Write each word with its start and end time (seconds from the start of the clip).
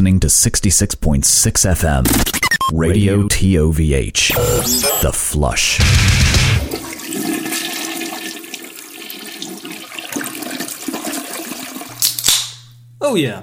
listening 0.00 0.18
to 0.18 0.28
66.6 0.28 1.22
FM. 1.76 2.72
Radio 2.72 3.24
TOVH. 3.24 4.32
The 5.02 5.12
Flush. 5.12 5.78
Oh, 13.02 13.14
yeah. 13.14 13.42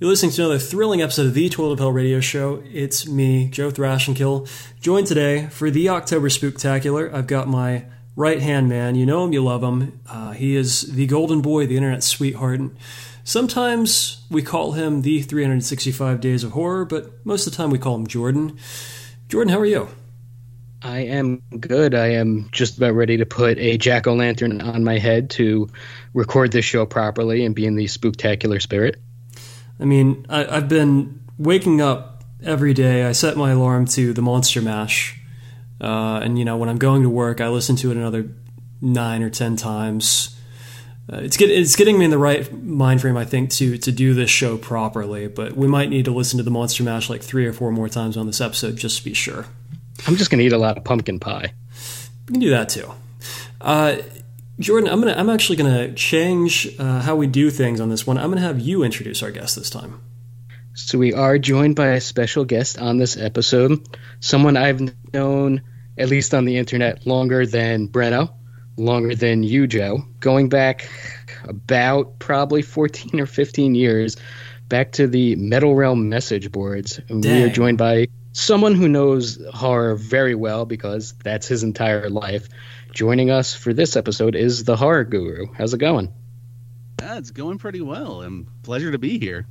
You're 0.00 0.10
listening 0.10 0.32
to 0.32 0.42
another 0.42 0.58
thrilling 0.58 1.02
episode 1.02 1.26
of 1.26 1.34
the 1.34 1.48
Toilet 1.48 1.78
Hell 1.78 1.92
radio 1.92 2.18
show. 2.18 2.64
It's 2.72 3.06
me, 3.06 3.48
Joe 3.48 3.70
Thrashenkill, 3.70 4.50
joined 4.80 5.06
today 5.06 5.46
for 5.52 5.70
the 5.70 5.88
October 5.88 6.28
Spooktacular. 6.30 7.14
I've 7.14 7.28
got 7.28 7.46
my 7.46 7.84
right 8.16 8.40
hand 8.40 8.68
man. 8.68 8.96
You 8.96 9.06
know 9.06 9.24
him, 9.24 9.32
you 9.32 9.44
love 9.44 9.62
him. 9.62 10.00
Uh, 10.08 10.32
he 10.32 10.56
is 10.56 10.80
the 10.80 11.06
golden 11.06 11.40
boy, 11.40 11.68
the 11.68 11.76
internet 11.76 12.02
sweetheart. 12.02 12.58
And 12.58 12.76
sometimes 13.24 14.24
we 14.30 14.42
call 14.42 14.72
him 14.72 15.02
the 15.02 15.22
365 15.22 16.20
Days 16.20 16.44
of 16.44 16.52
Horror, 16.52 16.84
but 16.84 17.24
most 17.24 17.46
of 17.46 17.52
the 17.52 17.56
time 17.56 17.70
we 17.70 17.78
call 17.78 17.94
him 17.94 18.06
Jordan. 18.06 18.58
Jordan, 19.28 19.52
how 19.52 19.58
are 19.58 19.66
you? 19.66 19.88
I 20.82 21.00
am 21.00 21.42
good. 21.58 21.94
I 21.94 22.12
am 22.12 22.48
just 22.52 22.78
about 22.78 22.94
ready 22.94 23.18
to 23.18 23.26
put 23.26 23.58
a 23.58 23.76
jack 23.76 24.06
o' 24.06 24.14
lantern 24.14 24.62
on 24.62 24.82
my 24.82 24.98
head 24.98 25.30
to 25.30 25.68
record 26.14 26.52
this 26.52 26.64
show 26.64 26.86
properly 26.86 27.44
and 27.44 27.54
be 27.54 27.66
in 27.66 27.76
the 27.76 27.84
spooktacular 27.84 28.62
spirit. 28.62 28.96
I 29.78 29.84
mean, 29.84 30.24
I, 30.28 30.46
I've 30.46 30.68
been 30.68 31.20
waking 31.38 31.80
up 31.80 32.24
every 32.42 32.72
day. 32.72 33.04
I 33.04 33.12
set 33.12 33.36
my 33.36 33.50
alarm 33.50 33.86
to 33.88 34.12
the 34.14 34.22
Monster 34.22 34.62
Mash. 34.62 35.20
Uh, 35.80 36.20
and, 36.22 36.38
you 36.38 36.44
know, 36.44 36.56
when 36.56 36.68
I'm 36.68 36.78
going 36.78 37.02
to 37.02 37.10
work, 37.10 37.40
I 37.40 37.48
listen 37.48 37.76
to 37.76 37.90
it 37.90 37.96
another 37.96 38.30
nine 38.80 39.22
or 39.22 39.30
ten 39.30 39.56
times. 39.56 40.36
Uh, 41.12 41.18
it's, 41.18 41.36
get, 41.36 41.50
it's 41.50 41.76
getting 41.76 41.98
me 41.98 42.04
in 42.04 42.10
the 42.10 42.18
right 42.18 42.52
mind 42.52 43.00
frame, 43.00 43.16
I 43.16 43.24
think, 43.24 43.50
to, 43.50 43.78
to 43.78 43.92
do 43.92 44.14
this 44.14 44.30
show 44.30 44.56
properly. 44.56 45.28
But 45.28 45.56
we 45.56 45.66
might 45.66 45.90
need 45.90 46.04
to 46.04 46.12
listen 46.12 46.38
to 46.38 46.42
the 46.42 46.50
Monster 46.50 46.82
Mash 46.82 47.10
like 47.10 47.22
three 47.22 47.46
or 47.46 47.52
four 47.52 47.72
more 47.72 47.88
times 47.88 48.16
on 48.16 48.26
this 48.26 48.40
episode 48.40 48.76
just 48.76 48.98
to 48.98 49.04
be 49.04 49.14
sure. 49.14 49.46
I'm 50.06 50.16
just 50.16 50.30
going 50.30 50.38
to 50.38 50.44
eat 50.44 50.52
a 50.52 50.58
lot 50.58 50.78
of 50.78 50.84
pumpkin 50.84 51.18
pie. 51.18 51.52
We 52.28 52.32
can 52.34 52.40
do 52.40 52.50
that 52.50 52.68
too. 52.68 52.92
Uh, 53.60 53.96
Jordan, 54.60 54.90
I'm 54.90 55.00
gonna 55.00 55.14
I'm 55.14 55.30
actually 55.30 55.56
gonna 55.56 55.92
change 55.94 56.68
uh, 56.78 57.00
how 57.00 57.16
we 57.16 57.26
do 57.26 57.50
things 57.50 57.80
on 57.80 57.88
this 57.88 58.06
one. 58.06 58.18
I'm 58.18 58.30
gonna 58.30 58.42
have 58.42 58.60
you 58.60 58.82
introduce 58.82 59.22
our 59.22 59.30
guest 59.30 59.56
this 59.56 59.70
time. 59.70 60.02
So 60.74 60.98
we 60.98 61.14
are 61.14 61.38
joined 61.38 61.76
by 61.76 61.88
a 61.88 62.00
special 62.00 62.44
guest 62.44 62.78
on 62.78 62.98
this 62.98 63.16
episode, 63.16 63.88
someone 64.20 64.58
I've 64.58 64.80
known 65.14 65.62
at 65.96 66.08
least 66.08 66.34
on 66.34 66.44
the 66.44 66.58
internet 66.58 67.06
longer 67.06 67.46
than 67.46 67.88
Breno, 67.88 68.34
longer 68.80 69.14
than 69.14 69.42
you, 69.42 69.66
Joe, 69.66 70.02
going 70.18 70.48
back 70.48 70.88
about 71.44 72.18
probably 72.18 72.62
14 72.62 73.20
or 73.20 73.26
15 73.26 73.74
years, 73.74 74.16
back 74.68 74.92
to 74.92 75.06
the 75.06 75.36
Metal 75.36 75.74
Realm 75.74 76.08
message 76.08 76.50
boards. 76.50 77.00
And 77.08 77.22
we 77.22 77.42
are 77.42 77.50
joined 77.50 77.78
by 77.78 78.08
someone 78.32 78.74
who 78.74 78.88
knows 78.88 79.38
horror 79.52 79.96
very 79.96 80.34
well 80.34 80.64
because 80.64 81.12
that's 81.24 81.46
his 81.46 81.62
entire 81.62 82.08
life. 82.08 82.48
Joining 82.92 83.30
us 83.30 83.54
for 83.54 83.72
this 83.72 83.96
episode 83.96 84.34
is 84.34 84.64
the 84.64 84.76
horror 84.76 85.04
guru. 85.04 85.52
How's 85.52 85.74
it 85.74 85.78
going? 85.78 86.12
Yeah, 87.00 87.18
it's 87.18 87.30
going 87.30 87.58
pretty 87.58 87.80
well. 87.80 88.22
And 88.22 88.46
pleasure 88.62 88.90
to 88.92 88.98
be 88.98 89.18
here. 89.18 89.46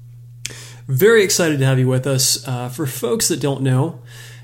Very 0.87 1.23
excited 1.23 1.59
to 1.59 1.65
have 1.65 1.79
you 1.79 1.87
with 1.87 2.07
us. 2.07 2.47
Uh, 2.47 2.69
for 2.69 2.87
folks 2.87 3.27
that 3.27 3.39
don't 3.39 3.61
know, 3.61 4.01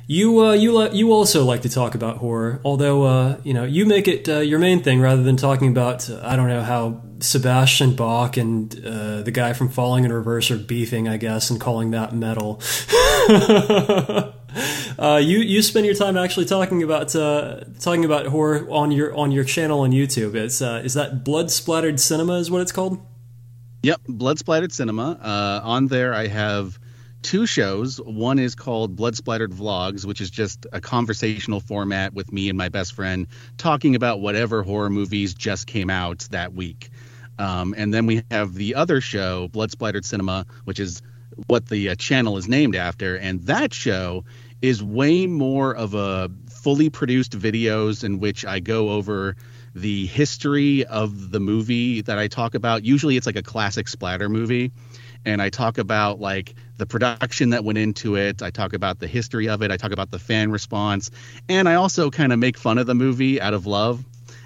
you 0.07 0.39
uh, 0.39 0.53
you 0.53 0.77
li- 0.77 0.95
you 0.95 1.11
also 1.11 1.43
like 1.43 1.63
to 1.63 1.69
talk 1.69 1.95
about 1.95 2.17
horror, 2.17 2.61
although 2.63 3.03
uh, 3.03 3.37
you 3.43 3.53
know 3.53 3.63
you 3.63 3.85
make 3.85 4.07
it 4.07 4.29
uh, 4.29 4.39
your 4.39 4.59
main 4.59 4.83
thing 4.83 5.01
rather 5.01 5.23
than 5.23 5.35
talking 5.35 5.69
about 5.69 6.09
I 6.23 6.35
don't 6.35 6.47
know 6.47 6.61
how 6.61 7.01
Sebastian 7.19 7.95
Bach 7.95 8.37
and 8.37 8.73
uh, 8.85 9.21
the 9.23 9.31
guy 9.31 9.53
from 9.53 9.69
Falling 9.69 10.05
in 10.05 10.13
Reverse 10.13 10.51
are 10.51 10.57
beefing, 10.57 11.07
I 11.07 11.17
guess, 11.17 11.49
and 11.49 11.59
calling 11.59 11.91
that 11.91 12.13
metal. 12.13 12.61
uh, 14.99 15.17
you 15.17 15.39
you 15.39 15.63
spend 15.63 15.87
your 15.87 15.95
time 15.95 16.17
actually 16.17 16.45
talking 16.45 16.83
about 16.83 17.15
uh, 17.15 17.61
talking 17.79 18.05
about 18.05 18.27
horror 18.27 18.67
on 18.69 18.91
your 18.91 19.15
on 19.15 19.31
your 19.31 19.43
channel 19.43 19.79
on 19.81 19.91
YouTube. 19.91 20.35
It's 20.35 20.61
is 20.61 20.93
that 20.93 21.23
blood 21.23 21.49
splattered 21.49 21.99
cinema 21.99 22.33
is 22.33 22.51
what 22.51 22.61
it's 22.61 22.71
called? 22.71 22.99
Yep, 23.81 24.01
Blood 24.07 24.39
Splattered 24.39 24.73
Cinema. 24.73 25.19
On 25.63 25.85
there, 25.87 26.13
I 26.13 26.25
have 26.25 26.79
two 27.25 27.47
shows. 27.47 27.97
One 27.97 28.37
is 28.37 28.53
called 28.53 28.95
Blood 28.95 29.15
Splattered 29.15 29.51
Vlogs, 29.51 30.05
which 30.05 30.21
is 30.21 30.29
just 30.29 30.67
a 30.71 30.79
conversational 30.79 31.59
format 31.59 32.13
with 32.13 32.31
me 32.31 32.49
and 32.49 32.57
my 32.57 32.69
best 32.69 32.93
friend 32.93 33.25
talking 33.57 33.95
about 33.95 34.21
whatever 34.21 34.61
horror 34.61 34.91
movies 34.91 35.33
just 35.33 35.65
came 35.65 35.89
out 35.89 36.19
that 36.29 36.53
week. 36.53 36.91
Um, 37.39 37.73
and 37.75 37.91
then 37.91 38.05
we 38.05 38.21
have 38.29 38.53
the 38.53 38.75
other 38.75 39.01
show, 39.01 39.47
Blood 39.47 39.71
Splattered 39.71 40.05
Cinema, 40.05 40.45
which 40.65 40.79
is 40.79 41.01
what 41.47 41.67
the 41.67 41.89
uh, 41.89 41.95
channel 41.95 42.37
is 42.37 42.47
named 42.47 42.75
after. 42.75 43.17
And 43.17 43.41
that 43.47 43.73
show 43.73 44.23
is 44.61 44.83
way 44.83 45.25
more 45.25 45.75
of 45.75 45.95
a 45.95 46.29
fully 46.47 46.91
produced 46.91 47.37
videos 47.37 48.03
in 48.03 48.19
which 48.19 48.45
I 48.45 48.59
go 48.59 48.89
over 48.89 49.35
the 49.73 50.05
history 50.05 50.85
of 50.85 51.31
the 51.31 51.39
movie 51.39 52.01
that 52.01 52.19
I 52.19 52.27
talk 52.27 52.53
about. 52.53 52.85
Usually 52.85 53.17
it's 53.17 53.25
like 53.25 53.35
a 53.35 53.43
classic 53.43 53.87
splatter 53.87 54.29
movie. 54.29 54.71
And 55.25 55.41
I 55.41 55.49
talk 55.49 55.77
about 55.77 56.19
like 56.19 56.55
the 56.77 56.85
production 56.85 57.49
that 57.49 57.63
went 57.63 57.77
into 57.77 58.15
it. 58.15 58.41
I 58.41 58.51
talk 58.51 58.73
about 58.73 58.99
the 58.99 59.07
history 59.07 59.49
of 59.49 59.61
it. 59.61 59.71
I 59.71 59.77
talk 59.77 59.91
about 59.91 60.11
the 60.11 60.19
fan 60.19 60.51
response. 60.51 61.11
And 61.49 61.67
I 61.67 61.75
also 61.75 62.11
kind 62.11 62.31
of 62.31 62.39
make 62.39 62.57
fun 62.57 62.77
of 62.77 62.85
the 62.85 62.95
movie 62.95 63.41
out 63.41 63.53
of 63.53 63.65
love 63.65 64.03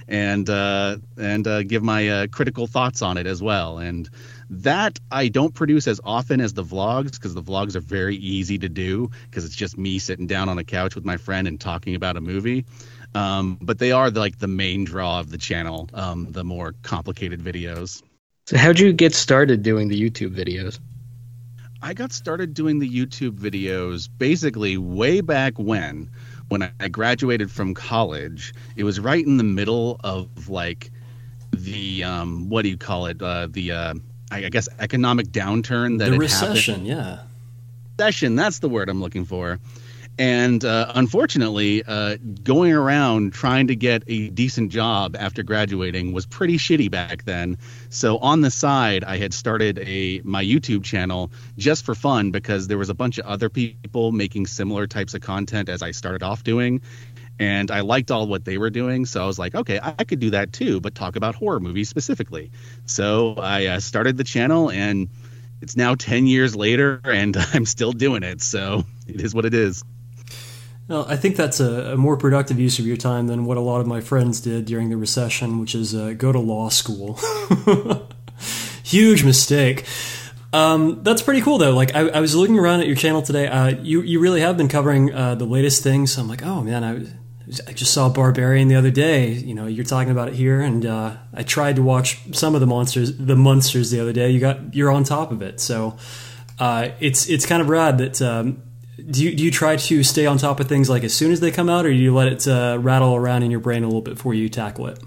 and 0.09 0.49
uh, 0.49 0.97
and 1.17 1.47
uh, 1.47 1.63
give 1.63 1.83
my 1.83 2.09
uh, 2.09 2.27
critical 2.27 2.67
thoughts 2.67 3.01
on 3.01 3.17
it 3.17 3.27
as 3.27 3.41
well. 3.41 3.77
And 3.77 4.09
that 4.49 4.99
I 5.11 5.27
don't 5.27 5.53
produce 5.53 5.87
as 5.87 6.01
often 6.03 6.41
as 6.41 6.53
the 6.53 6.63
vlogs 6.63 7.11
because 7.11 7.35
the 7.35 7.43
vlogs 7.43 7.75
are 7.75 7.81
very 7.81 8.15
easy 8.15 8.57
to 8.57 8.69
do 8.69 9.11
because 9.29 9.45
it's 9.45 9.55
just 9.55 9.77
me 9.77 9.99
sitting 9.99 10.27
down 10.27 10.49
on 10.49 10.57
a 10.57 10.63
couch 10.63 10.95
with 10.95 11.05
my 11.05 11.17
friend 11.17 11.47
and 11.47 11.59
talking 11.59 11.95
about 11.95 12.17
a 12.17 12.21
movie. 12.21 12.65
Um, 13.13 13.57
but 13.61 13.79
they 13.79 13.91
are 13.91 14.09
like 14.09 14.39
the 14.39 14.47
main 14.47 14.83
draw 14.83 15.19
of 15.19 15.29
the 15.29 15.37
channel, 15.37 15.89
um, 15.93 16.31
the 16.31 16.43
more 16.43 16.73
complicated 16.81 17.41
videos. 17.41 18.01
So, 18.49 18.57
how'd 18.57 18.79
you 18.79 18.91
get 18.93 19.13
started 19.13 19.61
doing 19.61 19.89
the 19.89 20.09
YouTube 20.09 20.35
videos? 20.35 20.79
I 21.83 21.93
got 21.93 22.11
started 22.11 22.55
doing 22.55 22.79
the 22.79 22.89
YouTube 22.89 23.37
videos 23.37 24.09
basically 24.17 24.75
way 24.75 25.21
back 25.21 25.59
when, 25.59 26.09
when 26.47 26.67
I 26.79 26.87
graduated 26.87 27.51
from 27.51 27.75
college. 27.75 28.55
It 28.75 28.85
was 28.85 28.99
right 28.99 29.23
in 29.23 29.37
the 29.37 29.43
middle 29.43 30.01
of 30.03 30.49
like 30.49 30.89
the 31.51 32.03
um, 32.03 32.49
what 32.49 32.63
do 32.63 32.69
you 32.69 32.77
call 32.77 33.05
it? 33.05 33.21
Uh, 33.21 33.49
the 33.51 33.71
uh, 33.71 33.93
I 34.31 34.45
I 34.45 34.49
guess 34.49 34.67
economic 34.79 35.27
downturn 35.27 35.99
that 35.99 36.05
the 36.05 36.13
had 36.13 36.19
recession, 36.19 36.87
happened. 36.87 36.87
yeah. 36.87 37.19
Recession, 37.99 38.35
that's 38.35 38.57
the 38.57 38.69
word 38.69 38.89
I'm 38.89 38.99
looking 38.99 39.25
for. 39.25 39.59
And 40.19 40.65
uh, 40.65 40.91
unfortunately, 40.95 41.81
uh, 41.81 42.17
going 42.43 42.73
around 42.73 43.31
trying 43.31 43.67
to 43.67 43.75
get 43.77 44.03
a 44.07 44.29
decent 44.29 44.69
job 44.69 45.15
after 45.17 45.43
graduating 45.43 46.11
was 46.11 46.25
pretty 46.25 46.57
shitty 46.57 46.91
back 46.91 47.23
then. 47.23 47.57
So 47.87 48.17
on 48.17 48.41
the 48.41 48.51
side, 48.51 49.05
I 49.05 49.15
had 49.15 49.33
started 49.33 49.79
a 49.79 50.19
my 50.25 50.43
YouTube 50.43 50.83
channel 50.83 51.31
just 51.57 51.85
for 51.85 51.95
fun 51.95 52.31
because 52.31 52.67
there 52.67 52.77
was 52.77 52.89
a 52.89 52.93
bunch 52.93 53.17
of 53.17 53.27
other 53.27 53.49
people 53.49 54.11
making 54.11 54.47
similar 54.47 54.87
types 54.87 55.13
of 55.13 55.21
content 55.21 55.69
as 55.69 55.81
I 55.81 55.91
started 55.91 56.21
off 56.21 56.43
doing, 56.43 56.81
and 57.39 57.71
I 57.71 57.79
liked 57.79 58.11
all 58.11 58.27
what 58.27 58.43
they 58.43 58.57
were 58.57 58.69
doing. 58.69 59.05
So 59.05 59.23
I 59.23 59.25
was 59.25 59.39
like, 59.39 59.55
okay, 59.55 59.79
I 59.81 60.03
could 60.03 60.19
do 60.19 60.31
that 60.31 60.51
too, 60.51 60.81
but 60.81 60.95
talk 60.95 61.15
about 61.15 61.35
horror 61.35 61.61
movies 61.61 61.87
specifically. 61.87 62.51
So 62.85 63.35
I 63.35 63.67
uh, 63.67 63.79
started 63.79 64.17
the 64.17 64.25
channel, 64.25 64.69
and 64.69 65.07
it's 65.61 65.77
now 65.77 65.95
ten 65.95 66.27
years 66.27 66.57
later, 66.57 66.99
and 67.05 67.37
I'm 67.53 67.65
still 67.65 67.93
doing 67.93 68.23
it. 68.23 68.41
So 68.41 68.83
it 69.07 69.21
is 69.21 69.33
what 69.33 69.45
it 69.45 69.53
is. 69.53 69.81
Well, 70.89 71.05
I 71.07 71.17
think 71.17 71.35
that's 71.35 71.59
a, 71.59 71.93
a 71.93 71.97
more 71.97 72.17
productive 72.17 72.59
use 72.59 72.79
of 72.79 72.87
your 72.87 72.97
time 72.97 73.27
than 73.27 73.45
what 73.45 73.57
a 73.57 73.61
lot 73.61 73.79
of 73.79 73.85
my 73.85 74.01
friends 74.01 74.41
did 74.41 74.65
during 74.65 74.89
the 74.89 74.97
recession, 74.97 75.59
which 75.59 75.75
is 75.75 75.93
uh, 75.93 76.15
go 76.17 76.31
to 76.31 76.39
law 76.39 76.69
school. 76.69 77.19
Huge 78.83 79.23
mistake. 79.23 79.85
Um, 80.51 81.03
that's 81.03 81.21
pretty 81.21 81.41
cool 81.41 81.59
though. 81.59 81.75
Like 81.75 81.93
I, 81.95 82.09
I 82.09 82.19
was 82.19 82.33
looking 82.33 82.57
around 82.57 82.79
at 82.79 82.87
your 82.87 82.95
channel 82.95 83.21
today. 83.21 83.45
Uh, 83.45 83.67
you 83.67 84.01
you 84.01 84.19
really 84.19 84.41
have 84.41 84.57
been 84.57 84.67
covering 84.67 85.13
uh, 85.13 85.35
the 85.35 85.45
latest 85.45 85.83
things. 85.83 86.17
I'm 86.17 86.27
like, 86.27 86.41
oh 86.43 86.63
man, 86.63 86.83
I, 86.83 86.95
I 87.69 87.73
just 87.73 87.93
saw 87.93 88.09
Barbarian 88.09 88.67
the 88.67 88.75
other 88.75 88.89
day. 88.89 89.29
You 89.29 89.53
know, 89.53 89.67
you're 89.67 89.85
talking 89.85 90.11
about 90.11 90.29
it 90.29 90.33
here, 90.33 90.59
and 90.59 90.87
uh, 90.87 91.17
I 91.35 91.43
tried 91.43 91.75
to 91.75 91.83
watch 91.83 92.17
some 92.35 92.55
of 92.55 92.61
the 92.61 92.67
Munsters, 92.67 93.15
the 93.15 93.35
Munsters 93.35 93.91
the 93.91 93.99
other 93.99 94.11
day. 94.11 94.31
You 94.31 94.39
got 94.39 94.73
you're 94.73 94.89
on 94.89 95.03
top 95.03 95.31
of 95.31 95.43
it, 95.43 95.59
so 95.59 95.97
uh, 96.57 96.89
it's 96.99 97.29
it's 97.29 97.45
kind 97.45 97.61
of 97.61 97.69
rad 97.69 97.99
that. 97.99 98.23
Um, 98.23 98.63
do 99.09 99.23
you, 99.23 99.35
do 99.35 99.43
you 99.43 99.51
try 99.51 99.75
to 99.75 100.03
stay 100.03 100.25
on 100.25 100.37
top 100.37 100.59
of 100.59 100.67
things 100.67 100.89
like 100.89 101.03
as 101.03 101.13
soon 101.13 101.31
as 101.31 101.39
they 101.39 101.51
come 101.51 101.69
out, 101.69 101.85
or 101.85 101.89
do 101.89 101.95
you 101.95 102.13
let 102.13 102.27
it 102.27 102.47
uh, 102.47 102.77
rattle 102.79 103.15
around 103.15 103.43
in 103.43 103.51
your 103.51 103.59
brain 103.59 103.83
a 103.83 103.87
little 103.87 104.01
bit 104.01 104.15
before 104.15 104.33
you 104.33 104.49
tackle 104.49 104.87
it? 104.87 104.99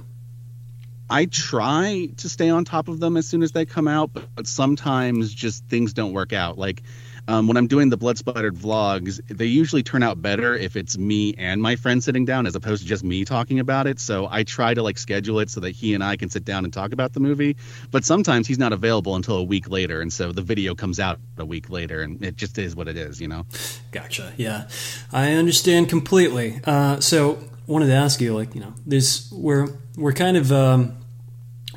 I 1.08 1.26
try 1.26 2.08
to 2.16 2.28
stay 2.28 2.48
on 2.48 2.64
top 2.64 2.88
of 2.88 2.98
them 2.98 3.16
as 3.16 3.28
soon 3.28 3.42
as 3.42 3.52
they 3.52 3.66
come 3.66 3.86
out, 3.86 4.12
but, 4.12 4.24
but 4.34 4.46
sometimes 4.46 5.32
just 5.32 5.66
things 5.66 5.92
don't 5.92 6.12
work 6.12 6.32
out. 6.32 6.56
Like 6.56 6.82
um, 7.28 7.46
when 7.46 7.56
I'm 7.56 7.66
doing 7.66 7.88
the 7.88 7.96
blood 7.96 8.18
splattered 8.18 8.56
vlogs, 8.56 9.20
they 9.28 9.46
usually 9.46 9.82
turn 9.82 10.02
out 10.02 10.20
better 10.20 10.54
if 10.54 10.76
it's 10.76 10.98
me 10.98 11.34
and 11.38 11.62
my 11.62 11.76
friend 11.76 12.02
sitting 12.02 12.24
down 12.24 12.46
as 12.46 12.56
opposed 12.56 12.82
to 12.82 12.88
just 12.88 13.04
me 13.04 13.24
talking 13.24 13.60
about 13.60 13.86
it. 13.86 14.00
So 14.00 14.26
I 14.30 14.42
try 14.42 14.74
to 14.74 14.82
like 14.82 14.98
schedule 14.98 15.38
it 15.38 15.50
so 15.50 15.60
that 15.60 15.70
he 15.70 15.94
and 15.94 16.02
I 16.02 16.16
can 16.16 16.30
sit 16.30 16.44
down 16.44 16.64
and 16.64 16.72
talk 16.72 16.92
about 16.92 17.12
the 17.12 17.20
movie. 17.20 17.56
But 17.90 18.04
sometimes 18.04 18.46
he's 18.46 18.58
not 18.58 18.72
available 18.72 19.14
until 19.14 19.36
a 19.36 19.42
week 19.42 19.68
later, 19.68 20.00
and 20.00 20.12
so 20.12 20.32
the 20.32 20.42
video 20.42 20.74
comes 20.74 20.98
out 20.98 21.20
a 21.38 21.44
week 21.44 21.70
later, 21.70 22.02
and 22.02 22.22
it 22.24 22.36
just 22.36 22.58
is 22.58 22.74
what 22.74 22.88
it 22.88 22.96
is, 22.96 23.20
you 23.20 23.28
know. 23.28 23.46
Gotcha. 23.90 24.32
Yeah, 24.36 24.68
I 25.12 25.32
understand 25.32 25.88
completely. 25.88 26.60
Uh, 26.64 27.00
so 27.00 27.38
wanted 27.66 27.86
to 27.86 27.94
ask 27.94 28.20
you, 28.20 28.34
like, 28.34 28.54
you 28.54 28.60
know, 28.60 28.74
this 28.84 29.30
we're 29.32 29.68
we're 29.96 30.12
kind 30.12 30.36
of 30.36 30.52
um, 30.52 30.96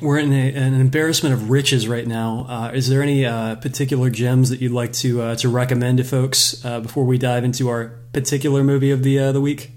we're 0.00 0.18
in 0.18 0.32
a, 0.32 0.52
an 0.52 0.74
embarrassment 0.74 1.34
of 1.34 1.50
riches 1.50 1.88
right 1.88 2.06
now. 2.06 2.46
Uh, 2.48 2.70
is 2.74 2.88
there 2.88 3.02
any 3.02 3.24
uh, 3.24 3.56
particular 3.56 4.10
gems 4.10 4.50
that 4.50 4.60
you'd 4.60 4.72
like 4.72 4.92
to 4.94 5.22
uh, 5.22 5.36
to 5.36 5.48
recommend 5.48 5.98
to 5.98 6.04
folks 6.04 6.64
uh, 6.64 6.80
before 6.80 7.04
we 7.04 7.18
dive 7.18 7.44
into 7.44 7.68
our 7.68 7.98
particular 8.12 8.62
movie 8.62 8.90
of 8.90 9.02
the 9.02 9.18
uh, 9.18 9.32
the 9.32 9.40
week? 9.40 9.72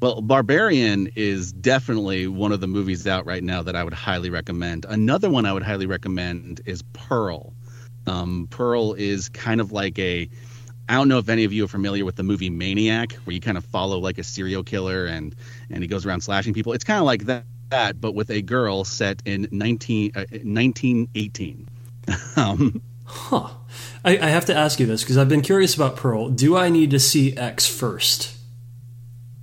Well, 0.00 0.20
Barbarian 0.20 1.12
is 1.16 1.52
definitely 1.52 2.26
one 2.26 2.52
of 2.52 2.60
the 2.60 2.66
movies 2.66 3.06
out 3.06 3.24
right 3.24 3.42
now 3.42 3.62
that 3.62 3.74
I 3.74 3.82
would 3.82 3.94
highly 3.94 4.28
recommend. 4.28 4.84
Another 4.86 5.30
one 5.30 5.46
I 5.46 5.52
would 5.52 5.62
highly 5.62 5.86
recommend 5.86 6.60
is 6.66 6.82
Pearl. 6.92 7.54
Um, 8.06 8.48
Pearl 8.50 8.92
is 8.92 9.30
kind 9.30 9.62
of 9.62 9.72
like 9.72 9.98
a 9.98 10.28
I 10.86 10.96
don't 10.96 11.08
know 11.08 11.16
if 11.18 11.30
any 11.30 11.44
of 11.44 11.52
you 11.54 11.64
are 11.64 11.68
familiar 11.68 12.04
with 12.04 12.16
the 12.16 12.22
movie 12.22 12.50
Maniac, 12.50 13.14
where 13.24 13.32
you 13.32 13.40
kind 13.40 13.56
of 13.56 13.64
follow 13.64 13.98
like 13.98 14.18
a 14.18 14.22
serial 14.22 14.62
killer 14.62 15.06
and 15.06 15.34
and 15.70 15.82
he 15.82 15.88
goes 15.88 16.04
around 16.04 16.20
slashing 16.20 16.52
people. 16.52 16.74
It's 16.74 16.84
kind 16.84 16.98
of 16.98 17.06
like 17.06 17.24
that, 17.24 17.44
that, 17.70 18.00
but 18.00 18.14
with 18.14 18.30
a 18.30 18.42
girl 18.42 18.84
set 18.84 19.22
in 19.24 19.48
19, 19.50 20.12
uh, 20.14 20.20
1918. 20.30 21.68
um, 22.36 22.82
huh. 23.04 23.48
I, 24.04 24.18
I 24.18 24.28
have 24.28 24.44
to 24.46 24.54
ask 24.54 24.78
you 24.80 24.86
this 24.86 25.02
because 25.02 25.16
I've 25.16 25.28
been 25.28 25.42
curious 25.42 25.74
about 25.74 25.96
Pearl. 25.96 26.28
Do 26.28 26.56
I 26.56 26.68
need 26.68 26.90
to 26.90 26.98
see 27.00 27.36
X 27.36 27.66
first? 27.66 28.36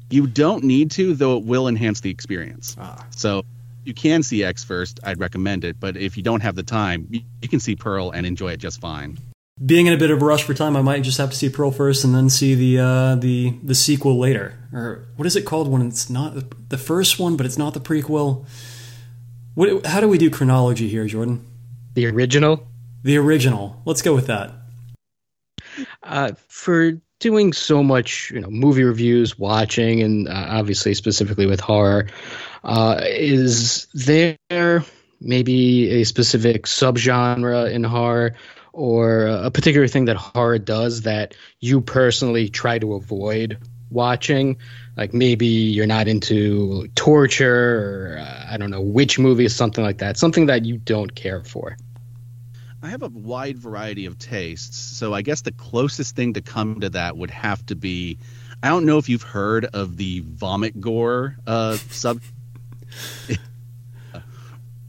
You 0.10 0.28
don't 0.28 0.64
need 0.64 0.92
to, 0.92 1.14
though 1.14 1.38
it 1.38 1.46
will 1.46 1.68
enhance 1.68 2.02
the 2.02 2.10
experience. 2.10 2.76
Ah. 2.80 3.06
So 3.12 3.44
you 3.86 3.94
can 3.94 4.24
see 4.24 4.44
X 4.44 4.64
first. 4.64 5.00
I'd 5.04 5.20
recommend 5.20 5.64
it. 5.64 5.80
But 5.80 5.98
if 5.98 6.18
you 6.18 6.24
don't 6.24 6.42
have 6.42 6.56
the 6.56 6.64
time, 6.64 7.08
you, 7.10 7.22
you 7.42 7.48
can 7.48 7.60
see 7.60 7.76
Pearl 7.76 8.12
and 8.12 8.26
enjoy 8.26 8.52
it 8.52 8.58
just 8.58 8.82
fine. 8.82 9.18
Being 9.64 9.86
in 9.86 9.94
a 9.94 9.98
bit 9.98 10.10
of 10.10 10.22
a 10.22 10.26
rush 10.26 10.44
for 10.44 10.54
time, 10.54 10.76
I 10.76 10.82
might 10.82 11.04
just 11.04 11.18
have 11.20 11.30
to 11.30 11.36
see 11.36 11.50
Pearl 11.50 11.72
first 11.72 12.04
and 12.04 12.16
then 12.16 12.30
see 12.30 12.56
the 12.56 12.80
uh, 12.80 13.16
the 13.16 13.52
the 13.64 13.76
sequel 13.76 14.18
later. 14.18 14.58
Or 14.74 15.08
what 15.18 15.26
is 15.26 15.36
it 15.36 15.44
called 15.44 15.68
when 15.68 15.86
it's 15.86 16.10
not 16.10 16.34
the, 16.70 16.78
first 16.78 17.20
one, 17.20 17.36
but 17.36 17.46
it's 17.46 17.58
not 17.58 17.74
the 17.74 17.80
prequel? 17.80 18.46
What? 19.54 19.86
How 19.86 20.02
do 20.02 20.08
we 20.08 20.18
do 20.18 20.30
chronology 20.30 20.88
here, 20.88 21.06
Jordan? 21.06 21.46
The 21.94 22.08
original. 22.08 22.68
The 23.04 23.18
original. 23.18 23.82
Let's 23.86 24.02
go 24.02 24.16
with 24.16 24.28
that. 24.28 24.52
Uh, 26.02 26.32
for 26.48 26.94
doing 27.20 27.54
so 27.54 27.84
much, 27.84 28.32
you 28.32 28.40
know, 28.40 28.50
movie 28.50 28.84
reviews, 28.84 29.38
watching, 29.38 30.02
and 30.02 30.28
uh, 30.28 30.46
obviously 30.50 30.94
specifically 30.94 31.46
with 31.46 31.60
horror, 31.60 32.08
uh, 32.64 33.02
is 33.04 33.88
there 33.94 34.84
maybe 35.20 36.02
a 36.02 36.04
specific 36.04 36.64
subgenre 36.64 37.72
in 37.72 37.84
horror 37.84 38.36
or 38.74 39.26
a 39.28 39.52
particular 39.52 39.88
thing 39.88 40.06
that 40.06 40.16
horror 40.16 40.60
does 40.60 41.02
that 41.02 41.36
you 41.60 41.82
personally 41.82 42.50
try 42.50 42.80
to 42.80 42.94
avoid 42.94 43.58
watching? 43.90 44.58
Like 44.98 45.14
maybe 45.14 45.46
you're 45.46 45.88
not 45.88 46.08
into 46.08 46.88
torture 46.96 48.16
or 48.16 48.20
uh, 48.20 48.46
I 48.50 48.58
don't 48.58 48.72
know 48.72 48.82
which 48.82 49.20
movie 49.20 49.32
movies, 49.32 49.56
something 49.56 49.84
like 49.84 50.00
that. 50.00 50.18
Something 50.18 50.48
that 50.48 50.66
you 50.66 50.78
don't 50.78 51.14
care 51.16 51.44
for. 51.44 51.78
I 52.84 52.90
have 52.90 53.04
a 53.04 53.10
wide 53.10 53.58
variety 53.58 54.06
of 54.08 54.18
tastes, 54.18 54.78
so 54.78 55.14
I 55.14 55.22
guess 55.22 55.42
the 55.42 55.52
closest 55.52 56.16
thing 56.16 56.34
to 56.34 56.42
come 56.42 56.80
to 56.80 56.90
that 56.90 57.16
would 57.16 57.30
have 57.30 57.64
to 57.68 57.76
be 57.76 58.18
I 58.64 58.70
don't 58.70 58.86
know 58.86 58.98
if 58.98 59.10
you've 59.10 59.24
heard 59.24 59.66
of 59.66 59.98
the 59.98 60.20
vomit 60.20 60.80
gore 60.80 61.38
uh, 61.48 61.78
sub. 61.90 62.22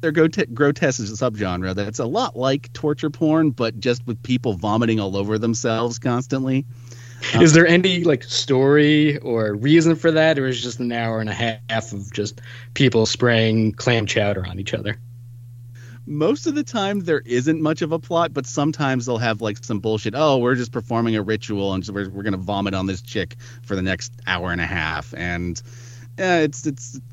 They're 0.03 0.13
grotesque, 0.13 0.49
grotesque 0.53 1.01
subgenre 1.01 1.75
that's 1.75 2.01
a 2.01 2.05
lot 2.05 2.37
like 2.37 2.73
torture 2.73 3.09
porn, 3.09 3.51
but 3.51 3.79
just 3.79 4.05
with 4.07 4.23
people 4.23 4.55
vomiting 4.55 4.99
all 4.99 5.17
over 5.17 5.39
themselves 5.39 5.99
constantly. 6.01 6.67
Is 7.35 7.53
there 7.53 7.69
any 7.69 8.03
like 8.03 8.25
story 8.25 9.19
or 9.19 9.55
reason 9.55 9.95
for 9.95 10.11
that, 10.11 10.41
or 10.41 10.49
is 10.49 10.59
it 10.59 10.63
just 10.63 10.81
an 10.81 10.91
hour 10.91 11.21
and 11.21 11.31
a 11.31 11.33
half 11.33 11.93
of 11.93 12.13
just 12.13 12.41
people 12.75 13.07
spraying 13.07 13.73
clam 13.73 14.07
chowder 14.07 14.45
on 14.45 14.59
each 14.59 14.75
other? 14.75 14.99
most 16.05 16.49
of 16.49 16.55
the 16.57 16.65
time 16.65 17.01
there 17.01 17.23
isn't 17.25 17.63
much 17.63 17.81
of 17.83 17.93
a 17.93 17.99
plot, 17.99 18.33
but 18.33 18.45
sometimes 18.45 19.07
they'll 19.07 19.19
have 19.19 19.41
like 19.41 19.65
some 19.65 19.79
bullshit. 19.79 20.15
Oh, 20.17 20.39
we're 20.39 20.57
just 20.57 20.73
performing 20.73 21.15
a 21.15 21.23
ritual 21.23 21.75
and 21.75 21.87
we're, 21.89 22.11
we're 22.11 22.25
gonna 22.25 22.37
vomit 22.39 22.75
on 22.75 22.87
this 22.87 23.03
chick 23.03 23.37
for 23.65 23.77
the 23.77 23.83
next 23.83 24.13
hour 24.27 24.51
and 24.51 24.61
a 24.61 24.67
half, 24.67 25.15
and 25.15 25.63
yeah, 26.19 26.39
it's 26.39 26.67
it's, 26.67 26.97
it's 26.97 27.12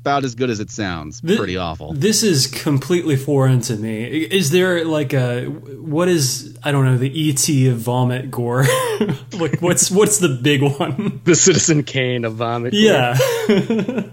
about 0.00 0.24
as 0.24 0.34
good 0.34 0.50
as 0.50 0.60
it 0.60 0.70
sounds. 0.70 1.20
Thi- 1.20 1.36
Pretty 1.36 1.56
awful. 1.56 1.92
This 1.92 2.22
is 2.22 2.46
completely 2.46 3.16
foreign 3.16 3.60
to 3.62 3.76
me. 3.76 4.04
Is 4.04 4.50
there 4.50 4.84
like 4.84 5.12
a 5.12 5.44
what 5.44 6.08
is 6.08 6.58
I 6.62 6.72
don't 6.72 6.84
know 6.86 6.96
the 6.98 7.30
ET 7.30 7.48
of 7.70 7.78
vomit 7.78 8.30
gore? 8.30 8.64
like 9.32 9.60
what's 9.60 9.90
what's 9.90 10.18
the 10.18 10.28
big 10.42 10.62
one? 10.62 11.20
The 11.24 11.34
Citizen 11.34 11.82
Kane 11.82 12.24
of 12.24 12.34
vomit. 12.34 12.72
Yeah. 12.74 13.16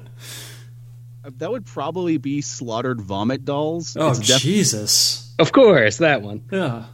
Uh, 1.26 1.32
that 1.40 1.52
would 1.52 1.66
probably 1.66 2.16
be 2.18 2.40
slaughtered 2.40 3.02
vomit 3.02 3.44
dolls. 3.44 3.98
oh 4.00 4.12
It's 4.12 4.20
def- 4.20 4.40
Jesus. 4.40 5.34
of 5.40 5.52
course 5.52 5.98
that 5.98 6.22
one. 6.22 6.42
Yeah. 6.50 6.86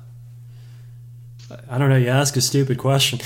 I 1.70 1.78
don't 1.78 1.90
know. 1.90 1.98
You 1.98 2.08
ask 2.08 2.36
a 2.36 2.42
stupid 2.42 2.80
question. 2.80 3.20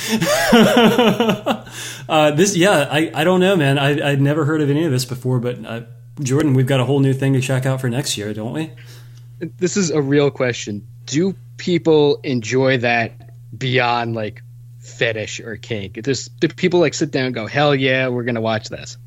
Uh, 2.10 2.32
this, 2.32 2.56
yeah, 2.56 2.88
I, 2.90 3.12
I 3.14 3.24
don't 3.24 3.40
know, 3.40 3.56
man. 3.56 3.78
I, 3.78 4.12
I'd 4.12 4.22
never 4.22 4.46
heard 4.46 4.62
of 4.62 4.70
any 4.70 4.86
of 4.86 4.92
this 4.92 5.06
before, 5.06 5.40
but 5.40 5.66
uh, 5.66 5.82
Jordan, 6.22 6.54
we've 6.54 6.68
got 6.68 6.80
a 6.80 6.86
whole 6.86 7.00
new 7.00 7.14
thing 7.14 7.34
to 7.34 7.42
check 7.42 7.66
out 7.66 7.82
for 7.82 7.90
next 7.90 8.18
year, 8.18 8.34
don't 8.34 8.54
we? 8.54 8.72
This 9.40 9.78
is 9.78 9.92
a 9.92 10.02
real 10.02 10.32
question. 10.32 10.88
Do 11.06 11.36
people 11.58 12.20
enjoy 12.24 12.78
that 12.80 13.32
beyond 13.58 14.16
like 14.16 14.42
fetish 14.80 15.40
or 15.42 15.58
kink? 15.58 16.02
Does 16.02 16.28
do 16.28 16.48
people 16.48 16.80
like 16.80 16.94
sit 16.94 17.12
down 17.12 17.26
and 17.26 17.36
go, 17.36 17.46
"Hell 17.46 17.76
yeah, 17.76 18.08
we're 18.08 18.24
gonna 18.24 18.42
watch 18.42 18.70
this"? 18.70 18.98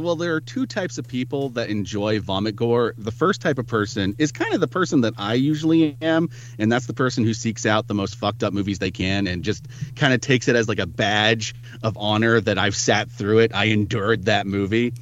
Well, 0.00 0.16
there 0.16 0.34
are 0.34 0.40
two 0.40 0.66
types 0.66 0.98
of 0.98 1.06
people 1.06 1.50
that 1.50 1.68
enjoy 1.68 2.20
vomit 2.20 2.56
gore. 2.56 2.94
The 2.98 3.10
first 3.10 3.40
type 3.40 3.58
of 3.58 3.66
person 3.66 4.14
is 4.18 4.32
kind 4.32 4.54
of 4.54 4.60
the 4.60 4.68
person 4.68 5.02
that 5.02 5.14
I 5.18 5.34
usually 5.34 5.96
am, 6.00 6.30
and 6.58 6.70
that's 6.70 6.86
the 6.86 6.94
person 6.94 7.24
who 7.24 7.34
seeks 7.34 7.66
out 7.66 7.86
the 7.86 7.94
most 7.94 8.16
fucked 8.16 8.42
up 8.42 8.52
movies 8.52 8.78
they 8.78 8.90
can 8.90 9.26
and 9.26 9.42
just 9.42 9.66
kind 9.94 10.14
of 10.14 10.20
takes 10.20 10.48
it 10.48 10.56
as 10.56 10.68
like 10.68 10.78
a 10.78 10.86
badge 10.86 11.54
of 11.82 11.96
honor 11.98 12.40
that 12.40 12.58
I've 12.58 12.76
sat 12.76 13.10
through 13.10 13.40
it. 13.40 13.54
I 13.54 13.66
endured 13.66 14.26
that 14.26 14.46
movie. 14.46 14.94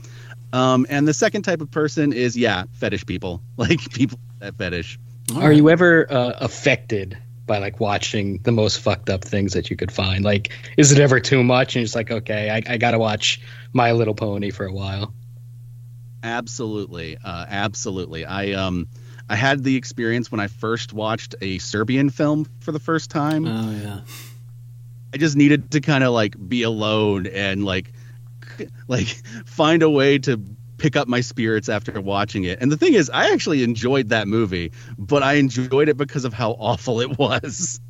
Um, 0.52 0.86
and 0.88 1.06
the 1.06 1.14
second 1.14 1.42
type 1.42 1.60
of 1.60 1.70
person 1.70 2.12
is, 2.12 2.36
yeah, 2.36 2.64
fetish 2.74 3.06
people, 3.06 3.42
like 3.56 3.92
people 3.92 4.18
that 4.38 4.56
fetish. 4.56 4.98
Are 5.34 5.52
you 5.52 5.70
ever 5.70 6.06
uh, 6.10 6.32
affected 6.40 7.16
by 7.46 7.58
like 7.58 7.80
watching 7.80 8.38
the 8.38 8.52
most 8.52 8.80
fucked 8.80 9.10
up 9.10 9.24
things 9.24 9.52
that 9.52 9.70
you 9.70 9.76
could 9.76 9.92
find? 9.92 10.24
Like, 10.24 10.52
is 10.76 10.92
it 10.92 10.98
ever 10.98 11.20
too 11.20 11.44
much? 11.44 11.76
And 11.76 11.84
it's 11.84 11.94
like, 11.94 12.10
okay, 12.10 12.50
I, 12.50 12.74
I 12.74 12.76
gotta 12.78 12.98
watch 12.98 13.40
My 13.72 13.92
Little 13.92 14.14
Pony 14.14 14.50
for 14.50 14.66
a 14.66 14.72
while. 14.72 15.12
Absolutely, 16.22 17.18
uh, 17.22 17.46
absolutely. 17.48 18.24
I 18.24 18.52
um, 18.52 18.88
I 19.28 19.36
had 19.36 19.62
the 19.62 19.76
experience 19.76 20.30
when 20.30 20.40
I 20.40 20.48
first 20.48 20.92
watched 20.92 21.34
a 21.40 21.58
Serbian 21.58 22.10
film 22.10 22.46
for 22.60 22.72
the 22.72 22.78
first 22.78 23.10
time. 23.10 23.46
Oh, 23.46 23.70
yeah. 23.70 24.00
I 25.12 25.16
just 25.16 25.36
needed 25.36 25.70
to 25.72 25.80
kind 25.80 26.02
of 26.02 26.12
like 26.12 26.34
be 26.48 26.62
alone 26.62 27.26
and 27.26 27.64
like 27.64 27.92
like 28.88 29.06
find 29.46 29.82
a 29.82 29.90
way 29.90 30.18
to 30.18 30.40
pick 30.84 30.96
up 30.96 31.08
my 31.08 31.22
spirits 31.22 31.70
after 31.70 31.98
watching 31.98 32.44
it. 32.44 32.60
And 32.60 32.70
the 32.70 32.76
thing 32.76 32.92
is, 32.92 33.08
I 33.08 33.32
actually 33.32 33.62
enjoyed 33.62 34.10
that 34.10 34.28
movie, 34.28 34.70
but 34.98 35.22
I 35.22 35.34
enjoyed 35.34 35.88
it 35.88 35.96
because 35.96 36.26
of 36.26 36.34
how 36.34 36.50
awful 36.58 37.00
it 37.00 37.18
was. 37.18 37.80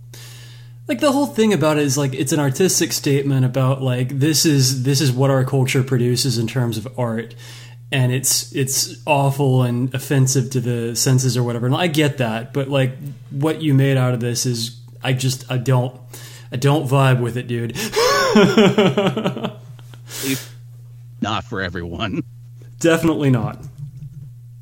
like 0.87 1.01
the 1.01 1.11
whole 1.11 1.27
thing 1.27 1.53
about 1.53 1.77
it 1.77 1.83
is 1.83 1.99
like 1.99 2.15
it's 2.15 2.31
an 2.31 2.39
artistic 2.39 2.93
statement 2.93 3.45
about 3.45 3.83
like 3.83 4.21
this 4.21 4.47
is 4.47 4.85
this 4.85 5.01
is 5.01 5.11
what 5.11 5.29
our 5.29 5.45
culture 5.45 5.83
produces 5.83 6.39
in 6.39 6.47
terms 6.47 6.79
of 6.79 6.87
art 6.97 7.35
and 7.91 8.13
it's 8.13 8.55
it's 8.55 8.95
awful 9.07 9.65
and 9.65 9.93
offensive 9.93 10.51
to 10.51 10.61
the 10.61 10.95
senses 10.95 11.37
or 11.37 11.43
whatever 11.43 11.67
and 11.67 11.75
i 11.75 11.87
get 11.87 12.19
that 12.19 12.53
but 12.53 12.69
like 12.69 12.93
what 13.31 13.63
you 13.63 13.73
made 13.73 13.97
out 13.97 14.13
of 14.13 14.21
this 14.21 14.47
is 14.47 14.81
i 15.03 15.13
just 15.13 15.51
i 15.51 15.57
don't 15.57 15.99
i 16.53 16.57
don't 16.57 16.87
vibe 16.87 17.21
with 17.21 17.37
it 17.37 17.47
dude 17.47 17.75
Not 21.21 21.45
for 21.45 21.63
everyone. 21.63 22.23
Definitely 22.79 23.31
not 23.31 23.59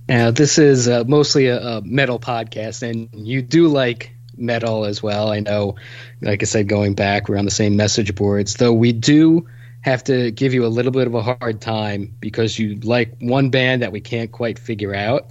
Now, 0.08 0.30
this 0.30 0.58
is 0.58 0.88
uh, 0.88 1.04
mostly 1.06 1.46
a, 1.46 1.60
a 1.60 1.82
metal 1.82 2.18
podcast, 2.18 2.82
and 2.82 3.08
you 3.26 3.40
do 3.40 3.68
like 3.68 4.12
metal 4.36 4.84
as 4.84 5.02
well. 5.02 5.30
I 5.30 5.40
know, 5.40 5.76
like 6.20 6.42
I 6.42 6.46
said, 6.46 6.68
going 6.68 6.94
back, 6.94 7.28
we're 7.28 7.38
on 7.38 7.44
the 7.44 7.50
same 7.50 7.76
message 7.76 8.14
boards, 8.14 8.54
though 8.54 8.72
we 8.72 8.92
do 8.92 9.46
have 9.80 10.04
to 10.04 10.30
give 10.30 10.54
you 10.54 10.66
a 10.66 10.68
little 10.68 10.92
bit 10.92 11.06
of 11.06 11.14
a 11.14 11.22
hard 11.22 11.60
time 11.60 12.14
because 12.20 12.58
you 12.58 12.76
like 12.80 13.16
one 13.20 13.50
band 13.50 13.82
that 13.82 13.92
we 13.92 14.00
can't 14.00 14.30
quite 14.30 14.58
figure 14.58 14.94
out, 14.94 15.30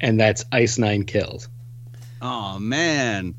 and 0.00 0.20
that's 0.20 0.44
Ice 0.52 0.78
Nine 0.78 1.04
Kills. 1.04 1.48
Oh 2.20 2.58
man. 2.58 3.34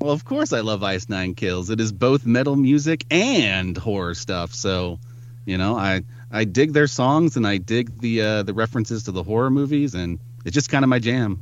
Well, 0.00 0.12
of 0.12 0.24
course 0.24 0.52
I 0.52 0.60
love 0.60 0.82
Ice 0.82 1.08
Nine 1.08 1.34
Kills. 1.34 1.68
It 1.68 1.80
is 1.80 1.92
both 1.92 2.24
metal 2.24 2.56
music 2.56 3.04
and 3.10 3.76
horror 3.76 4.14
stuff. 4.14 4.54
So, 4.54 4.98
you 5.44 5.58
know, 5.58 5.76
I 5.76 6.02
I 6.30 6.44
dig 6.44 6.72
their 6.72 6.86
songs 6.86 7.36
and 7.36 7.46
I 7.46 7.58
dig 7.58 8.00
the 8.00 8.22
uh, 8.22 8.42
the 8.42 8.54
references 8.54 9.04
to 9.04 9.12
the 9.12 9.22
horror 9.22 9.50
movies, 9.50 9.94
and 9.94 10.18
it's 10.44 10.54
just 10.54 10.70
kind 10.70 10.84
of 10.84 10.88
my 10.88 10.98
jam. 10.98 11.40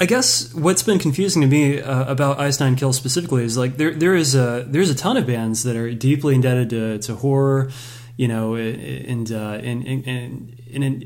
I 0.00 0.06
guess 0.06 0.54
what's 0.54 0.84
been 0.84 1.00
confusing 1.00 1.42
to 1.42 1.48
me 1.48 1.80
uh, 1.80 2.04
about 2.04 2.38
Ice 2.38 2.60
Nine 2.60 2.76
Kills 2.76 2.96
specifically 2.96 3.42
is 3.42 3.56
like 3.56 3.76
there 3.78 3.92
there 3.92 4.14
is 4.14 4.34
a 4.36 4.64
there's 4.68 4.90
a 4.90 4.94
ton 4.94 5.16
of 5.16 5.26
bands 5.26 5.64
that 5.64 5.74
are 5.74 5.92
deeply 5.92 6.36
indebted 6.36 6.70
to, 6.70 6.98
to 6.98 7.16
horror, 7.16 7.70
you 8.16 8.28
know, 8.28 8.54
and 8.54 9.32
uh, 9.32 9.58
and 9.60 9.84
and, 9.84 10.06
and, 10.06 10.84
and 10.84 11.04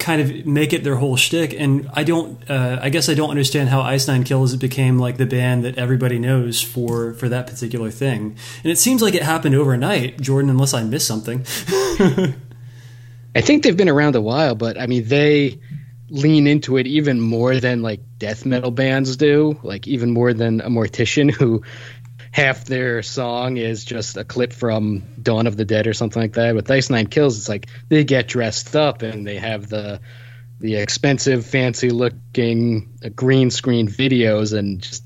kind 0.00 0.20
of 0.20 0.44
make 0.44 0.72
it 0.72 0.82
their 0.82 0.96
whole 0.96 1.16
shtick. 1.16 1.54
And 1.58 1.88
I 1.94 2.02
don't, 2.04 2.50
uh, 2.50 2.78
I 2.82 2.90
guess 2.90 3.08
I 3.08 3.14
don't 3.14 3.30
understand 3.30 3.70
how 3.70 3.80
Ice 3.80 4.06
Nine 4.08 4.24
Kills 4.24 4.54
became 4.56 4.98
like 4.98 5.16
the 5.16 5.26
band 5.26 5.64
that 5.64 5.78
everybody 5.78 6.18
knows 6.18 6.60
for 6.60 7.14
for 7.14 7.28
that 7.28 7.46
particular 7.46 7.90
thing. 7.90 8.36
And 8.62 8.72
it 8.72 8.78
seems 8.78 9.00
like 9.00 9.14
it 9.14 9.22
happened 9.22 9.54
overnight, 9.54 10.20
Jordan, 10.20 10.50
unless 10.50 10.74
I 10.74 10.82
missed 10.82 11.06
something. 11.06 11.46
I 13.34 13.40
think 13.40 13.62
they've 13.62 13.76
been 13.76 13.88
around 13.88 14.16
a 14.16 14.20
while, 14.20 14.54
but 14.54 14.80
I 14.80 14.86
mean 14.86 15.04
they 15.06 15.58
lean 16.08 16.46
into 16.46 16.76
it 16.76 16.86
even 16.86 17.20
more 17.20 17.56
than 17.56 17.82
like 17.82 18.00
death 18.18 18.46
metal 18.46 18.70
bands 18.70 19.16
do, 19.16 19.58
like 19.62 19.88
even 19.88 20.12
more 20.12 20.32
than 20.32 20.60
a 20.60 20.68
mortician 20.68 21.30
who 21.30 21.62
half 22.30 22.64
their 22.64 23.02
song 23.02 23.56
is 23.56 23.84
just 23.84 24.16
a 24.16 24.24
clip 24.24 24.52
from 24.52 25.04
Dawn 25.22 25.46
of 25.46 25.56
the 25.56 25.64
Dead 25.64 25.86
or 25.86 25.94
something 25.94 26.20
like 26.20 26.32
that. 26.34 26.54
With 26.54 26.70
Ice 26.70 26.90
Nine 26.90 27.06
Kills, 27.06 27.38
it's 27.38 27.48
like 27.48 27.68
they 27.88 28.04
get 28.04 28.28
dressed 28.28 28.74
up 28.76 29.02
and 29.02 29.26
they 29.26 29.36
have 29.36 29.68
the 29.68 30.00
the 30.60 30.76
expensive, 30.76 31.44
fancy 31.44 31.90
looking 31.90 32.96
uh, 33.04 33.08
green 33.10 33.50
screen 33.50 33.88
videos, 33.88 34.56
and 34.56 34.80
just 34.80 35.04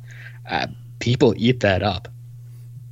uh, 0.49 0.67
people 1.01 1.35
eat 1.37 1.61
that 1.61 1.83
up. 1.83 2.09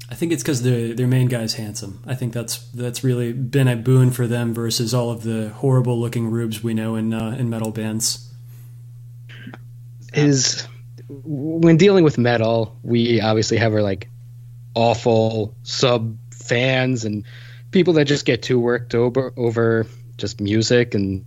I 0.09 0.15
think 0.15 0.33
it's 0.33 0.43
because 0.43 0.63
their 0.63 0.95
their 0.95 1.09
main 1.09 1.27
guy's 1.27 1.55
handsome. 1.55 2.03
I 2.07 2.15
think 2.15 2.33
that's 2.33 2.59
that's 2.71 3.03
really 3.03 3.33
been 3.33 3.67
a 3.67 3.77
boon 3.77 4.11
for 4.13 4.27
them 4.27 4.55
versus 4.55 4.95
all 4.95 5.11
of 5.11 5.23
the 5.25 5.49
horrible 5.49 5.99
looking 5.99 6.31
rubes 6.31 6.63
we 6.63 6.75
know 6.75 6.95
in 6.95 7.13
uh, 7.13 7.37
in 7.39 7.51
metal 7.51 7.73
bands. 7.73 8.33
Is 10.15 10.67
when 11.09 11.77
dealing 11.77 12.05
with 12.05 12.19
metal, 12.19 12.79
we 12.83 13.21
obviously 13.21 13.57
have 13.57 13.73
our 13.73 13.83
like 13.83 14.09
awful 14.75 15.55
sub 15.65 16.17
fans 16.31 17.05
and 17.05 17.25
people 17.73 17.95
that 17.95 18.05
just 18.05 18.25
get 18.25 18.43
too 18.43 18.61
worked 18.61 18.95
over 18.95 19.33
over 19.37 19.87
just 20.17 20.41
music 20.41 20.95
and 20.95 21.25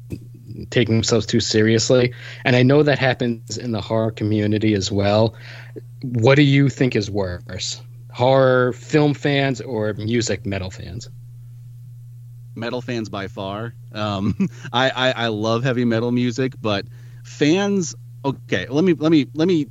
taking 0.70 0.96
themselves 0.96 1.26
too 1.26 1.42
seriously. 1.42 2.14
And 2.46 2.56
I 2.56 2.64
know 2.64 2.84
that 2.84 2.98
happens 2.98 3.58
in 3.58 3.72
the 3.72 3.82
horror 3.82 4.12
community 4.12 4.74
as 4.74 4.92
well. 4.92 5.36
What 6.02 6.36
do 6.36 6.44
you 6.44 6.70
think 6.70 6.96
is 6.96 7.12
worse? 7.12 7.82
Horror 8.12 8.74
film 8.74 9.14
fans 9.14 9.62
or 9.62 9.94
music 9.94 10.46
metal 10.46 10.70
fans? 10.70 11.10
Metal 12.56 12.82
fans 12.82 13.10
by 13.10 13.28
far. 13.28 13.74
Um, 13.94 14.36
I, 14.74 14.90
I 14.90 15.12
I 15.12 15.28
love 15.28 15.64
heavy 15.64 15.86
metal 15.86 16.12
music, 16.12 16.54
but 16.62 16.86
fans. 17.24 17.96
Okay, 18.26 18.68
let 18.68 18.84
me 18.84 18.94
let 18.94 19.12
me 19.12 19.28
let 19.34 19.48
me 19.48 19.68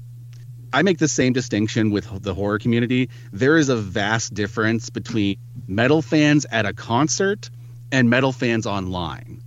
I 0.73 0.83
make 0.83 0.99
the 0.99 1.09
same 1.09 1.33
distinction 1.33 1.91
with 1.91 2.23
the 2.23 2.35
horror 2.35 2.59
community. 2.59 3.11
There 3.33 3.57
is 3.57 3.69
a 3.69 3.77
vast 3.77 4.35
difference 4.35 4.91
between 4.91 5.37
metal 5.67 6.03
fans 6.03 6.47
at 6.51 6.67
a 6.67 6.73
concert 6.73 7.51
and 7.91 8.11
metal 8.11 8.33
fans 8.33 8.67
online. 8.67 9.43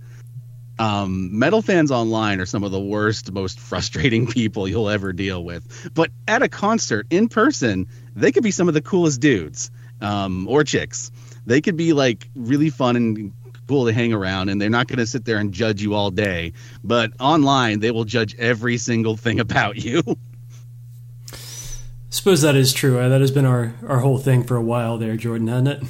Um, 0.82 1.38
metal 1.38 1.62
fans 1.62 1.92
online 1.92 2.40
are 2.40 2.46
some 2.46 2.64
of 2.64 2.72
the 2.72 2.80
worst, 2.80 3.30
most 3.30 3.60
frustrating 3.60 4.26
people 4.38 4.66
you'll 4.66 4.88
ever 4.88 5.12
deal 5.12 5.44
with. 5.44 5.92
But 5.94 6.10
at 6.26 6.42
a 6.42 6.48
concert 6.48 7.06
in 7.08 7.28
person, 7.28 7.86
they 8.16 8.32
could 8.32 8.42
be 8.42 8.50
some 8.50 8.66
of 8.66 8.74
the 8.74 8.82
coolest 8.82 9.20
dudes 9.20 9.70
um, 10.00 10.48
or 10.48 10.64
chicks. 10.64 11.12
They 11.46 11.60
could 11.60 11.76
be 11.76 11.92
like 11.92 12.28
really 12.34 12.68
fun 12.68 12.96
and 12.96 13.32
cool 13.68 13.86
to 13.86 13.92
hang 13.92 14.12
around, 14.12 14.48
and 14.48 14.60
they're 14.60 14.70
not 14.70 14.88
going 14.88 14.98
to 14.98 15.06
sit 15.06 15.24
there 15.24 15.38
and 15.38 15.52
judge 15.52 15.80
you 15.80 15.94
all 15.94 16.10
day. 16.10 16.52
But 16.82 17.12
online, 17.20 17.78
they 17.78 17.92
will 17.92 18.04
judge 18.04 18.34
every 18.34 18.76
single 18.76 19.16
thing 19.16 19.38
about 19.48 19.76
you. 19.76 20.02
suppose 22.10 22.42
that 22.42 22.56
is 22.56 22.72
true. 22.72 22.98
Uh, 22.98 23.08
that 23.08 23.20
has 23.20 23.30
been 23.30 23.46
our, 23.46 23.72
our 23.86 24.00
whole 24.00 24.18
thing 24.18 24.42
for 24.42 24.56
a 24.56 24.62
while 24.62 24.98
there, 24.98 25.16
Jordan, 25.16 25.46
hasn't 25.46 25.68
it? 25.68 25.82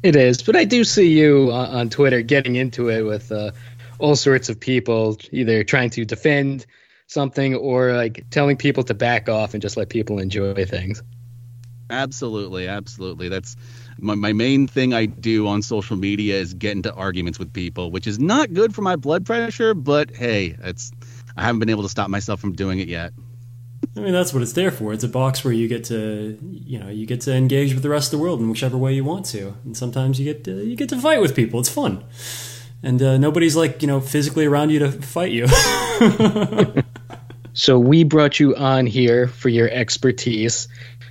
It 0.00 0.14
is, 0.14 0.42
but 0.42 0.54
I 0.54 0.64
do 0.64 0.84
see 0.84 1.08
you 1.08 1.48
uh, 1.50 1.70
on 1.72 1.90
Twitter 1.90 2.22
getting 2.22 2.54
into 2.54 2.88
it 2.88 3.02
with 3.02 3.32
uh, 3.32 3.50
all 3.98 4.16
sorts 4.16 4.48
of 4.48 4.58
people, 4.58 5.16
either 5.32 5.64
trying 5.64 5.90
to 5.90 6.04
defend 6.04 6.66
something 7.06 7.54
or 7.54 7.92
like 7.94 8.24
telling 8.30 8.56
people 8.56 8.82
to 8.84 8.94
back 8.94 9.28
off 9.28 9.54
and 9.54 9.62
just 9.62 9.76
let 9.76 9.88
people 9.88 10.18
enjoy 10.18 10.64
things. 10.66 11.02
Absolutely, 11.90 12.68
absolutely. 12.68 13.28
That's 13.28 13.56
my, 13.98 14.14
my 14.14 14.32
main 14.32 14.66
thing 14.66 14.92
I 14.92 15.06
do 15.06 15.46
on 15.46 15.62
social 15.62 15.96
media 15.96 16.36
is 16.36 16.52
get 16.54 16.72
into 16.72 16.92
arguments 16.92 17.38
with 17.38 17.52
people, 17.52 17.90
which 17.90 18.06
is 18.06 18.18
not 18.18 18.52
good 18.52 18.74
for 18.74 18.82
my 18.82 18.96
blood 18.96 19.24
pressure, 19.24 19.72
but 19.74 20.14
hey, 20.14 20.56
it's 20.62 20.92
I 21.36 21.42
haven't 21.42 21.60
been 21.60 21.70
able 21.70 21.84
to 21.84 21.88
stop 21.88 22.10
myself 22.10 22.40
from 22.40 22.52
doing 22.52 22.78
it 22.78 22.88
yet. 22.88 23.12
I 23.96 24.00
mean, 24.00 24.12
that's 24.12 24.34
what 24.34 24.42
it's 24.42 24.52
there 24.52 24.70
for. 24.70 24.92
It's 24.92 25.04
a 25.04 25.08
box 25.08 25.44
where 25.44 25.52
you 25.52 25.66
get 25.66 25.84
to, 25.84 26.38
you 26.42 26.78
know, 26.78 26.88
you 26.88 27.06
get 27.06 27.20
to 27.22 27.34
engage 27.34 27.74
with 27.74 27.82
the 27.82 27.88
rest 27.88 28.12
of 28.12 28.18
the 28.18 28.22
world 28.22 28.40
in 28.40 28.48
whichever 28.50 28.76
way 28.76 28.92
you 28.92 29.04
want 29.04 29.24
to. 29.26 29.54
And 29.64 29.76
sometimes 29.76 30.20
you 30.20 30.24
get 30.24 30.44
to, 30.44 30.64
you 30.64 30.76
get 30.76 30.88
to 30.90 31.00
fight 31.00 31.20
with 31.20 31.34
people. 31.34 31.58
It's 31.60 31.68
fun, 31.68 32.04
and 32.82 33.02
uh, 33.02 33.18
nobody's 33.18 33.56
like 33.56 33.82
you 33.82 33.88
know 33.88 34.00
physically 34.00 34.46
around 34.46 34.70
you 34.70 34.78
to 34.80 34.92
fight 34.92 35.32
you. 35.32 35.46
so 37.52 37.78
we 37.78 38.04
brought 38.04 38.38
you 38.38 38.54
on 38.56 38.86
here 38.86 39.28
for 39.28 39.48
your 39.48 39.68
expertise 39.68 40.68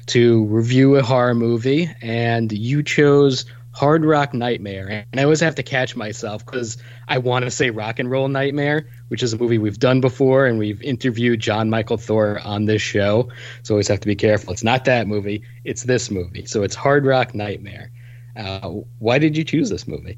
to 0.07 0.45
review 0.45 0.95
a 0.95 1.03
horror 1.03 1.35
movie, 1.35 1.89
and 2.01 2.51
you 2.51 2.81
chose 2.81 3.45
Hard 3.77 4.03
Rock 4.03 4.33
Nightmare. 4.33 5.05
And 5.11 5.19
I 5.21 5.23
always 5.23 5.41
have 5.41 5.53
to 5.55 5.63
catch 5.63 5.95
myself 5.95 6.43
because 6.43 6.77
I 7.07 7.19
want 7.19 7.45
to 7.45 7.51
say 7.51 7.69
Rock 7.69 7.99
and 7.99 8.09
Roll 8.09 8.27
Nightmare, 8.27 8.87
which 9.09 9.21
is 9.21 9.33
a 9.33 9.37
movie 9.37 9.59
we've 9.59 9.77
done 9.77 10.01
before, 10.01 10.47
and 10.47 10.57
we've 10.57 10.81
interviewed 10.81 11.41
Jon 11.41 11.69
Mikl 11.69 12.01
Thor 12.01 12.39
on 12.43 12.65
this 12.65 12.81
show. 12.81 13.29
So 13.61 13.75
always 13.75 13.87
have 13.89 13.99
to 13.99 14.07
be 14.07 14.15
careful. 14.15 14.51
It's 14.51 14.63
not 14.63 14.85
that 14.85 15.07
movie, 15.07 15.43
it's 15.63 15.83
this 15.83 16.09
movie. 16.09 16.45
So 16.45 16.63
it's 16.63 16.73
Hard 16.73 17.05
Rock 17.05 17.35
Nightmare. 17.35 17.91
Uh, 18.35 18.69
why 18.99 19.19
did 19.19 19.37
you 19.37 19.43
choose 19.43 19.69
this 19.69 19.87
movie? 19.87 20.17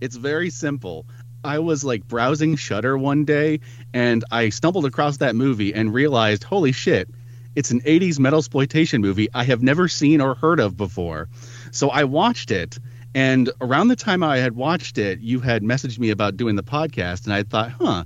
It's 0.00 0.16
very 0.16 0.50
simple. 0.50 1.06
I 1.44 1.60
was 1.60 1.84
like 1.84 2.06
browsing 2.06 2.56
Shudder 2.56 2.98
one 2.98 3.24
day 3.24 3.60
and 3.94 4.24
I 4.30 4.48
stumbled 4.48 4.84
across 4.84 5.18
that 5.18 5.36
movie 5.36 5.72
and 5.72 5.94
realized, 5.94 6.44
holy 6.44 6.72
shit, 6.72 7.08
it's 7.54 7.70
an 7.70 7.80
80s 7.80 8.18
metal 8.18 8.38
exploitation 8.38 9.00
movie 9.00 9.28
I 9.32 9.44
have 9.44 9.62
never 9.62 9.88
seen 9.88 10.20
or 10.20 10.34
heard 10.34 10.60
of 10.60 10.76
before. 10.76 11.28
So 11.70 11.88
I 11.88 12.04
watched 12.04 12.50
it, 12.50 12.78
and 13.14 13.50
around 13.62 13.88
the 13.88 13.96
time 13.96 14.22
I 14.22 14.36
had 14.38 14.54
watched 14.54 14.98
it, 14.98 15.20
you 15.20 15.40
had 15.40 15.62
messaged 15.62 15.98
me 15.98 16.10
about 16.10 16.36
doing 16.36 16.56
the 16.56 16.62
podcast, 16.62 17.24
and 17.24 17.32
I 17.32 17.44
thought, 17.44 17.70
huh, 17.70 18.04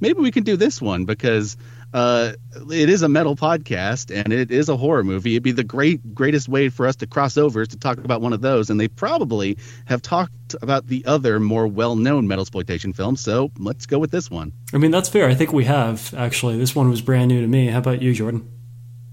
maybe 0.00 0.20
we 0.20 0.32
can 0.32 0.42
do 0.42 0.56
this 0.56 0.82
one 0.82 1.04
because 1.04 1.56
uh, 1.92 2.32
it 2.70 2.88
is 2.88 3.02
a 3.02 3.08
metal 3.08 3.34
podcast 3.34 4.14
and 4.14 4.32
it 4.32 4.50
is 4.50 4.68
a 4.68 4.76
horror 4.76 5.04
movie. 5.04 5.34
It'd 5.34 5.42
be 5.42 5.52
the 5.52 5.64
great 5.64 6.14
greatest 6.14 6.48
way 6.48 6.68
for 6.68 6.86
us 6.86 6.96
to 6.96 7.06
cross 7.06 7.38
over 7.38 7.62
is 7.62 7.68
to 7.68 7.78
talk 7.78 7.98
about 7.98 8.20
one 8.20 8.32
of 8.32 8.40
those, 8.40 8.70
and 8.70 8.78
they 8.78 8.88
probably 8.88 9.58
have 9.86 10.02
talked 10.02 10.54
about 10.60 10.86
the 10.86 11.04
other 11.06 11.40
more 11.40 11.66
well-known 11.66 12.26
metal 12.26 12.42
exploitation 12.42 12.92
films. 12.92 13.20
So 13.20 13.50
let's 13.58 13.86
go 13.86 13.98
with 13.98 14.10
this 14.10 14.30
one. 14.30 14.52
I 14.72 14.78
mean, 14.78 14.90
that's 14.90 15.08
fair. 15.08 15.28
I 15.28 15.34
think 15.34 15.52
we 15.52 15.64
have 15.64 16.12
actually. 16.14 16.58
This 16.58 16.74
one 16.74 16.90
was 16.90 17.00
brand 17.00 17.28
new 17.28 17.40
to 17.40 17.46
me. 17.46 17.68
How 17.68 17.78
about 17.78 18.02
you, 18.02 18.12
Jordan? 18.12 18.50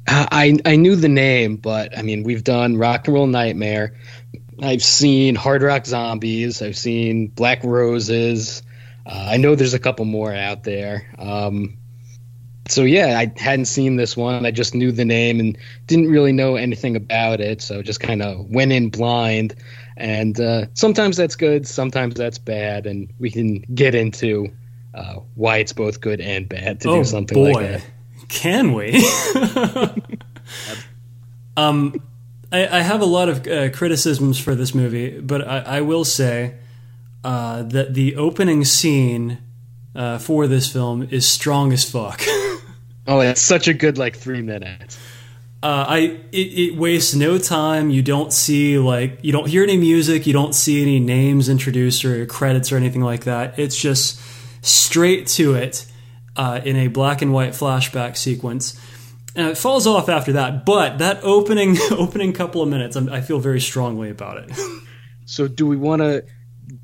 I 0.08 0.58
I 0.66 0.76
knew 0.76 0.96
the 0.96 1.10
name, 1.10 1.58
but 1.58 1.98
I 1.98 2.02
mean, 2.02 2.24
we've 2.24 2.44
done 2.44 2.78
Rock 2.78 3.08
and 3.08 3.16
Roll 3.16 3.28
Nightmare. 3.28 3.96
I've 4.62 4.84
seen 4.84 5.36
Hard 5.36 5.64
Rock 5.64 5.86
Zombies. 5.86 6.62
I've 6.62 6.78
seen 6.78 7.28
Black 7.28 7.64
Roses. 7.64 8.64
Uh, 9.06 9.28
I 9.32 9.38
know 9.38 9.56
there's 9.56 9.74
a 9.74 9.80
couple 9.80 10.06
more 10.06 10.34
out 10.34 10.64
there. 10.64 11.12
Um, 11.18 11.78
so 12.68 12.84
yeah, 12.84 13.20
I 13.20 13.32
hadn't 13.40 13.66
seen 13.66 13.96
this 13.96 14.18
one. 14.18 14.46
I 14.46 14.52
just 14.52 14.74
knew 14.74 14.92
the 14.92 15.06
name 15.06 15.40
and 15.40 15.58
didn't 15.86 16.10
really 16.10 16.32
know 16.32 16.56
anything 16.56 16.96
about 16.96 17.40
it. 17.40 17.62
So 17.62 17.82
just 17.82 18.00
kind 18.00 18.22
of 18.22 18.50
went 18.50 18.72
in 18.72 18.90
blind. 18.90 19.56
And 19.98 20.40
uh, 20.40 20.66
sometimes 20.74 21.16
that's 21.18 21.36
good, 21.36 21.68
sometimes 21.68 22.16
that's 22.16 22.38
bad, 22.38 22.86
and 22.86 23.14
we 23.20 23.32
can 23.32 23.60
get 23.74 23.96
into 23.96 24.48
uh, 24.94 25.20
why 25.36 25.58
it's 25.58 25.74
both 25.74 26.02
good 26.02 26.20
and 26.20 26.50
bad 26.50 26.82
to 26.82 26.90
oh, 26.90 26.98
do 26.98 27.04
something 27.06 27.36
boy. 27.36 27.52
like 27.52 27.72
that. 27.72 27.86
Can 28.28 28.74
we? 28.74 28.96
um, 31.58 32.02
I, 32.52 32.68
I, 32.68 32.82
have 32.82 33.02
a 33.02 33.06
lot 33.06 33.30
of 33.30 33.48
uh, 33.48 33.70
criticisms 33.70 34.40
for 34.40 34.56
this 34.56 34.74
movie, 34.74 35.20
but 35.20 35.48
I, 35.48 35.60
I 35.60 35.82
will 35.82 36.04
say 36.04 36.56
uh, 37.24 37.64
that 37.64 37.94
the 37.94 38.16
opening 38.16 38.66
scene 38.66 39.38
uh, 39.96 40.18
for 40.18 40.48
this 40.48 40.72
film 40.72 41.08
is 41.12 41.28
strong 41.28 41.72
as 41.72 41.90
fuck. 41.90 42.22
oh, 43.08 43.20
it's 43.20 43.42
such 43.42 43.68
a 43.68 43.74
good 43.74 43.98
like 43.98 44.18
three 44.18 44.42
minutes. 44.42 44.98
Uh, 45.64 45.86
I 45.88 45.98
it, 46.32 46.38
it, 46.38 46.76
wastes 46.78 47.16
no 47.16 47.38
time. 47.38 47.90
You 47.90 48.04
don't 48.04 48.32
see 48.32 48.78
like 48.78 49.20
you 49.24 49.32
don't 49.32 49.48
hear 49.48 49.64
any 49.64 49.78
music. 49.78 50.28
You 50.28 50.34
don't 50.34 50.54
see 50.54 50.82
any 50.82 51.00
names 51.00 51.50
introduced 51.50 52.06
or 52.06 52.26
credits 52.28 52.72
or 52.72 52.78
anything 52.78 53.02
like 53.02 53.24
that. 53.24 53.58
It's 53.58 53.76
just 53.76 54.22
straight 54.62 55.28
to 55.28 55.56
it 55.56 55.86
uh, 56.36 56.62
in 56.64 56.76
a 56.76 56.88
black 56.88 57.22
and 57.22 57.34
white 57.34 57.54
flashback 57.54 58.18
sequence. 58.18 58.80
And 59.36 59.50
it 59.50 59.58
falls 59.58 59.86
off 59.86 60.08
after 60.08 60.34
that, 60.34 60.66
but 60.66 61.00
that 61.00 61.24
opening 61.24 61.78
opening 61.92 62.32
couple 62.32 62.62
of 62.62 62.70
minutes, 62.70 62.96
I'm, 62.96 63.10
I 63.10 63.22
feel 63.22 63.40
very 63.40 63.60
strongly 63.62 64.10
about 64.10 64.38
it. 64.38 64.52
So, 65.28 65.48
do 65.48 65.66
we 65.66 65.76
want 65.76 66.04
to 66.04 66.24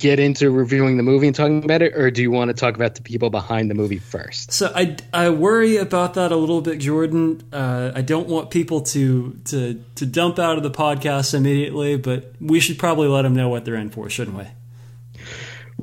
get 0.01 0.20
into 0.20 0.50
reviewing 0.50 0.98
the 0.98 1.03
movie 1.03 1.27
and 1.27 1.36
talking 1.36 1.63
about 1.63 1.84
it, 1.84 1.96
or 1.96 2.10
do 2.10 2.24
you 2.24 2.31
want 2.31 2.50
to 2.50 2.55
talk 2.55 2.75
about 2.75 2.96
the 2.96 3.03
people 3.03 3.29
behind 3.29 3.70
the 3.70 3.75
movie 3.75 4.00
first? 4.00 4.51
So 4.51 4.72
I, 4.75 4.98
I 5.13 5.29
worry 5.29 5.77
about 5.77 6.15
that 6.15 6.31
a 6.31 6.36
little 6.36 6.62
bit, 6.62 6.79
Jordan. 6.79 7.43
Uh, 7.53 7.91
I 7.93 8.01
don't 8.01 8.27
want 8.27 8.50
people 8.50 8.81
to, 8.81 9.39
to 9.46 9.84
to 9.96 10.05
dump 10.05 10.39
out 10.39 10.58
of 10.58 10.63
the 10.63 10.72
podcast 10.72 11.36
immediately, 11.36 11.98
but 11.98 12.34
we 12.41 12.60
should 12.60 12.79
probably 12.79 13.08
let 13.08 13.22
them 13.22 13.36
know 13.36 13.48
what 13.48 13.63
they're 13.63 13.75
in 13.75 13.91
for, 13.91 14.10
shouldn't 14.10 14.38
we? 14.38 14.48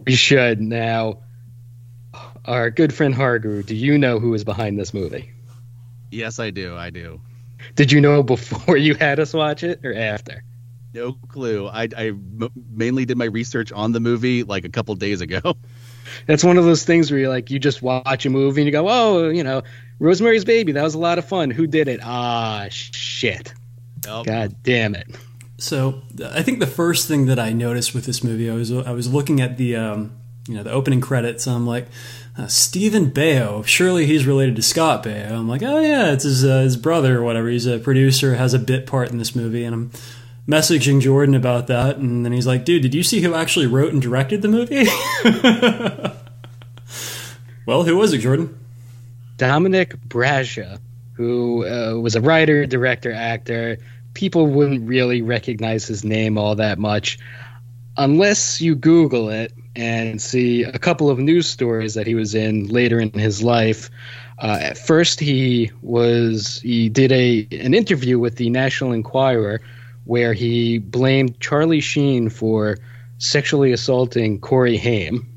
We 0.04 0.14
should 0.14 0.60
now. 0.60 1.20
Our 2.44 2.70
good 2.70 2.94
friend 2.94 3.14
Horror 3.14 3.38
Guru, 3.38 3.62
do 3.62 3.76
you 3.76 3.98
know 3.98 4.18
who 4.18 4.32
is 4.32 4.42
behind 4.42 4.78
this 4.78 4.94
movie? 4.94 5.30
Yes, 6.10 6.38
I 6.38 6.50
do. 6.50 6.76
I 6.76 6.88
do. 6.90 7.20
Did 7.74 7.92
you 7.92 8.00
know 8.00 8.22
before 8.22 8.76
you 8.88 8.94
had 8.94 9.20
us 9.20 9.32
watch 9.32 9.62
it 9.62 9.84
or 9.84 9.94
after? 9.94 10.42
No 10.94 11.12
clue. 11.12 11.68
I, 11.68 11.88
I 11.96 12.06
m- 12.08 12.50
mainly 12.72 13.04
did 13.04 13.18
my 13.18 13.26
research 13.26 13.72
on 13.72 13.92
the 13.92 14.00
movie 14.00 14.42
like 14.42 14.64
a 14.64 14.68
couple 14.68 14.94
days 14.94 15.20
ago. 15.20 15.40
That's 16.26 16.42
one 16.42 16.56
of 16.56 16.64
those 16.64 16.84
things 16.84 17.10
where 17.10 17.20
you 17.20 17.28
like 17.28 17.50
you 17.50 17.58
just 17.58 17.82
watch 17.82 18.24
a 18.24 18.30
movie 18.30 18.62
and 18.62 18.66
you 18.66 18.72
go, 18.72 18.88
"Oh, 18.88 19.28
you 19.28 19.44
know, 19.44 19.62
Rosemary's 19.98 20.44
Baby, 20.44 20.72
that 20.72 20.82
was 20.82 20.94
a 20.94 20.98
lot 20.98 21.18
of 21.18 21.26
fun. 21.26 21.50
Who 21.50 21.66
did 21.66 21.88
it? 21.88 22.00
Ah, 22.02 22.68
shit. 22.70 23.52
Yep. 24.06 24.24
God 24.24 24.56
damn 24.62 24.94
it." 24.94 25.06
So 25.58 26.02
I 26.24 26.42
think 26.42 26.60
the 26.60 26.66
first 26.66 27.08
thing 27.08 27.26
that 27.26 27.38
I 27.38 27.52
noticed 27.52 27.94
with 27.94 28.06
this 28.06 28.24
movie, 28.24 28.50
I 28.50 28.54
was 28.54 28.72
I 28.72 28.92
was 28.92 29.12
looking 29.12 29.40
at 29.40 29.58
the 29.58 29.76
um, 29.76 30.16
you 30.48 30.54
know 30.54 30.62
the 30.62 30.70
opening 30.72 31.02
credits, 31.02 31.46
and 31.46 31.54
I'm 31.56 31.66
like, 31.66 31.88
uh, 32.38 32.46
Stephen 32.46 33.10
Baio. 33.10 33.66
Surely 33.66 34.06
he's 34.06 34.26
related 34.26 34.56
to 34.56 34.62
Scott 34.62 35.04
Baio. 35.04 35.32
I'm 35.32 35.48
like, 35.48 35.62
oh 35.62 35.80
yeah, 35.80 36.12
it's 36.12 36.24
his 36.24 36.44
uh, 36.44 36.60
his 36.60 36.76
brother 36.78 37.18
or 37.18 37.22
whatever. 37.22 37.48
He's 37.48 37.66
a 37.66 37.78
producer, 37.78 38.36
has 38.36 38.54
a 38.54 38.58
bit 38.58 38.86
part 38.86 39.10
in 39.10 39.18
this 39.18 39.36
movie, 39.36 39.64
and 39.64 39.74
I'm 39.74 39.90
messaging 40.48 41.00
Jordan 41.00 41.34
about 41.34 41.66
that, 41.66 41.98
and 41.98 42.24
then 42.24 42.32
he's 42.32 42.46
like, 42.46 42.64
dude, 42.64 42.82
did 42.82 42.94
you 42.94 43.02
see 43.02 43.20
who 43.20 43.34
actually 43.34 43.66
wrote 43.66 43.92
and 43.92 44.00
directed 44.00 44.42
the 44.42 44.48
movie? 44.48 44.86
well, 47.66 47.84
who 47.84 47.96
was 47.96 48.12
it, 48.12 48.18
Jordan? 48.18 48.58
Dominic 49.36 49.94
Brascia, 50.08 50.80
who 51.12 51.66
uh, 51.66 52.00
was 52.00 52.16
a 52.16 52.20
writer, 52.20 52.66
director, 52.66 53.12
actor. 53.12 53.76
People 54.14 54.46
wouldn't 54.46 54.88
really 54.88 55.22
recognize 55.22 55.86
his 55.86 56.02
name 56.02 56.38
all 56.38 56.56
that 56.56 56.78
much 56.78 57.18
unless 57.96 58.60
you 58.60 58.74
Google 58.74 59.28
it 59.28 59.52
and 59.76 60.22
see 60.22 60.62
a 60.62 60.78
couple 60.78 61.10
of 61.10 61.18
news 61.18 61.48
stories 61.48 61.94
that 61.94 62.06
he 62.06 62.14
was 62.14 62.34
in 62.34 62.68
later 62.68 63.00
in 63.00 63.12
his 63.12 63.42
life. 63.42 63.90
Uh, 64.40 64.58
at 64.60 64.78
first, 64.78 65.20
he 65.20 65.70
was 65.82 66.60
he 66.62 66.88
did 66.88 67.12
a 67.12 67.46
an 67.50 67.74
interview 67.74 68.18
with 68.18 68.36
the 68.36 68.50
National 68.50 68.92
Enquirer 68.92 69.60
where 70.08 70.32
he 70.32 70.78
blamed 70.78 71.38
Charlie 71.38 71.82
Sheen 71.82 72.30
for 72.30 72.78
sexually 73.18 73.72
assaulting 73.72 74.40
Corey 74.40 74.78
Haim. 74.78 75.28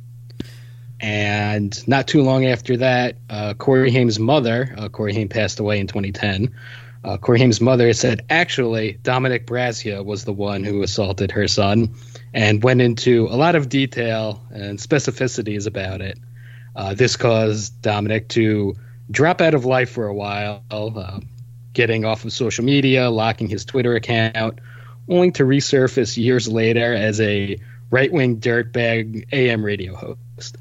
And 1.01 1.85
not 1.89 2.07
too 2.07 2.21
long 2.21 2.45
after 2.45 2.77
that, 2.77 3.17
uh, 3.29 3.53
Corey 3.55 3.91
Haim's 3.91 4.17
mother, 4.17 4.73
uh, 4.77 4.87
Corey 4.87 5.13
Haim 5.13 5.27
passed 5.27 5.59
away 5.59 5.77
in 5.81 5.87
2010. 5.87 6.55
Uh, 7.03 7.17
Corey 7.17 7.39
Haim's 7.39 7.59
mother 7.59 7.91
said 7.91 8.23
actually 8.29 8.97
Dominic 9.03 9.45
Brascia 9.45 10.05
was 10.05 10.23
the 10.23 10.31
one 10.31 10.63
who 10.63 10.83
assaulted 10.83 11.31
her 11.31 11.49
son 11.49 11.93
and 12.33 12.63
went 12.63 12.79
into 12.79 13.27
a 13.29 13.35
lot 13.35 13.55
of 13.55 13.67
detail 13.67 14.41
and 14.51 14.79
specificities 14.79 15.67
about 15.67 15.99
it. 15.99 16.17
Uh, 16.77 16.93
this 16.93 17.17
caused 17.17 17.81
Dominic 17.81 18.29
to 18.29 18.73
drop 19.09 19.41
out 19.41 19.53
of 19.53 19.65
life 19.65 19.89
for 19.89 20.07
a 20.07 20.13
while, 20.13 20.63
uh, 20.71 21.19
getting 21.73 22.05
off 22.05 22.25
of 22.25 22.33
social 22.33 22.63
media, 22.63 23.09
locking 23.09 23.47
his 23.47 23.65
Twitter 23.65 23.95
account, 23.95 24.59
only 25.07 25.31
to 25.31 25.43
resurface 25.43 26.17
years 26.17 26.47
later 26.47 26.93
as 26.93 27.19
a 27.21 27.57
right 27.89 28.11
wing 28.11 28.39
dirtbag 28.39 29.27
AM 29.31 29.63
radio 29.63 29.95
host. 29.95 30.57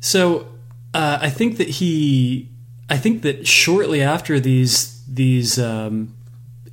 So 0.00 0.48
uh, 0.94 1.18
I 1.20 1.30
think 1.30 1.58
that 1.58 1.68
he, 1.68 2.48
I 2.88 2.96
think 2.96 3.22
that 3.22 3.46
shortly 3.46 4.02
after 4.02 4.40
these 4.40 5.04
these 5.06 5.58
um, 5.58 6.14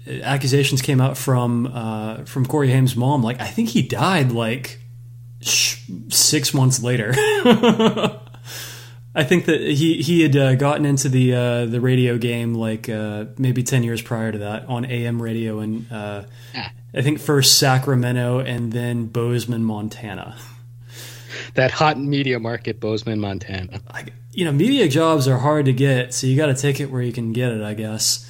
accusations 0.07 0.81
came 0.81 1.01
out 1.01 1.17
from 1.17 1.67
uh, 1.67 2.23
from 2.25 2.45
Corey 2.45 2.71
Haim's 2.71 2.95
mom, 2.95 3.23
like 3.23 3.39
I 3.41 3.47
think 3.47 3.69
he 3.69 3.81
died 3.81 4.31
like 4.31 4.79
sh- 5.41 5.81
six 6.09 6.53
months 6.53 6.81
later. 6.81 7.13
I 9.15 9.23
think 9.23 9.45
that 9.45 9.61
he 9.61 10.01
he 10.01 10.21
had 10.21 10.35
uh, 10.35 10.55
gotten 10.55 10.85
into 10.85 11.07
the 11.07 11.33
uh, 11.33 11.65
the 11.65 11.79
radio 11.79 12.17
game 12.17 12.53
like 12.53 12.89
uh, 12.89 13.25
maybe 13.37 13.63
ten 13.63 13.83
years 13.83 14.01
prior 14.01 14.31
to 14.31 14.37
that 14.39 14.65
on 14.67 14.83
AM 14.85 15.21
radio 15.21 15.59
and 15.59 15.89
uh, 15.91 16.23
I 16.93 17.01
think 17.01 17.19
first 17.19 17.57
Sacramento 17.57 18.39
and 18.39 18.71
then 18.71 19.07
Bozeman, 19.07 19.63
Montana. 19.63 20.37
That 21.55 21.71
hot 21.71 21.97
media 21.97 22.39
market, 22.39 22.79
Bozeman, 22.79 23.19
Montana. 23.19 23.81
I, 23.89 24.05
you 24.31 24.45
know, 24.45 24.51
media 24.51 24.87
jobs 24.87 25.27
are 25.27 25.37
hard 25.37 25.65
to 25.65 25.73
get, 25.73 26.13
so 26.13 26.27
you 26.27 26.35
got 26.35 26.47
to 26.47 26.55
take 26.55 26.79
it 26.79 26.91
where 26.91 27.01
you 27.01 27.13
can 27.13 27.33
get 27.33 27.51
it, 27.51 27.61
I 27.61 27.73
guess. 27.73 28.29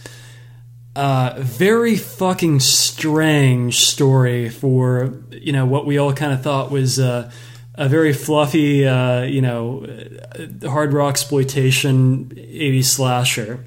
Uh, 0.96 1.36
very 1.38 1.96
fucking 1.96 2.60
strange 2.62 3.82
story 3.82 4.50
for 4.50 5.22
you 5.32 5.52
know 5.52 5.66
what 5.66 5.86
we 5.86 5.98
all 5.98 6.14
kind 6.14 6.32
of 6.32 6.42
thought 6.42 6.72
was 6.72 7.00
uh, 7.00 7.30
a 7.78 7.90
very 7.90 8.14
fluffy, 8.14 8.88
uh, 8.88 9.24
you 9.24 9.42
know, 9.42 9.86
uh, 9.86 10.70
hard 10.70 10.94
rock 10.94 11.12
exploitation 11.12 12.26
'80s 12.36 12.86
slasher. 12.86 13.64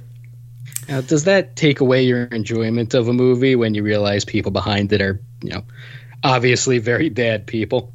Now, 0.88 1.02
does 1.02 1.24
that 1.24 1.56
take 1.56 1.80
away 1.80 2.02
your 2.02 2.24
enjoyment 2.24 2.94
of 2.94 3.08
a 3.08 3.12
movie 3.12 3.56
when 3.56 3.74
you 3.74 3.82
realize 3.82 4.24
people 4.24 4.50
behind 4.50 4.90
it 4.92 5.02
are, 5.02 5.20
you 5.42 5.50
know, 5.50 5.64
obviously 6.24 6.78
very 6.78 7.10
bad 7.10 7.46
people? 7.46 7.92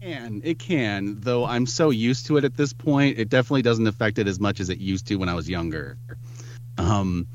can 0.00 0.40
it 0.44 0.58
can 0.58 1.20
though 1.20 1.44
i'm 1.44 1.66
so 1.66 1.90
used 1.90 2.26
to 2.26 2.36
it 2.36 2.44
at 2.44 2.56
this 2.56 2.72
point 2.72 3.18
it 3.18 3.28
definitely 3.28 3.62
doesn't 3.62 3.86
affect 3.86 4.18
it 4.18 4.26
as 4.26 4.40
much 4.40 4.60
as 4.60 4.70
it 4.70 4.78
used 4.78 5.06
to 5.06 5.16
when 5.16 5.28
i 5.28 5.34
was 5.34 5.48
younger 5.48 5.96
um 6.78 7.26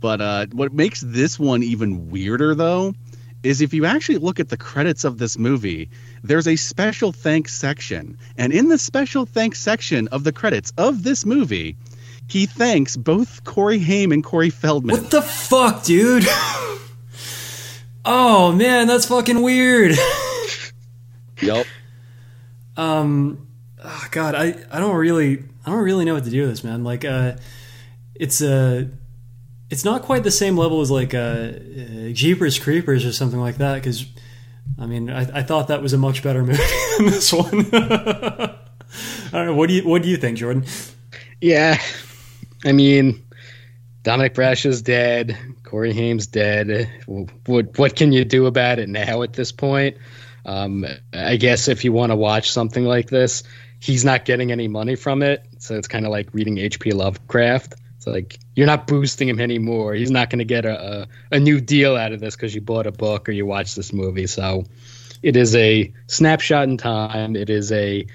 but 0.00 0.20
uh 0.20 0.46
what 0.52 0.72
makes 0.72 1.00
this 1.00 1.38
one 1.38 1.62
even 1.62 2.10
weirder 2.10 2.54
though 2.54 2.94
is 3.42 3.60
if 3.60 3.74
you 3.74 3.84
actually 3.84 4.18
look 4.18 4.40
at 4.40 4.48
the 4.48 4.56
credits 4.56 5.04
of 5.04 5.18
this 5.18 5.36
movie 5.36 5.90
there's 6.24 6.48
a 6.48 6.56
special 6.56 7.12
thanks 7.12 7.54
section 7.54 8.18
and 8.36 8.52
in 8.52 8.68
the 8.68 8.78
special 8.78 9.26
thanks 9.26 9.60
section 9.60 10.08
of 10.08 10.24
the 10.24 10.32
credits 10.32 10.72
of 10.76 11.04
this 11.04 11.24
movie 11.24 11.76
he 12.26 12.46
thanks 12.46 12.96
both 12.96 13.44
corey 13.44 13.78
haim 13.78 14.10
and 14.10 14.24
corey 14.24 14.50
feldman 14.50 14.96
What 14.96 15.10
the 15.10 15.22
fuck, 15.22 15.84
dude? 15.84 16.24
oh 18.04 18.50
man, 18.52 18.86
that's 18.86 19.04
fucking 19.06 19.42
weird. 19.42 19.96
yep 21.42 21.66
um 22.76 23.46
oh, 23.82 24.06
god 24.10 24.34
i 24.34 24.54
i 24.70 24.78
don't 24.78 24.96
really 24.96 25.44
i 25.64 25.70
don't 25.70 25.82
really 25.82 26.04
know 26.04 26.14
what 26.14 26.24
to 26.24 26.30
do 26.30 26.40
with 26.42 26.50
this 26.50 26.64
man 26.64 26.84
like 26.84 27.04
uh 27.04 27.32
it's 28.14 28.40
uh 28.42 28.84
it's 29.70 29.84
not 29.84 30.02
quite 30.02 30.22
the 30.22 30.30
same 30.30 30.56
level 30.56 30.80
as 30.80 30.90
like 30.90 31.14
uh, 31.14 31.18
uh 31.18 32.08
jeepers 32.12 32.58
creepers 32.58 33.04
or 33.04 33.12
something 33.12 33.40
like 33.40 33.58
that 33.58 33.74
because 33.74 34.06
i 34.78 34.86
mean 34.86 35.10
I, 35.10 35.40
I 35.40 35.42
thought 35.42 35.68
that 35.68 35.82
was 35.82 35.92
a 35.92 35.98
much 35.98 36.22
better 36.22 36.42
movie 36.42 36.62
than 36.98 37.06
this 37.06 37.32
one 37.32 37.64
what 39.56 39.68
do 39.68 39.74
you 39.74 39.88
what 39.88 40.02
do 40.02 40.08
you 40.08 40.16
think 40.16 40.38
jordan 40.38 40.64
Yeah, 41.40 41.78
I 42.64 42.72
mean, 42.72 43.22
Dominic 44.02 44.32
Brascia's 44.34 44.80
dead. 44.80 45.36
Corey 45.62 45.92
Haim's 45.92 46.26
dead. 46.26 46.88
What 47.06 47.78
what 47.78 47.96
can 47.96 48.12
you 48.12 48.24
do 48.24 48.46
about 48.46 48.78
it 48.78 48.88
now 48.88 49.22
at 49.22 49.34
this 49.34 49.52
point? 49.52 49.98
Um, 50.46 50.86
I 51.12 51.36
guess 51.36 51.68
if 51.68 51.84
you 51.84 51.92
want 51.92 52.12
to 52.12 52.16
watch 52.16 52.50
something 52.50 52.84
like 52.84 53.10
this, 53.10 53.42
he's 53.78 54.04
not 54.04 54.24
getting 54.24 54.52
any 54.52 54.68
money 54.68 54.94
from 54.94 55.22
it, 55.22 55.44
so 55.58 55.76
it's 55.76 55.88
kind 55.88 56.06
of 56.06 56.12
like 56.12 56.32
reading 56.32 56.56
H.P. 56.56 56.92
Lovecraft. 56.92 57.74
It's 58.04 58.12
like 58.12 58.38
you're 58.54 58.66
not 58.66 58.86
boosting 58.86 59.28
him 59.28 59.40
anymore. 59.40 59.94
He's 59.94 60.10
not 60.10 60.28
going 60.28 60.40
to 60.40 60.44
get 60.44 60.66
a, 60.66 61.06
a, 61.32 61.36
a 61.36 61.40
new 61.40 61.60
deal 61.60 61.96
out 61.96 62.12
of 62.12 62.20
this 62.20 62.36
because 62.36 62.54
you 62.54 62.60
bought 62.60 62.86
a 62.86 62.92
book 62.92 63.28
or 63.28 63.32
you 63.32 63.46
watched 63.46 63.76
this 63.76 63.92
movie. 63.92 64.26
So 64.26 64.64
it 65.22 65.36
is 65.36 65.56
a 65.56 65.92
snapshot 66.06 66.68
in 66.68 66.76
time. 66.76 67.34
It 67.34 67.48
is 67.48 67.72
a 67.72 68.06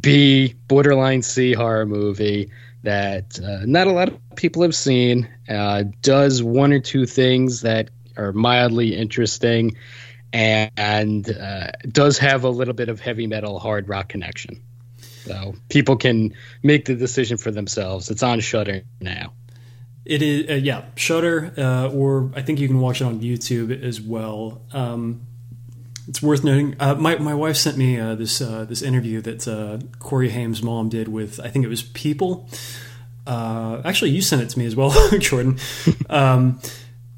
B 0.00 0.54
borderline 0.68 1.22
C 1.22 1.54
horror 1.54 1.86
movie 1.86 2.50
that 2.84 3.38
uh, 3.40 3.60
not 3.64 3.88
a 3.88 3.92
lot 3.92 4.08
of 4.08 4.20
people 4.36 4.62
have 4.62 4.76
seen. 4.76 5.28
Uh, 5.48 5.84
does 6.02 6.40
one 6.42 6.72
or 6.72 6.80
two 6.80 7.04
things 7.06 7.62
that 7.62 7.90
are 8.16 8.32
mildly 8.32 8.94
interesting, 8.96 9.76
and, 10.32 10.70
and 10.76 11.30
uh, 11.30 11.72
does 11.90 12.18
have 12.18 12.44
a 12.44 12.48
little 12.48 12.74
bit 12.74 12.88
of 12.88 13.00
heavy 13.00 13.26
metal 13.26 13.58
hard 13.58 13.88
rock 13.88 14.08
connection. 14.08 14.62
So 15.24 15.54
people 15.68 15.96
can 15.96 16.34
make 16.62 16.84
the 16.86 16.94
decision 16.94 17.36
for 17.36 17.50
themselves. 17.50 18.10
It's 18.10 18.22
on 18.22 18.40
Shudder 18.40 18.82
now. 19.00 19.32
It 20.04 20.20
is, 20.20 20.50
uh, 20.50 20.54
yeah, 20.54 20.84
Shudder, 20.96 21.52
uh, 21.56 21.88
or 21.88 22.30
I 22.34 22.42
think 22.42 22.58
you 22.58 22.66
can 22.66 22.80
watch 22.80 23.00
it 23.00 23.04
on 23.04 23.20
YouTube 23.20 23.82
as 23.82 24.00
well. 24.00 24.60
Um, 24.72 25.22
it's 26.08 26.20
worth 26.20 26.42
noting. 26.42 26.74
Uh, 26.80 26.96
my 26.96 27.16
my 27.18 27.34
wife 27.34 27.56
sent 27.56 27.76
me 27.76 28.00
uh, 28.00 28.16
this 28.16 28.40
uh, 28.40 28.64
this 28.64 28.82
interview 28.82 29.20
that 29.20 29.46
uh, 29.46 29.78
Corey 30.00 30.30
Haim's 30.30 30.60
mom 30.60 30.88
did 30.88 31.06
with 31.06 31.38
I 31.38 31.48
think 31.48 31.64
it 31.64 31.68
was 31.68 31.82
People. 31.82 32.48
Actually, 33.24 34.10
you 34.10 34.20
sent 34.20 34.42
it 34.42 34.50
to 34.50 34.58
me 34.58 34.66
as 34.66 34.74
well, 34.74 34.90
Jordan. 35.18 35.58
Um, 36.10 36.60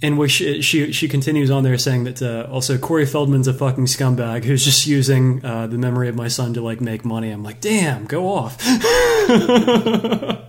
in 0.04 0.18
which 0.18 0.32
she, 0.32 0.60
she 0.60 0.92
she 0.92 1.08
continues 1.08 1.50
on 1.50 1.62
there 1.62 1.78
saying 1.78 2.04
that 2.04 2.20
uh, 2.20 2.46
also 2.52 2.76
Corey 2.76 3.06
Feldman's 3.06 3.48
a 3.48 3.54
fucking 3.54 3.86
scumbag 3.86 4.44
who's 4.44 4.62
just 4.62 4.86
using 4.86 5.42
uh, 5.42 5.66
the 5.66 5.78
memory 5.78 6.10
of 6.10 6.14
my 6.14 6.28
son 6.28 6.52
to 6.54 6.60
like 6.60 6.78
make 6.82 7.06
money. 7.06 7.30
I'm 7.30 7.42
like, 7.42 7.62
damn, 7.62 8.04
go 8.04 8.28
off. 8.28 8.62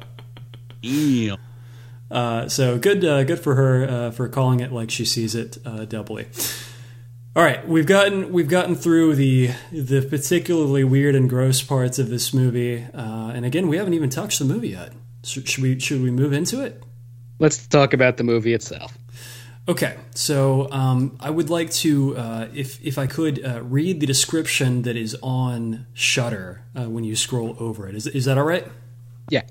Ew. 0.82 1.38
Uh, 2.12 2.50
so 2.50 2.78
good, 2.78 3.06
uh, 3.06 3.24
good 3.24 3.40
for 3.40 3.56
her 3.56 3.90
uh, 3.90 4.12
for 4.12 4.28
calling 4.28 4.60
it 4.60 4.74
like 4.74 4.92
she 4.92 5.06
sees 5.06 5.36
it 5.36 5.58
uh, 5.66 5.86
doubly. 5.86 6.28
All 7.34 7.44
right, 7.44 7.66
we've 7.66 7.88
gotten 7.88 8.34
we've 8.34 8.50
gotten 8.50 8.76
through 8.76 9.16
the 9.16 9.52
the 9.72 10.02
particularly 10.02 10.84
weird 10.84 11.16
and 11.16 11.30
gross 11.30 11.62
parts 11.62 11.98
of 11.98 12.10
this 12.10 12.34
movie, 12.34 12.86
uh, 12.94 13.32
and 13.34 13.46
again, 13.46 13.70
we 13.70 13.78
haven't 13.78 13.94
even 13.94 14.10
touched 14.10 14.40
the 14.40 14.46
movie 14.46 14.70
yet. 14.70 14.92
So 15.24 15.40
should 15.42 15.64
we 15.64 15.80
should 15.80 16.02
we 16.02 16.12
move 16.12 16.34
into 16.34 16.62
it? 16.62 16.84
Let's 17.40 17.66
talk 17.68 17.94
about 17.94 18.18
the 18.18 18.24
movie 18.26 18.54
itself. 18.54 18.98
Okay, 19.68 19.98
so 20.14 20.72
um, 20.72 21.18
I 21.20 21.32
would 21.32 21.50
like 21.50 21.72
to, 21.72 22.16
uh, 22.16 22.48
if 22.54 22.80
if 22.86 23.00
I 23.00 23.08
could, 23.08 23.44
uh, 23.44 23.64
read 23.64 24.00
the 24.00 24.06
description 24.06 24.84
that 24.84 24.96
is 24.96 25.18
on 25.24 25.88
Shudder 25.94 26.62
uh, 26.76 26.88
when 26.88 27.04
you 27.04 27.16
scroll 27.16 27.56
over 27.60 27.88
it. 27.88 27.96
Is 27.96 28.06
is 28.06 28.26
that 28.26 28.38
all 28.38 28.44
right? 28.44 28.68
Yeah. 29.30 29.42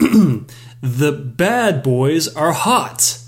The 0.82 1.10
bad 1.10 1.82
boys 1.82 2.28
are 2.36 2.52
hot. 2.52 3.18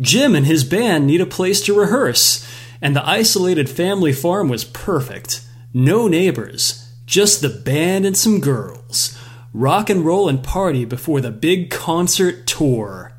Jim 0.00 0.34
and 0.34 0.46
his 0.46 0.64
band 0.64 1.06
need 1.06 1.20
a 1.20 1.26
place 1.26 1.60
to 1.62 1.78
rehearse, 1.78 2.48
and 2.80 2.94
the 2.94 3.06
isolated 3.06 3.68
family 3.68 4.12
farm 4.12 4.48
was 4.48 4.64
perfect. 4.64 5.42
No 5.74 6.08
neighbors, 6.08 6.92
just 7.04 7.42
the 7.42 7.48
band 7.50 8.06
and 8.06 8.16
some 8.16 8.40
girls. 8.40 9.18
Rock 9.52 9.90
and 9.90 10.04
roll 10.04 10.28
and 10.28 10.42
party 10.42 10.84
before 10.84 11.20
the 11.20 11.30
big 11.30 11.70
concert 11.70 12.46
tour. 12.46 13.12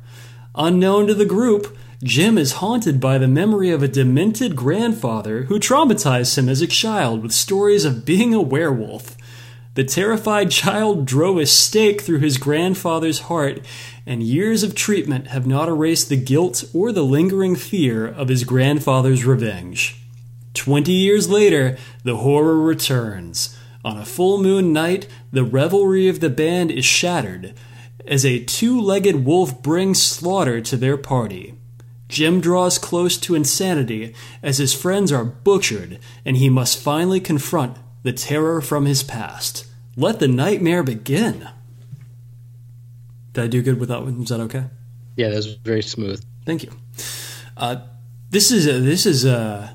Unknown 0.54 1.06
to 1.06 1.14
the 1.14 1.24
group, 1.24 1.75
Jim 2.02 2.36
is 2.36 2.52
haunted 2.52 3.00
by 3.00 3.16
the 3.16 3.26
memory 3.26 3.70
of 3.70 3.82
a 3.82 3.88
demented 3.88 4.54
grandfather 4.54 5.44
who 5.44 5.58
traumatized 5.58 6.36
him 6.36 6.46
as 6.46 6.60
a 6.60 6.66
child 6.66 7.22
with 7.22 7.32
stories 7.32 7.86
of 7.86 8.04
being 8.04 8.34
a 8.34 8.40
werewolf. 8.40 9.16
The 9.74 9.84
terrified 9.84 10.50
child 10.50 11.06
drove 11.06 11.38
a 11.38 11.46
stake 11.46 12.02
through 12.02 12.18
his 12.18 12.36
grandfather's 12.36 13.20
heart, 13.20 13.64
and 14.04 14.22
years 14.22 14.62
of 14.62 14.74
treatment 14.74 15.28
have 15.28 15.46
not 15.46 15.68
erased 15.68 16.10
the 16.10 16.16
guilt 16.16 16.64
or 16.74 16.92
the 16.92 17.02
lingering 17.02 17.56
fear 17.56 18.06
of 18.06 18.28
his 18.28 18.44
grandfather's 18.44 19.24
revenge. 19.24 19.96
Twenty 20.52 20.92
years 20.92 21.30
later, 21.30 21.78
the 22.04 22.16
horror 22.18 22.60
returns. 22.60 23.56
On 23.84 23.96
a 23.96 24.04
full 24.04 24.42
moon 24.42 24.72
night, 24.72 25.08
the 25.32 25.44
revelry 25.44 26.08
of 26.08 26.20
the 26.20 26.30
band 26.30 26.70
is 26.70 26.84
shattered 26.84 27.54
as 28.06 28.24
a 28.24 28.44
two 28.44 28.80
legged 28.80 29.24
wolf 29.24 29.62
brings 29.62 30.00
slaughter 30.00 30.60
to 30.60 30.76
their 30.76 30.96
party. 30.96 31.55
Jim 32.08 32.40
draws 32.40 32.78
close 32.78 33.16
to 33.18 33.34
insanity 33.34 34.14
as 34.42 34.58
his 34.58 34.72
friends 34.72 35.10
are 35.10 35.24
butchered, 35.24 35.98
and 36.24 36.36
he 36.36 36.48
must 36.48 36.78
finally 36.78 37.20
confront 37.20 37.78
the 38.02 38.12
terror 38.12 38.60
from 38.60 38.86
his 38.86 39.02
past. 39.02 39.66
Let 39.96 40.20
the 40.20 40.28
nightmare 40.28 40.82
begin. 40.82 41.48
Did 43.32 43.44
I 43.44 43.46
do 43.48 43.62
good 43.62 43.80
with 43.80 43.88
that 43.88 44.02
one? 44.02 44.22
Is 44.22 44.28
that 44.28 44.40
okay? 44.40 44.66
Yeah, 45.16 45.30
that 45.30 45.36
was 45.36 45.54
very 45.54 45.82
smooth. 45.82 46.24
Thank 46.44 46.62
you. 46.62 46.70
Uh, 47.56 47.78
this 48.30 48.52
is 48.52 48.68
uh, 48.68 48.78
this 48.78 49.06
is 49.06 49.24
uh, 49.24 49.70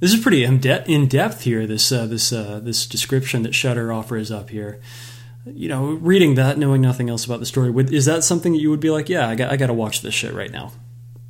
this 0.00 0.12
is 0.12 0.20
pretty 0.20 0.44
in, 0.44 0.58
de- 0.58 0.90
in 0.90 1.06
depth 1.06 1.42
here. 1.42 1.66
This 1.66 1.92
uh, 1.92 2.06
this 2.06 2.32
uh, 2.32 2.60
this 2.62 2.86
description 2.86 3.42
that 3.42 3.54
Shudder 3.54 3.92
offers 3.92 4.30
up 4.30 4.50
here. 4.50 4.80
You 5.46 5.68
know, 5.68 5.92
reading 5.92 6.34
that, 6.34 6.58
knowing 6.58 6.82
nothing 6.82 7.08
else 7.08 7.24
about 7.24 7.40
the 7.40 7.46
story, 7.46 7.70
would, 7.70 7.92
is 7.92 8.04
that 8.04 8.24
something 8.24 8.52
that 8.52 8.58
you 8.58 8.68
would 8.70 8.80
be 8.80 8.90
like, 8.90 9.08
yeah, 9.08 9.28
I 9.28 9.34
got 9.34 9.52
I 9.52 9.56
got 9.56 9.68
to 9.68 9.74
watch 9.74 10.02
this 10.02 10.14
shit 10.14 10.34
right 10.34 10.50
now? 10.50 10.72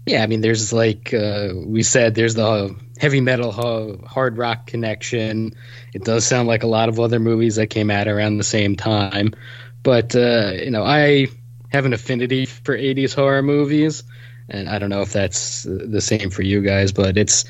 Yeah, 0.08 0.22
I 0.22 0.26
mean, 0.26 0.40
there's 0.40 0.72
like 0.72 1.12
uh, 1.12 1.50
we 1.54 1.82
said, 1.82 2.14
there's 2.14 2.34
the 2.34 2.74
heavy 2.98 3.20
metal 3.20 3.52
hard 3.52 4.38
rock 4.38 4.66
connection. 4.66 5.54
It 5.92 6.02
does 6.02 6.26
sound 6.26 6.48
like 6.48 6.62
a 6.62 6.66
lot 6.66 6.88
of 6.88 6.98
other 6.98 7.20
movies 7.20 7.56
that 7.56 7.66
came 7.66 7.90
out 7.90 8.08
around 8.08 8.38
the 8.38 8.44
same 8.44 8.74
time, 8.74 9.34
but 9.82 10.16
uh, 10.16 10.52
you 10.54 10.70
know, 10.70 10.82
I 10.82 11.28
have 11.70 11.84
an 11.84 11.92
affinity 11.92 12.46
for 12.46 12.74
80s 12.74 13.14
horror 13.14 13.42
movies, 13.42 14.02
and 14.48 14.66
I 14.70 14.78
don't 14.78 14.88
know 14.88 15.02
if 15.02 15.12
that's 15.12 15.64
the 15.64 16.00
same 16.00 16.30
for 16.30 16.40
you 16.40 16.62
guys, 16.62 16.92
but 16.92 17.18
it's 17.18 17.44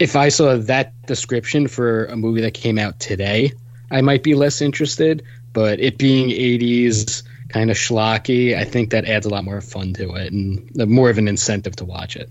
if 0.00 0.16
I 0.16 0.30
saw 0.30 0.56
that 0.56 1.06
description 1.06 1.68
for 1.68 2.06
a 2.06 2.16
movie 2.16 2.40
that 2.40 2.54
came 2.54 2.78
out 2.78 2.98
today, 2.98 3.52
I 3.92 4.00
might 4.00 4.24
be 4.24 4.34
less 4.34 4.60
interested. 4.60 5.22
But 5.52 5.78
it 5.78 5.98
being 5.98 6.30
80s 6.30 7.22
kind 7.52 7.70
of 7.70 7.76
schlocky, 7.76 8.56
I 8.56 8.64
think 8.64 8.90
that 8.90 9.04
adds 9.04 9.26
a 9.26 9.28
lot 9.28 9.44
more 9.44 9.60
fun 9.60 9.92
to 9.94 10.14
it 10.14 10.32
and 10.32 10.70
more 10.88 11.10
of 11.10 11.18
an 11.18 11.28
incentive 11.28 11.76
to 11.76 11.84
watch 11.84 12.16
it. 12.16 12.30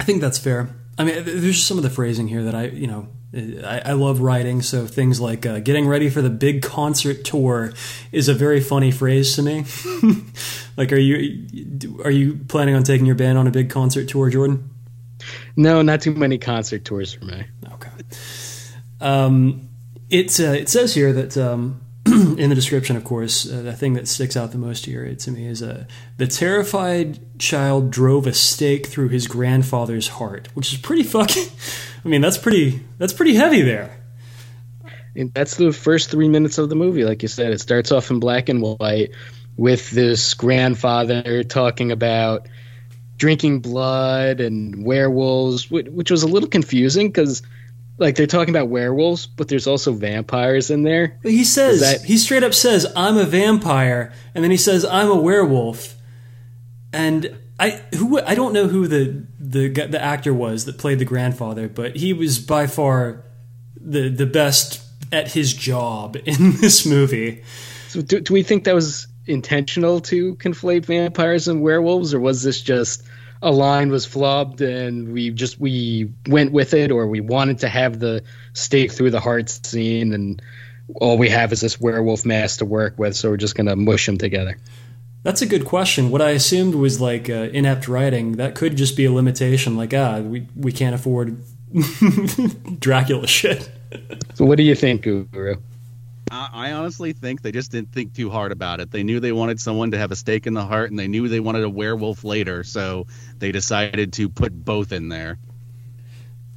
I 0.00 0.04
think 0.04 0.20
that's 0.20 0.38
fair. 0.38 0.70
I 0.96 1.04
mean, 1.04 1.24
there's 1.24 1.56
just 1.56 1.66
some 1.66 1.76
of 1.76 1.82
the 1.82 1.90
phrasing 1.90 2.28
here 2.28 2.44
that 2.44 2.54
I, 2.54 2.66
you 2.66 2.86
know, 2.86 3.08
I, 3.34 3.82
I 3.84 3.92
love 3.92 4.20
writing. 4.20 4.62
So 4.62 4.86
things 4.86 5.20
like 5.20 5.44
uh, 5.44 5.60
"getting 5.60 5.86
ready 5.86 6.08
for 6.08 6.22
the 6.22 6.30
big 6.30 6.62
concert 6.62 7.24
tour" 7.24 7.72
is 8.10 8.28
a 8.28 8.34
very 8.34 8.60
funny 8.60 8.90
phrase 8.90 9.36
to 9.36 9.42
me. 9.42 9.64
like, 10.76 10.92
are 10.92 10.96
you 10.96 12.00
are 12.04 12.10
you 12.10 12.40
planning 12.48 12.74
on 12.74 12.84
taking 12.84 13.06
your 13.06 13.16
band 13.16 13.38
on 13.38 13.46
a 13.46 13.50
big 13.50 13.70
concert 13.70 14.08
tour, 14.08 14.30
Jordan? 14.30 14.70
No, 15.56 15.82
not 15.82 16.00
too 16.00 16.14
many 16.14 16.38
concert 16.38 16.84
tours 16.84 17.12
for 17.12 17.26
me. 17.26 17.44
Okay. 17.72 17.90
Um, 19.00 19.68
it 20.08 20.40
uh, 20.40 20.52
it 20.52 20.68
says 20.68 20.94
here 20.94 21.12
that 21.12 21.36
um, 21.36 21.80
in 22.38 22.48
the 22.48 22.54
description, 22.54 22.96
of 22.96 23.04
course, 23.04 23.50
uh, 23.50 23.62
the 23.62 23.72
thing 23.72 23.94
that 23.94 24.08
sticks 24.08 24.36
out 24.36 24.52
the 24.52 24.58
most 24.58 24.86
here 24.86 25.14
to 25.14 25.30
me 25.30 25.46
is 25.46 25.62
uh, 25.62 25.84
the 26.16 26.26
terrified 26.26 27.38
child 27.38 27.90
drove 27.90 28.26
a 28.26 28.32
stake 28.32 28.86
through 28.86 29.08
his 29.08 29.26
grandfather's 29.26 30.08
heart, 30.08 30.48
which 30.54 30.72
is 30.72 30.78
pretty 30.78 31.02
fucking. 31.02 31.46
I 32.04 32.08
mean, 32.08 32.20
that's 32.20 32.38
pretty. 32.38 32.82
That's 32.98 33.12
pretty 33.12 33.34
heavy 33.34 33.62
there. 33.62 33.94
And 35.14 35.32
that's 35.34 35.56
the 35.56 35.72
first 35.72 36.10
three 36.10 36.28
minutes 36.28 36.58
of 36.58 36.68
the 36.68 36.76
movie. 36.76 37.04
Like 37.04 37.22
you 37.22 37.28
said, 37.28 37.52
it 37.52 37.60
starts 37.60 37.92
off 37.92 38.10
in 38.10 38.20
black 38.20 38.48
and 38.48 38.62
white 38.62 39.10
with 39.56 39.90
this 39.90 40.34
grandfather 40.34 41.42
talking 41.42 41.90
about 41.90 42.48
drinking 43.16 43.60
blood 43.60 44.40
and 44.40 44.84
werewolves, 44.84 45.70
which 45.70 46.10
was 46.10 46.22
a 46.22 46.28
little 46.28 46.48
confusing 46.48 47.08
because 47.08 47.42
like 47.98 48.16
they're 48.16 48.26
talking 48.26 48.54
about 48.54 48.68
werewolves, 48.68 49.26
but 49.26 49.48
there's 49.48 49.66
also 49.66 49.92
vampires 49.92 50.70
in 50.70 50.82
there. 50.82 51.18
He 51.22 51.44
says 51.44 51.80
that, 51.80 52.02
he 52.02 52.16
straight 52.16 52.44
up 52.44 52.54
says 52.54 52.86
I'm 52.96 53.18
a 53.18 53.24
vampire, 53.24 54.12
and 54.34 54.42
then 54.42 54.50
he 54.50 54.56
says 54.56 54.84
I'm 54.84 55.10
a 55.10 55.16
werewolf, 55.16 55.94
and 56.92 57.36
I 57.58 57.70
who 57.96 58.20
I 58.20 58.34
don't 58.34 58.52
know 58.52 58.68
who 58.68 58.86
the 58.86 59.26
the 59.38 59.68
the 59.68 60.00
actor 60.00 60.32
was 60.32 60.64
that 60.66 60.78
played 60.78 61.00
the 61.00 61.04
grandfather, 61.04 61.68
but 61.68 61.96
he 61.96 62.12
was 62.12 62.38
by 62.38 62.66
far 62.66 63.24
the 63.80 64.08
the 64.08 64.26
best 64.26 64.82
at 65.10 65.32
his 65.32 65.52
job 65.52 66.16
in 66.24 66.52
this 66.60 66.86
movie. 66.86 67.42
So 67.88 68.02
do, 68.02 68.20
do 68.20 68.32
we 68.32 68.42
think 68.42 68.64
that 68.64 68.74
was 68.74 69.08
intentional 69.26 70.00
to 70.00 70.36
conflate 70.36 70.86
vampires 70.86 71.48
and 71.48 71.62
werewolves, 71.62 72.14
or 72.14 72.20
was 72.20 72.42
this 72.42 72.60
just 72.60 73.02
a 73.42 73.50
line 73.50 73.90
was 73.90 74.06
flubbed 74.06 74.60
and 74.60 75.12
we 75.12 75.30
just 75.30 75.60
we 75.60 76.10
went 76.26 76.52
with 76.52 76.74
it, 76.74 76.90
or 76.90 77.06
we 77.06 77.20
wanted 77.20 77.60
to 77.60 77.68
have 77.68 77.98
the 77.98 78.22
stake 78.52 78.92
through 78.92 79.10
the 79.10 79.20
heart 79.20 79.48
scene, 79.48 80.12
and 80.12 80.42
all 80.94 81.18
we 81.18 81.28
have 81.28 81.52
is 81.52 81.60
this 81.60 81.80
werewolf 81.80 82.24
mask 82.24 82.58
to 82.58 82.64
work 82.64 82.98
with, 82.98 83.16
so 83.16 83.30
we're 83.30 83.36
just 83.36 83.54
gonna 83.54 83.76
mush 83.76 84.06
them 84.06 84.18
together. 84.18 84.58
That's 85.22 85.42
a 85.42 85.46
good 85.46 85.64
question. 85.64 86.10
What 86.10 86.22
I 86.22 86.30
assumed 86.30 86.74
was 86.74 87.00
like 87.00 87.28
uh, 87.28 87.50
inept 87.52 87.88
writing. 87.88 88.32
That 88.32 88.54
could 88.54 88.76
just 88.76 88.96
be 88.96 89.04
a 89.04 89.12
limitation. 89.12 89.76
Like, 89.76 89.92
ah, 89.92 90.20
we 90.20 90.46
we 90.56 90.72
can't 90.72 90.94
afford 90.94 91.42
Dracula 92.80 93.26
shit. 93.26 93.70
so, 94.34 94.44
what 94.44 94.56
do 94.56 94.62
you 94.62 94.74
think, 94.74 95.02
Guru? 95.02 95.56
I 96.30 96.72
honestly 96.72 97.12
think 97.12 97.42
they 97.42 97.52
just 97.52 97.72
didn't 97.72 97.92
think 97.92 98.14
too 98.14 98.30
hard 98.30 98.52
about 98.52 98.80
it. 98.80 98.90
They 98.90 99.02
knew 99.02 99.20
they 99.20 99.32
wanted 99.32 99.60
someone 99.60 99.90
to 99.92 99.98
have 99.98 100.10
a 100.10 100.16
stake 100.16 100.46
in 100.46 100.54
the 100.54 100.64
heart, 100.64 100.90
and 100.90 100.98
they 100.98 101.08
knew 101.08 101.28
they 101.28 101.40
wanted 101.40 101.64
a 101.64 101.70
werewolf 101.70 102.24
later, 102.24 102.64
so 102.64 103.06
they 103.38 103.52
decided 103.52 104.12
to 104.14 104.28
put 104.28 104.52
both 104.64 104.92
in 104.92 105.08
there. 105.08 105.38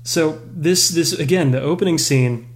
So 0.04 0.42
this 0.46 0.90
this 0.90 1.14
again, 1.14 1.52
the 1.52 1.62
opening 1.62 1.98
scene 1.98 2.48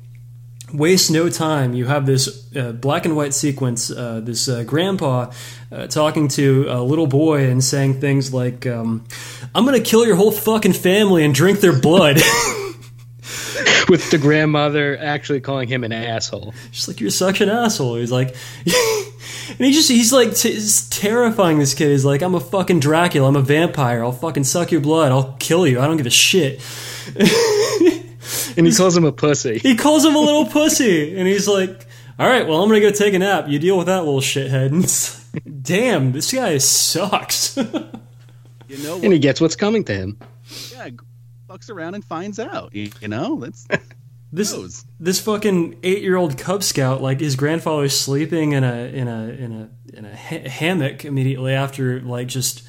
wastes 0.74 1.10
no 1.10 1.30
time. 1.30 1.74
You 1.74 1.86
have 1.86 2.06
this 2.06 2.56
uh, 2.56 2.72
black 2.72 3.06
and 3.06 3.16
white 3.16 3.34
sequence. 3.34 3.92
Uh, 3.92 4.20
this 4.24 4.48
uh, 4.48 4.64
grandpa 4.64 5.32
uh, 5.72 5.88
talking 5.88 6.28
to 6.30 6.66
a 6.70 6.82
little 6.82 7.08
boy 7.08 7.50
and 7.50 7.64
saying 7.64 8.02
things 8.02 8.34
like, 8.34 8.66
um, 8.66 9.06
"I'm 9.54 9.66
going 9.66 9.82
to 9.82 9.90
kill 9.90 10.06
your 10.06 10.16
whole 10.16 10.32
fucking 10.32 10.74
family 10.74 11.24
and 11.24 11.34
drink 11.34 11.60
their 11.60 11.80
blood." 11.80 12.20
With 13.90 14.12
the 14.12 14.18
grandmother 14.18 14.98
actually 14.98 15.42
calling 15.42 15.68
him 15.68 15.84
an 15.84 15.92
asshole. 15.92 16.54
She's 16.72 16.88
like, 16.88 17.00
"You're 17.00 17.10
such 17.10 17.42
an 17.42 17.50
asshole." 17.50 17.96
He's 17.96 18.12
like, 18.12 18.36
and 18.66 19.58
he 19.60 19.72
just—he's 19.72 20.12
like 20.12 20.36
t- 20.36 20.54
he's 20.54 20.90
terrifying. 20.90 21.60
This 21.60 21.74
kid. 21.74 21.92
He's 21.92 22.06
like, 22.06 22.22
"I'm 22.22 22.36
a 22.36 22.40
fucking 22.40 22.80
Dracula. 22.80 23.28
I'm 23.28 23.36
a 23.36 23.42
vampire. 23.42 24.04
I'll 24.04 24.12
fucking 24.12 24.44
suck 24.44 24.72
your 24.72 24.82
blood. 24.82 25.12
I'll 25.12 25.36
kill 25.40 25.66
you. 25.68 25.80
I 25.80 25.88
don't 25.88 25.98
give 25.98 26.06
a 26.06 26.10
shit." 26.10 26.62
and 28.58 28.66
he 28.66 28.74
calls 28.74 28.98
him 28.98 29.06
a 29.06 29.12
pussy. 29.12 29.60
He 29.60 29.76
calls 29.76 30.04
him 30.04 30.16
a 30.16 30.20
little 30.20 30.46
pussy, 30.46 31.18
and 31.18 31.28
he's 31.28 31.48
like, 31.48 31.86
"All 32.20 32.28
right, 32.28 32.48
well, 32.48 32.62
I'm 32.62 32.70
gonna 32.70 32.82
go 32.82 32.92
take 32.92 33.14
a 33.14 33.20
nap. 33.20 33.46
You 33.48 33.60
deal 33.60 33.78
with 33.78 33.88
that 33.88 34.04
little 34.04 34.22
shithead." 34.22 34.68
And 34.68 34.84
it's 34.84 35.34
like, 35.34 35.44
damn, 35.62 36.12
this 36.12 36.32
guy 36.34 36.58
sucks. 36.58 37.58
You 38.68 38.80
know 38.80 38.96
and 38.96 39.14
he 39.14 39.20
gets 39.20 39.40
what's 39.40 39.56
coming 39.56 39.84
to 39.86 39.94
him. 39.94 40.18
Yeah, 40.72 40.90
fucks 41.56 41.70
around 41.70 41.96
and 41.96 42.04
finds 42.04 42.40
out. 42.40 42.74
You, 42.74 42.92
you 43.02 43.08
know, 43.08 43.40
that's 43.40 43.68
this 44.32 44.54
knows. 44.54 44.86
this 45.00 45.20
fucking 45.20 45.80
eight 45.84 46.02
year 46.02 46.16
old 46.16 46.38
Cub 46.38 46.64
Scout, 46.64 47.02
like 47.02 47.20
his 47.20 47.36
grandfather's 47.36 47.98
sleeping 47.98 48.52
in 48.54 48.64
a 48.64 48.76
in 48.76 49.08
a 49.08 49.24
in 49.30 49.52
a 49.52 49.98
in 49.98 50.06
a 50.06 50.16
ha- 50.16 50.50
hammock 50.50 51.06
immediately 51.06 51.54
after, 51.54 52.02
like 52.02 52.28
just 52.28 52.64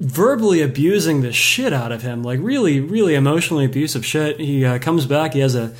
verbally 0.00 0.62
abusing 0.62 1.20
the 1.20 1.32
shit 1.32 1.72
out 1.72 1.92
of 1.92 2.02
him, 2.02 2.22
like 2.22 2.40
really 2.42 2.80
really 2.80 3.14
emotionally 3.14 3.64
abusive 3.64 4.04
shit. 4.04 4.40
He 4.40 4.64
uh, 4.64 4.78
comes 4.78 5.06
back, 5.06 5.34
he 5.34 5.40
has 5.40 5.54
a 5.54 5.74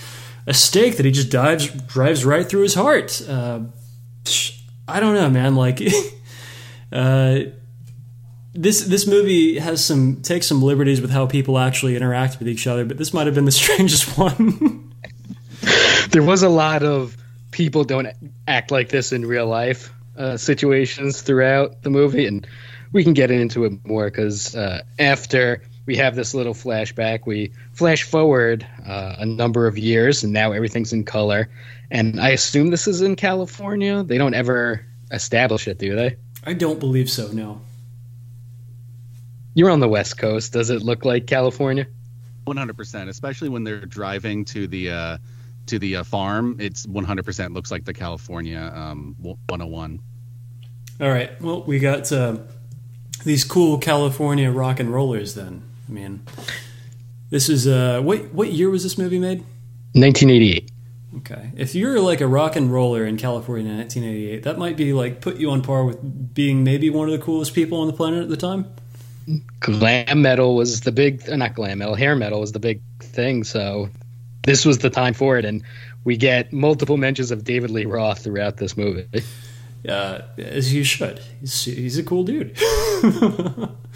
a 0.46 0.55
stake 0.55 0.96
that 0.96 1.07
he 1.07 1.12
just 1.12 1.31
dives 1.31 1.68
drives 1.68 2.25
right 2.25 2.48
through 2.48 2.62
his 2.62 2.75
heart. 2.75 3.22
Uh, 3.29 3.61
I 4.88 5.01
don't 5.01 5.14
know, 5.14 5.31
man. 5.31 5.55
Like. 5.57 5.81
uh, 6.92 7.40
this 8.55 8.83
this 8.83 9.07
movie 9.07 9.59
has 9.59 9.85
some 9.85 10.23
takes 10.23 10.47
some 10.47 10.62
liberties 10.62 11.01
with 11.01 11.11
how 11.11 11.27
people 11.27 11.59
actually 11.59 11.97
interact 11.97 12.38
with 12.38 12.49
each 12.49 12.67
other, 12.67 12.85
but 12.85 12.99
this 12.99 13.15
might 13.15 13.27
have 13.27 13.35
been 13.35 13.45
the 13.45 13.53
strangest 13.62 14.19
one. 14.19 14.93
There 16.11 16.23
was 16.23 16.43
a 16.43 16.49
lot 16.49 16.83
of 16.83 17.17
people 17.51 17.85
don't 17.85 18.09
act 18.47 18.71
like 18.71 18.88
this 18.91 19.12
in 19.12 19.25
real 19.25 19.47
life 19.47 19.93
uh, 20.17 20.37
situations 20.37 21.23
throughout 21.23 21.83
the 21.83 21.91
movie, 21.91 22.27
and 22.27 22.47
we 22.93 23.05
can 23.05 23.15
get 23.15 23.31
into 23.31 23.65
it 23.65 23.73
more 23.87 24.11
because 24.11 24.55
uh, 24.55 24.83
after 24.99 25.62
we 25.87 25.97
have 25.97 26.15
this 26.15 26.35
little 26.35 26.55
flashback, 26.55 27.27
we 27.27 27.53
flash 27.73 28.03
forward 28.03 28.67
uh, 28.87 29.17
a 29.19 29.27
number 29.27 29.67
of 29.67 29.79
years, 29.79 30.23
and 30.23 30.33
now 30.33 30.53
everything's 30.53 30.93
in 30.93 31.05
color. 31.05 31.49
And 31.91 32.21
I 32.21 32.31
assume 32.31 32.71
this 32.71 32.87
is 32.87 33.01
in 33.01 33.17
California. 33.17 34.03
They 34.03 34.19
don't 34.19 34.35
ever 34.35 34.85
establish 35.11 35.67
it, 35.69 35.79
do 35.79 35.97
they? 35.97 36.17
I 36.45 36.53
don't 36.53 36.79
believe 36.79 37.11
so. 37.11 37.29
No. 37.33 37.61
You're 39.55 39.71
on 39.71 39.81
the 39.81 39.88
West 39.88 40.19
Coast. 40.19 40.53
Does 40.53 40.71
it 40.71 40.83
look 40.83 41.05
like 41.05 41.27
California? 41.27 41.87
One 42.45 42.57
hundred 42.57 42.77
percent, 42.77 43.09
especially 43.11 43.49
when 43.49 43.65
they're 43.65 43.87
driving 43.87 44.45
to 44.47 44.67
the 44.67 44.91
uh, 44.91 45.19
to 45.67 45.79
the 45.79 45.97
uh, 45.97 46.05
farm. 46.05 46.57
It's 46.59 46.87
one 46.87 47.05
hundred 47.05 47.25
percent 47.25 47.53
looks 47.53 47.71
like 47.71 47.85
the 47.85 47.95
California 47.95 48.73
um, 48.75 49.15
one 49.21 49.37
hundred 49.49 49.67
one. 49.67 50.01
All 51.01 51.11
right. 51.11 51.41
Well, 51.41 51.62
we 51.62 51.79
got 51.79 52.11
uh, 52.11 52.38
these 53.25 53.45
cool 53.45 53.79
California 53.79 54.51
rock 54.51 54.81
and 54.81 54.93
rollers. 54.93 55.35
Then, 55.35 55.62
I 55.88 55.93
mean, 55.93 56.25
this 57.31 57.49
is 57.49 57.67
uh, 57.67 58.01
what 58.03 58.33
what 58.33 58.53
year 58.53 58.71
was 58.71 58.83
this 58.83 58.99
movie 58.99 59.19
made? 59.19 59.45
1988. 59.95 60.71
Okay. 61.19 61.53
If 61.57 61.75
you're 61.75 62.01
like 62.01 62.23
a 62.23 62.27
rock 62.27 62.57
and 62.57 62.73
roller 62.73 63.05
in 63.05 63.19
California 63.19 63.71
in 63.71 63.79
1988, 63.79 64.43
that 64.45 64.59
might 64.59 64.77
be 64.77 64.95
like 64.95 65.21
put 65.21 65.37
you 65.37 65.51
on 65.51 65.61
par 65.61 65.85
with 65.85 66.35
being 66.35 66.65
maybe 66.65 66.88
one 66.88 67.09
of 67.09 67.12
the 67.12 67.23
coolest 67.23 67.55
people 67.55 67.81
on 67.81 67.87
the 67.87 67.93
planet 67.93 68.23
at 68.23 68.31
the 68.31 68.37
time. 68.37 68.73
Glam 69.61 70.23
metal 70.23 70.57
was 70.57 70.81
the 70.81 70.93
big 70.93 71.27
not 71.29 71.55
glam 71.55 71.79
metal 71.79 71.95
hair 71.95 72.17
metal 72.17 72.41
was 72.41 72.53
the 72.53 72.59
big 72.59 72.81
thing 73.01 73.45
so 73.45 73.89
this 74.43 74.65
was 74.65 74.79
the 74.79 74.91
time 74.91 75.15
for 75.15 75.39
it 75.39 75.45
and 75.45 75.63
we 76.05 76.17
get 76.17 76.53
multiple 76.53 76.97
mentions 76.97 77.31
of 77.31 77.45
david 77.45 77.71
lee 77.71 77.85
roth 77.85 78.25
throughout 78.25 78.57
this 78.57 78.77
movie 78.77 79.07
Uh, 79.89 80.23
as 80.39 80.73
you 80.73 80.85
should. 80.85 81.19
He's, 81.41 81.65
he's 81.65 81.99
a 81.99 82.05
cool 82.05 82.23
dude. 82.23 82.57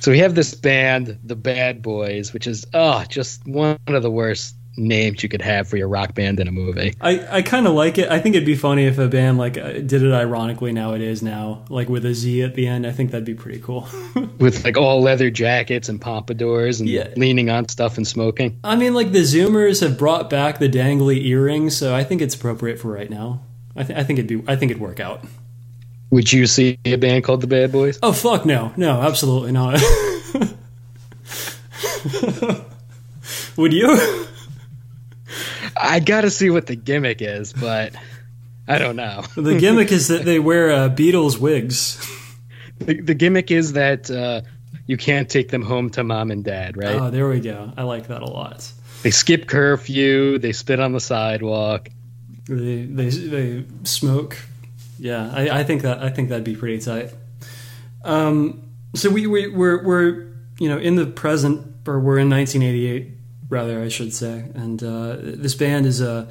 so 0.00 0.12
we 0.12 0.20
have 0.20 0.34
this 0.36 0.54
band 0.54 1.18
the 1.24 1.34
bad 1.34 1.82
boys 1.82 2.32
which 2.32 2.46
is 2.46 2.64
oh 2.72 3.04
just 3.08 3.44
one 3.46 3.78
of 3.88 4.02
the 4.02 4.10
worst 4.10 4.54
names 4.76 5.22
you 5.22 5.28
could 5.28 5.40
have 5.42 5.68
for 5.68 5.76
your 5.76 5.86
rock 5.88 6.14
band 6.14 6.40
in 6.40 6.48
a 6.48 6.50
movie 6.52 6.92
I, 7.00 7.38
I 7.38 7.42
kind 7.42 7.66
of 7.68 7.74
like 7.74 7.96
it. 7.98 8.10
I 8.10 8.18
think 8.18 8.34
it'd 8.34 8.44
be 8.46 8.56
funny 8.56 8.86
if 8.86 8.98
a 8.98 9.06
band 9.08 9.38
like 9.38 9.56
uh, 9.56 9.72
did 9.74 10.02
it 10.02 10.12
ironically 10.12 10.72
now 10.72 10.94
it 10.94 11.00
is 11.00 11.22
now, 11.22 11.64
like 11.68 11.88
with 11.88 12.04
a 12.04 12.12
Z 12.14 12.42
at 12.42 12.54
the 12.54 12.66
end. 12.66 12.84
I 12.86 12.90
think 12.92 13.12
that'd 13.12 13.24
be 13.24 13.34
pretty 13.34 13.60
cool. 13.60 13.88
with 14.38 14.64
like 14.64 14.76
all 14.76 15.00
leather 15.00 15.30
jackets 15.30 15.88
and 15.88 16.00
pompadours 16.00 16.80
and 16.80 16.88
Yeah. 16.88 17.08
leaning 17.16 17.50
on 17.50 17.68
stuff 17.68 17.96
and 17.98 18.06
smoking 18.06 18.58
I 18.64 18.74
mean, 18.76 18.94
like 18.94 19.12
the 19.12 19.20
Zoomers 19.20 19.80
have 19.80 19.96
brought 19.96 20.28
back 20.28 20.58
the 20.58 20.68
dangly 20.68 21.24
earrings, 21.24 21.76
so 21.76 21.94
I 21.94 22.02
think 22.04 22.20
it's 22.20 22.34
appropriate 22.34 22.78
for 22.80 22.90
right 22.92 23.10
now. 23.10 23.42
I, 23.76 23.82
th- 23.84 23.98
I 23.98 24.02
think 24.04 24.18
it'd 24.18 24.28
be. 24.28 24.42
I 24.50 24.56
think 24.56 24.70
it'd 24.72 24.80
work 24.82 24.98
out. 25.00 25.24
would 26.10 26.32
you 26.32 26.46
see 26.46 26.78
a 26.84 26.96
band 26.96 27.22
called 27.24 27.40
the 27.40 27.46
bad 27.46 27.70
boys 27.72 27.98
Oh 28.02 28.12
fuck 28.12 28.44
no, 28.44 28.72
no, 28.76 29.00
absolutely 29.02 29.52
not. 29.52 29.80
Would 33.56 33.72
you? 33.72 34.26
i 35.76 36.00
gotta 36.00 36.30
see 36.30 36.50
what 36.50 36.66
the 36.66 36.76
gimmick 36.76 37.20
is 37.22 37.52
but 37.52 37.94
i 38.68 38.78
don't 38.78 38.96
know 38.96 39.22
The 39.36 39.58
gimmick 39.58 39.92
is 39.92 40.08
that 40.08 40.24
they 40.24 40.38
wear 40.38 40.70
uh, 40.70 40.88
Beatles 40.88 41.38
wigs. 41.38 41.98
the, 42.78 43.00
the 43.00 43.14
gimmick 43.14 43.50
is 43.50 43.74
that 43.74 44.10
uh, 44.10 44.42
you 44.86 44.96
can't 44.96 45.28
take 45.28 45.48
them 45.48 45.62
home 45.62 45.90
to 45.90 46.04
mom 46.04 46.30
and 46.30 46.44
dad 46.44 46.76
right 46.76 46.96
Oh, 46.96 47.10
there 47.10 47.28
we 47.28 47.40
go. 47.40 47.72
I 47.76 47.82
like 47.84 48.08
that 48.08 48.22
a 48.22 48.26
lot. 48.26 48.70
They 49.02 49.10
skip 49.10 49.46
curfew. 49.46 50.38
They 50.38 50.52
spit 50.52 50.80
on 50.80 50.92
the 50.92 51.00
sidewalk. 51.00 51.88
They 52.48 52.84
they 52.84 53.08
they 53.10 53.64
smoke. 53.84 54.36
Yeah, 54.98 55.30
I, 55.34 55.60
I 55.60 55.64
think 55.64 55.82
that 55.82 56.02
I 56.02 56.08
think 56.10 56.28
that'd 56.30 56.44
be 56.44 56.56
pretty 56.56 56.78
tight. 56.80 57.12
Um, 58.04 58.70
so 58.94 59.10
we 59.10 59.26
we 59.26 59.48
we're, 59.48 59.82
we're 59.84 60.26
you 60.58 60.68
know 60.68 60.78
in 60.78 60.96
the 60.96 61.06
present 61.06 61.66
or 61.86 62.00
we're 62.00 62.18
in 62.18 62.30
1988 62.30 63.10
rather 63.48 63.82
I 63.82 63.88
should 63.88 64.12
say, 64.12 64.50
and 64.54 64.82
uh, 64.82 65.16
this 65.18 65.54
band 65.54 65.86
is 65.86 66.00
uh, 66.00 66.30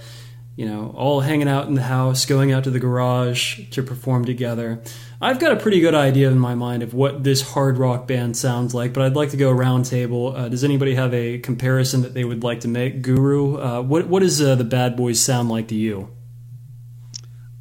you 0.56 0.66
know 0.66 0.94
all 0.96 1.22
hanging 1.22 1.48
out 1.48 1.68
in 1.68 1.76
the 1.76 1.84
house, 1.84 2.26
going 2.26 2.52
out 2.52 2.64
to 2.66 2.70
the 2.70 2.80
garage 2.80 3.70
to 3.72 3.84
perform 3.84 4.26
together. 4.26 4.82
I've 5.22 5.40
got 5.40 5.54
a 5.54 5.56
pretty 5.56 5.80
good 5.80 5.96
idea 5.96 6.30
in 6.30 6.38
my 6.38 6.54
mind 6.54 6.84
of 6.84 6.94
what 6.94 7.24
this 7.24 7.42
hard 7.42 7.78
rock 7.78 8.08
band 8.08 8.36
sounds 8.36 8.74
like, 8.74 8.92
but 8.94 9.04
I'd 9.04 9.16
like 9.16 9.30
to 9.30 9.38
go 9.38 9.52
round 9.52 9.86
table. 9.86 10.36
Uh, 10.36 10.50
does 10.50 10.66
anybody 10.66 10.96
have 10.96 11.14
a 11.14 11.40
comparison 11.40 12.02
that 12.02 12.14
they 12.14 12.26
would 12.26 12.44
like 12.44 12.60
to 12.62 12.68
make? 12.68 13.02
Guru, 13.02 13.58
uh, 13.58 13.82
what 13.82 14.08
what 14.08 14.22
does 14.22 14.42
uh, 14.42 14.56
the 14.56 14.66
Bad 14.66 14.96
Boys 14.96 15.20
sound 15.20 15.50
like 15.50 15.70
to 15.70 15.76
you? 15.76 16.10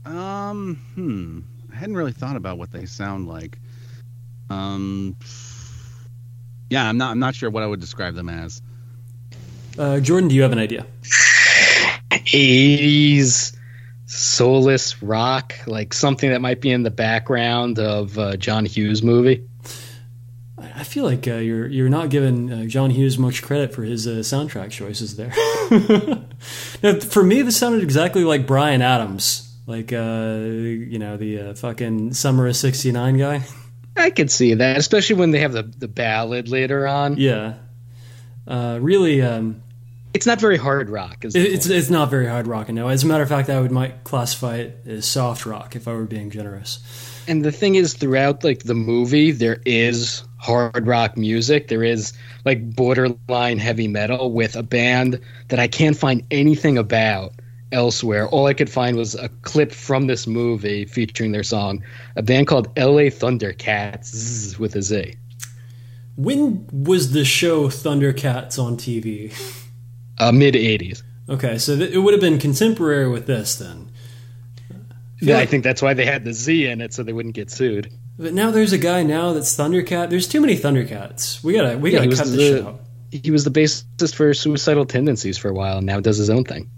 Um, 0.04 0.76
hmm. 0.94 1.40
I 1.72 1.76
hadn't 1.76 1.96
really 1.96 2.12
thought 2.12 2.36
about 2.36 2.58
what 2.58 2.70
they 2.72 2.84
sound 2.84 3.28
like. 3.28 3.58
Um, 4.50 5.16
yeah, 6.68 6.88
I'm 6.88 6.98
not. 6.98 7.10
I'm 7.12 7.18
not 7.18 7.34
sure 7.34 7.50
what 7.50 7.62
I 7.62 7.66
would 7.66 7.80
describe 7.80 8.14
them 8.14 8.28
as. 8.28 8.60
Uh, 9.78 10.00
Jordan, 10.00 10.28
do 10.28 10.34
you 10.34 10.42
have 10.42 10.52
an 10.52 10.58
idea? 10.58 10.86
80s 12.10 13.56
soulless 14.06 15.02
rock, 15.02 15.54
like 15.66 15.94
something 15.94 16.30
that 16.30 16.40
might 16.40 16.60
be 16.60 16.70
in 16.70 16.82
the 16.82 16.90
background 16.90 17.78
of 17.78 18.18
a 18.18 18.36
John 18.36 18.64
Hughes 18.64 19.02
movie. 19.02 19.46
I 20.58 20.84
feel 20.84 21.04
like 21.04 21.26
uh, 21.26 21.34
you're 21.34 21.66
you're 21.66 21.88
not 21.88 22.10
giving 22.10 22.52
uh, 22.52 22.64
John 22.66 22.90
Hughes 22.90 23.18
much 23.18 23.42
credit 23.42 23.74
for 23.74 23.82
his 23.82 24.06
uh, 24.06 24.20
soundtrack 24.20 24.70
choices 24.70 25.16
there. 25.16 25.32
now, 26.82 27.00
for 27.00 27.22
me, 27.22 27.42
this 27.42 27.56
sounded 27.56 27.82
exactly 27.82 28.24
like 28.24 28.46
Bryan 28.46 28.82
Adams, 28.82 29.54
like 29.66 29.92
uh, 29.92 30.38
you 30.38 30.98
know 30.98 31.16
the 31.16 31.40
uh, 31.40 31.54
fucking 31.54 32.14
Summer 32.14 32.46
of 32.46 32.56
'69 32.56 33.18
guy. 33.18 33.42
I 33.96 34.10
could 34.10 34.30
see 34.30 34.54
that, 34.54 34.78
especially 34.78 35.16
when 35.16 35.32
they 35.32 35.40
have 35.40 35.52
the, 35.52 35.62
the 35.62 35.88
ballad 35.88 36.48
later 36.48 36.86
on. 36.86 37.16
Yeah, 37.16 37.54
uh, 38.46 38.78
really. 38.80 39.20
Um, 39.20 39.61
It's 40.14 40.26
not 40.26 40.40
very 40.40 40.56
hard 40.58 40.90
rock. 40.90 41.24
It- 41.24 41.34
it's 41.36 41.66
it's 41.66 41.88
not 41.90 42.10
very 42.10 42.26
hard 42.26 42.46
rock. 42.46 42.68
And 42.68 42.76
no, 42.76 42.88
as 42.88 43.02
a 43.02 43.06
matter 43.06 43.22
of 43.22 43.28
fact, 43.28 43.48
I 43.48 43.60
would 43.60 43.70
might 43.72 44.04
classify 44.04 44.56
it 44.56 44.80
as 44.86 45.06
soft 45.06 45.46
rock 45.46 45.74
if 45.74 45.88
I 45.88 45.92
were 45.92 46.04
being 46.04 46.30
generous. 46.30 46.80
and 47.28 47.44
the 47.44 47.52
thing 47.52 47.76
is, 47.76 47.94
throughout 47.94 48.42
like 48.44 48.64
the 48.64 48.74
movie, 48.74 49.30
there 49.30 49.60
is 49.64 50.22
hard 50.38 50.86
rock 50.88 51.16
music. 51.16 51.68
There 51.68 51.84
is 51.84 52.12
like 52.44 52.74
borderline 52.74 53.58
heavy 53.58 53.86
metal 53.88 54.32
with 54.32 54.56
a 54.56 54.62
band 54.62 55.20
that 55.48 55.58
I 55.60 55.68
can't 55.68 55.96
find 55.96 56.24
anything 56.32 56.76
about 56.78 57.32
elsewhere. 57.70 58.28
All 58.28 58.46
I 58.48 58.54
could 58.54 58.68
find 58.68 58.96
was 58.96 59.14
a 59.14 59.28
clip 59.42 59.72
from 59.72 60.08
this 60.08 60.26
movie 60.26 60.84
featuring 60.84 61.30
their 61.32 61.44
song, 61.44 61.82
a 62.16 62.22
band 62.22 62.48
called 62.48 62.68
L.A. 62.76 63.08
Thundercats 63.10 64.58
with 64.58 64.74
a 64.76 64.82
Z. 64.82 65.14
When 66.16 66.66
was 66.70 67.12
the 67.12 67.24
show 67.24 67.68
Thundercats 67.68 68.58
on 68.58 68.76
TV? 68.76 69.32
Uh, 70.18 70.32
Mid 70.32 70.54
'80s. 70.54 71.02
Okay, 71.28 71.58
so 71.58 71.76
th- 71.76 71.90
it 71.92 71.98
would 71.98 72.12
have 72.14 72.20
been 72.20 72.38
contemporary 72.38 73.08
with 73.08 73.26
this 73.26 73.56
then. 73.56 73.90
Yeah, 75.20 75.38
I 75.38 75.46
think 75.46 75.62
that's 75.62 75.80
why 75.80 75.94
they 75.94 76.04
had 76.04 76.24
the 76.24 76.32
Z 76.32 76.66
in 76.66 76.80
it 76.80 76.92
so 76.92 77.02
they 77.04 77.12
wouldn't 77.12 77.34
get 77.34 77.50
sued. 77.50 77.92
But 78.18 78.34
now 78.34 78.50
there's 78.50 78.72
a 78.72 78.78
guy 78.78 79.02
now 79.04 79.32
that's 79.32 79.56
Thundercat. 79.56 80.10
There's 80.10 80.26
too 80.28 80.40
many 80.40 80.56
Thundercats. 80.56 81.42
We 81.44 81.54
gotta 81.54 81.78
we 81.78 81.90
gotta 81.92 82.08
was 82.08 82.18
cut 82.18 82.28
this 82.28 82.36
the- 82.36 82.56
shit 82.58 82.66
out. 82.66 82.80
He 83.10 83.30
was 83.30 83.44
the 83.44 83.50
bassist 83.50 84.14
for 84.14 84.32
Suicidal 84.32 84.86
Tendencies 84.86 85.36
for 85.36 85.48
a 85.50 85.52
while, 85.52 85.76
and 85.78 85.86
now 85.86 86.00
does 86.00 86.16
his 86.16 86.30
own 86.30 86.44
thing. 86.44 86.70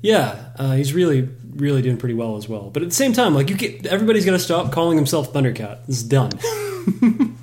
Yeah, 0.00 0.50
uh, 0.56 0.72
he's 0.74 0.94
really 0.94 1.28
really 1.54 1.82
doing 1.82 1.96
pretty 1.98 2.14
well 2.14 2.36
as 2.36 2.48
well. 2.48 2.70
But 2.70 2.82
at 2.82 2.88
the 2.88 2.94
same 2.94 3.12
time, 3.12 3.34
like 3.34 3.50
you 3.50 3.56
get 3.56 3.86
everybody's 3.86 4.24
to 4.24 4.38
stop 4.38 4.72
calling 4.72 4.96
himself 4.96 5.32
Thundercat. 5.32 5.80
It's 5.88 6.02
done. 6.02 6.30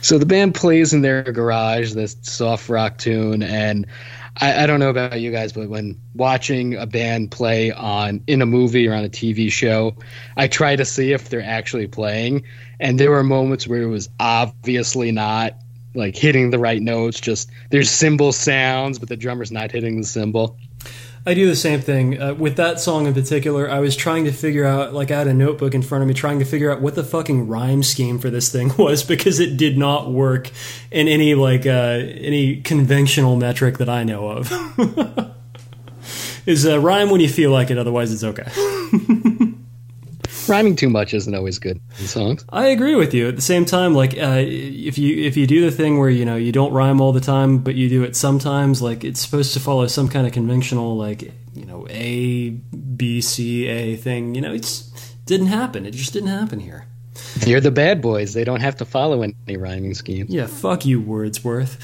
So 0.00 0.18
the 0.18 0.26
band 0.26 0.54
plays 0.54 0.92
in 0.92 1.02
their 1.02 1.22
garage 1.22 1.92
this 1.94 2.16
soft 2.22 2.68
rock 2.68 2.98
tune, 2.98 3.42
and 3.42 3.86
I, 4.40 4.64
I 4.64 4.66
don't 4.66 4.80
know 4.80 4.90
about 4.90 5.20
you 5.20 5.30
guys, 5.30 5.52
but 5.52 5.68
when 5.68 6.00
watching 6.14 6.74
a 6.74 6.86
band 6.86 7.30
play 7.30 7.70
on 7.70 8.22
in 8.26 8.42
a 8.42 8.46
movie 8.46 8.88
or 8.88 8.94
on 8.94 9.04
a 9.04 9.08
TV 9.08 9.50
show, 9.50 9.96
I 10.36 10.48
try 10.48 10.76
to 10.76 10.84
see 10.84 11.12
if 11.12 11.28
they're 11.28 11.42
actually 11.42 11.86
playing. 11.86 12.44
And 12.80 12.98
there 12.98 13.10
were 13.10 13.22
moments 13.22 13.68
where 13.68 13.82
it 13.82 13.88
was 13.88 14.08
obviously 14.18 15.12
not 15.12 15.56
like 15.94 16.16
hitting 16.16 16.50
the 16.50 16.58
right 16.58 16.82
notes. 16.82 17.20
Just 17.20 17.50
there's 17.70 17.90
cymbal 17.90 18.32
sounds, 18.32 18.98
but 18.98 19.08
the 19.08 19.16
drummer's 19.16 19.52
not 19.52 19.70
hitting 19.70 20.00
the 20.00 20.06
cymbal. 20.06 20.56
I 21.26 21.32
do 21.32 21.46
the 21.46 21.56
same 21.56 21.80
thing 21.80 22.20
uh, 22.20 22.34
with 22.34 22.56
that 22.56 22.80
song 22.80 23.06
in 23.06 23.14
particular. 23.14 23.70
I 23.70 23.78
was 23.78 23.96
trying 23.96 24.26
to 24.26 24.32
figure 24.32 24.66
out, 24.66 24.92
like, 24.92 25.10
I 25.10 25.16
had 25.16 25.26
a 25.26 25.32
notebook 25.32 25.74
in 25.74 25.80
front 25.80 26.02
of 26.02 26.08
me, 26.08 26.12
trying 26.12 26.38
to 26.40 26.44
figure 26.44 26.70
out 26.70 26.82
what 26.82 26.96
the 26.96 27.04
fucking 27.04 27.48
rhyme 27.48 27.82
scheme 27.82 28.18
for 28.18 28.28
this 28.28 28.52
thing 28.52 28.72
was 28.78 29.02
because 29.02 29.40
it 29.40 29.56
did 29.56 29.78
not 29.78 30.10
work 30.10 30.50
in 30.90 31.08
any 31.08 31.34
like 31.34 31.64
uh, 31.64 31.70
any 31.70 32.60
conventional 32.60 33.36
metric 33.36 33.78
that 33.78 33.88
I 33.88 34.04
know 34.04 34.28
of. 34.28 34.52
Is 36.46 36.66
uh, 36.66 36.78
rhyme 36.78 37.08
when 37.08 37.22
you 37.22 37.28
feel 37.28 37.50
like 37.50 37.70
it, 37.70 37.78
otherwise 37.78 38.12
it's 38.12 38.22
okay. 38.22 38.44
Rhyming 40.48 40.76
too 40.76 40.90
much 40.90 41.14
isn't 41.14 41.34
always 41.34 41.58
good 41.58 41.80
in 41.98 42.06
songs. 42.06 42.44
I 42.48 42.66
agree 42.66 42.94
with 42.94 43.14
you. 43.14 43.28
At 43.28 43.36
the 43.36 43.42
same 43.42 43.64
time, 43.64 43.94
like 43.94 44.16
uh, 44.16 44.42
if 44.44 44.98
you 44.98 45.24
if 45.24 45.36
you 45.36 45.46
do 45.46 45.62
the 45.62 45.70
thing 45.70 45.98
where 45.98 46.10
you 46.10 46.24
know 46.24 46.36
you 46.36 46.52
don't 46.52 46.72
rhyme 46.72 47.00
all 47.00 47.12
the 47.12 47.20
time, 47.20 47.58
but 47.58 47.74
you 47.74 47.88
do 47.88 48.02
it 48.02 48.16
sometimes, 48.16 48.82
like 48.82 49.04
it's 49.04 49.20
supposed 49.20 49.54
to 49.54 49.60
follow 49.60 49.86
some 49.86 50.08
kind 50.08 50.26
of 50.26 50.32
conventional 50.32 50.96
like 50.96 51.32
you 51.54 51.64
know 51.64 51.86
A 51.90 52.50
B 52.50 53.20
C 53.20 53.66
A 53.66 53.96
thing. 53.96 54.34
You 54.34 54.40
know, 54.40 54.52
it's 54.52 54.90
didn't 55.26 55.46
happen. 55.46 55.86
It 55.86 55.92
just 55.92 56.12
didn't 56.12 56.28
happen 56.28 56.60
here. 56.60 56.86
You're 57.46 57.60
the 57.60 57.70
bad 57.70 58.02
boys. 58.02 58.34
They 58.34 58.44
don't 58.44 58.60
have 58.60 58.76
to 58.76 58.84
follow 58.84 59.22
any 59.22 59.56
rhyming 59.56 59.94
scheme. 59.94 60.26
Yeah, 60.28 60.46
fuck 60.46 60.84
you, 60.84 61.00
Wordsworth. 61.00 61.78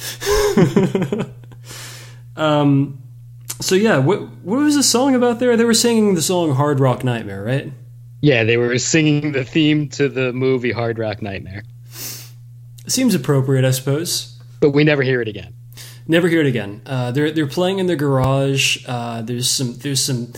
um, 2.37 3.03
so 3.61 3.75
yeah, 3.75 3.99
what 3.99 4.21
what 4.43 4.59
was 4.59 4.75
the 4.75 4.83
song 4.83 5.15
about 5.15 5.39
there? 5.39 5.57
They 5.57 5.65
were 5.65 5.75
singing 5.75 6.15
the 6.15 6.23
song 6.23 6.55
"Hard 6.55 6.81
Rock 6.81 7.05
Nightmare," 7.05 7.43
right? 7.43 7.73
Yeah, 8.21 8.45
they 8.45 8.57
were 8.57 8.79
singing 8.79 9.33
the 9.33 9.45
theme 9.45 9.89
to 9.91 10.09
the 10.09 10.33
movie 10.33 10.73
Hard 10.73 10.99
Rock 10.99 11.23
Nightmare. 11.23 11.63
Seems 12.87 13.15
appropriate, 13.15 13.65
I 13.65 13.71
suppose. 13.71 14.39
But 14.61 14.71
we 14.71 14.85
never 14.85 15.03
hear 15.03 15.23
it 15.23 15.29
again. 15.29 15.55
Never 16.07 16.29
hear 16.29 16.41
it 16.41 16.47
again. 16.47 16.83
Uh, 16.85 17.13
they're 17.13 17.31
they're 17.31 17.47
playing 17.47 17.79
in 17.79 17.87
their 17.87 17.97
garage. 17.97 18.85
Uh, 18.87 19.23
there's 19.23 19.49
some 19.49 19.77
there's 19.79 20.05
some 20.05 20.33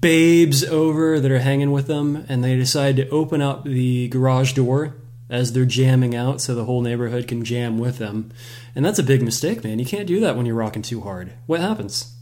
babes 0.00 0.62
over 0.64 1.18
that 1.18 1.30
are 1.30 1.38
hanging 1.38 1.72
with 1.72 1.86
them, 1.86 2.24
and 2.28 2.44
they 2.44 2.56
decide 2.56 2.96
to 2.96 3.08
open 3.08 3.40
up 3.40 3.64
the 3.64 4.08
garage 4.08 4.52
door 4.52 4.96
as 5.30 5.52
they're 5.52 5.64
jamming 5.64 6.14
out, 6.14 6.40
so 6.40 6.54
the 6.54 6.66
whole 6.66 6.82
neighborhood 6.82 7.26
can 7.26 7.44
jam 7.44 7.78
with 7.78 7.98
them. 7.98 8.30
And 8.74 8.84
that's 8.84 8.98
a 8.98 9.02
big 9.02 9.22
mistake, 9.22 9.64
man. 9.64 9.78
You 9.78 9.86
can't 9.86 10.06
do 10.06 10.20
that 10.20 10.36
when 10.36 10.46
you're 10.46 10.54
rocking 10.54 10.82
too 10.82 11.00
hard. 11.00 11.32
What 11.46 11.60
happens? 11.60 12.13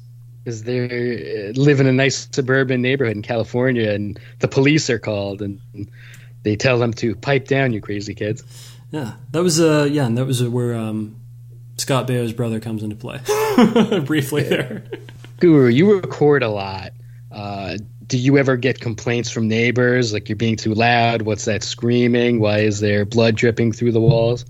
Because 0.42 0.62
they 0.64 1.48
uh, 1.48 1.52
live 1.52 1.80
in 1.80 1.86
a 1.86 1.92
nice 1.92 2.28
suburban 2.32 2.82
neighborhood 2.82 3.16
in 3.16 3.22
California, 3.22 3.90
and 3.90 4.18
the 4.40 4.48
police 4.48 4.90
are 4.90 4.98
called, 4.98 5.42
and 5.42 5.60
they 6.42 6.56
tell 6.56 6.78
them 6.78 6.92
to 6.94 7.14
pipe 7.14 7.46
down, 7.46 7.72
you 7.72 7.80
crazy 7.80 8.14
kids. 8.14 8.42
Yeah, 8.90 9.12
that 9.30 9.42
was 9.42 9.60
uh 9.60 9.88
yeah, 9.90 10.06
and 10.06 10.18
that 10.18 10.26
was 10.26 10.42
uh, 10.42 10.50
where 10.50 10.74
um, 10.74 11.16
Scott 11.76 12.06
Baio's 12.06 12.32
brother 12.32 12.60
comes 12.60 12.82
into 12.82 12.96
play 12.96 13.20
briefly 14.04 14.42
there. 14.42 14.84
Guru, 15.40 15.68
you 15.68 15.94
record 15.94 16.42
a 16.42 16.48
lot. 16.48 16.92
Uh, 17.30 17.78
do 18.06 18.18
you 18.18 18.36
ever 18.36 18.56
get 18.56 18.78
complaints 18.78 19.30
from 19.30 19.48
neighbors 19.48 20.12
like 20.12 20.28
you're 20.28 20.36
being 20.36 20.56
too 20.56 20.74
loud? 20.74 21.22
What's 21.22 21.46
that 21.46 21.62
screaming? 21.62 22.40
Why 22.40 22.58
is 22.58 22.80
there 22.80 23.06
blood 23.06 23.36
dripping 23.36 23.72
through 23.72 23.92
the 23.92 24.00
walls? 24.00 24.44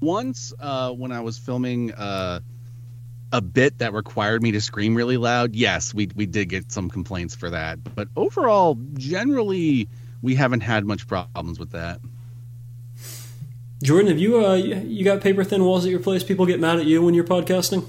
Once, 0.00 0.54
uh, 0.58 0.90
when 0.92 1.12
I 1.12 1.20
was 1.20 1.36
filming 1.36 1.92
uh, 1.92 2.40
a 3.32 3.40
bit 3.40 3.78
that 3.78 3.92
required 3.92 4.42
me 4.42 4.52
to 4.52 4.60
scream 4.60 4.94
really 4.94 5.16
loud, 5.16 5.54
yes, 5.54 5.94
we 5.94 6.08
we 6.14 6.26
did 6.26 6.48
get 6.48 6.72
some 6.72 6.90
complaints 6.90 7.34
for 7.34 7.50
that. 7.50 7.78
But 7.94 8.08
overall, 8.16 8.78
generally, 8.94 9.88
we 10.22 10.34
haven't 10.34 10.60
had 10.60 10.84
much 10.84 11.06
problems 11.06 11.58
with 11.58 11.70
that. 11.72 12.00
Jordan, 13.82 14.08
have 14.08 14.18
you 14.18 14.44
uh 14.44 14.54
you 14.54 15.04
got 15.04 15.20
paper 15.20 15.44
thin 15.44 15.64
walls 15.64 15.84
at 15.84 15.90
your 15.90 16.00
place? 16.00 16.22
People 16.22 16.44
get 16.46 16.60
mad 16.60 16.78
at 16.80 16.86
you 16.86 17.02
when 17.02 17.14
you're 17.14 17.24
podcasting. 17.24 17.86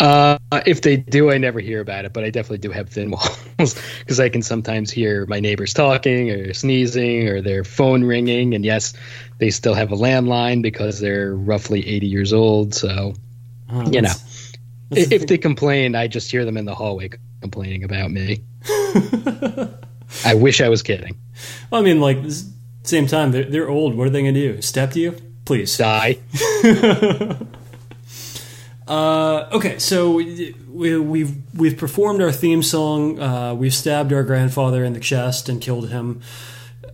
Uh, 0.00 0.38
if 0.66 0.80
they 0.80 0.96
do, 0.96 1.30
I 1.30 1.36
never 1.36 1.60
hear 1.60 1.80
about 1.80 2.04
it, 2.04 2.12
but 2.12 2.24
I 2.24 2.30
definitely 2.30 2.58
do 2.58 2.70
have 2.70 2.88
thin 2.88 3.10
walls 3.58 3.74
because 4.00 4.18
I 4.18 4.28
can 4.28 4.40
sometimes 4.40 4.90
hear 4.90 5.26
my 5.26 5.40
neighbors 5.40 5.74
talking 5.74 6.30
or 6.30 6.54
sneezing 6.54 7.28
or 7.28 7.42
their 7.42 7.64
phone 7.64 8.02
ringing. 8.04 8.54
And 8.54 8.64
yes, 8.64 8.94
they 9.38 9.50
still 9.50 9.74
have 9.74 9.92
a 9.92 9.96
landline 9.96 10.62
because 10.62 11.00
they're 11.00 11.34
roughly 11.34 11.86
80 11.86 12.06
years 12.06 12.32
old. 12.32 12.74
So, 12.74 13.14
Oh, 13.70 13.80
you 13.90 14.00
know, 14.00 14.08
that's- 14.08 14.20
that's 14.20 14.22
the 14.22 14.27
if 14.90 15.26
they 15.26 15.38
complain, 15.38 15.94
I 15.94 16.08
just 16.08 16.30
hear 16.30 16.44
them 16.44 16.56
in 16.56 16.64
the 16.64 16.74
hallway 16.74 17.10
complaining 17.40 17.84
about 17.84 18.10
me. 18.10 18.42
I 20.24 20.34
wish 20.34 20.60
I 20.60 20.68
was 20.68 20.82
kidding. 20.82 21.16
I 21.72 21.82
mean, 21.82 22.00
like 22.00 22.18
same 22.82 23.06
time, 23.06 23.32
they're, 23.32 23.44
they're 23.44 23.68
old. 23.68 23.94
What 23.94 24.06
are 24.06 24.10
they 24.10 24.20
gonna 24.20 24.32
do? 24.32 24.62
Step 24.62 24.92
to 24.92 25.00
you? 25.00 25.16
Please. 25.44 25.76
Die. 25.76 26.18
Uh, 28.88 29.46
okay, 29.52 29.78
so 29.78 30.12
we, 30.12 30.54
we've 30.98 31.36
we've 31.54 31.76
performed 31.76 32.22
our 32.22 32.32
theme 32.32 32.62
song. 32.62 33.20
Uh, 33.20 33.52
we've 33.52 33.74
stabbed 33.74 34.14
our 34.14 34.22
grandfather 34.22 34.82
in 34.82 34.94
the 34.94 35.00
chest 35.00 35.50
and 35.50 35.60
killed 35.60 35.90
him. 35.90 36.22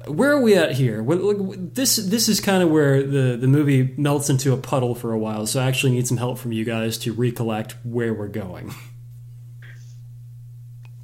Where 0.06 0.32
are 0.32 0.40
we 0.40 0.54
at 0.54 0.72
here? 0.72 1.02
This 1.02 1.96
this 1.96 2.28
is 2.28 2.40
kind 2.40 2.62
of 2.62 2.70
where 2.70 3.02
the 3.02 3.36
the 3.36 3.46
movie 3.46 3.94
melts 3.96 4.28
into 4.28 4.52
a 4.52 4.56
puddle 4.56 4.94
for 4.94 5.12
a 5.12 5.18
while. 5.18 5.46
So 5.46 5.60
I 5.60 5.66
actually 5.66 5.92
need 5.92 6.06
some 6.06 6.18
help 6.18 6.38
from 6.38 6.52
you 6.52 6.64
guys 6.64 6.98
to 6.98 7.12
recollect 7.12 7.76
where 7.84 8.12
we're 8.12 8.28
going. 8.28 8.72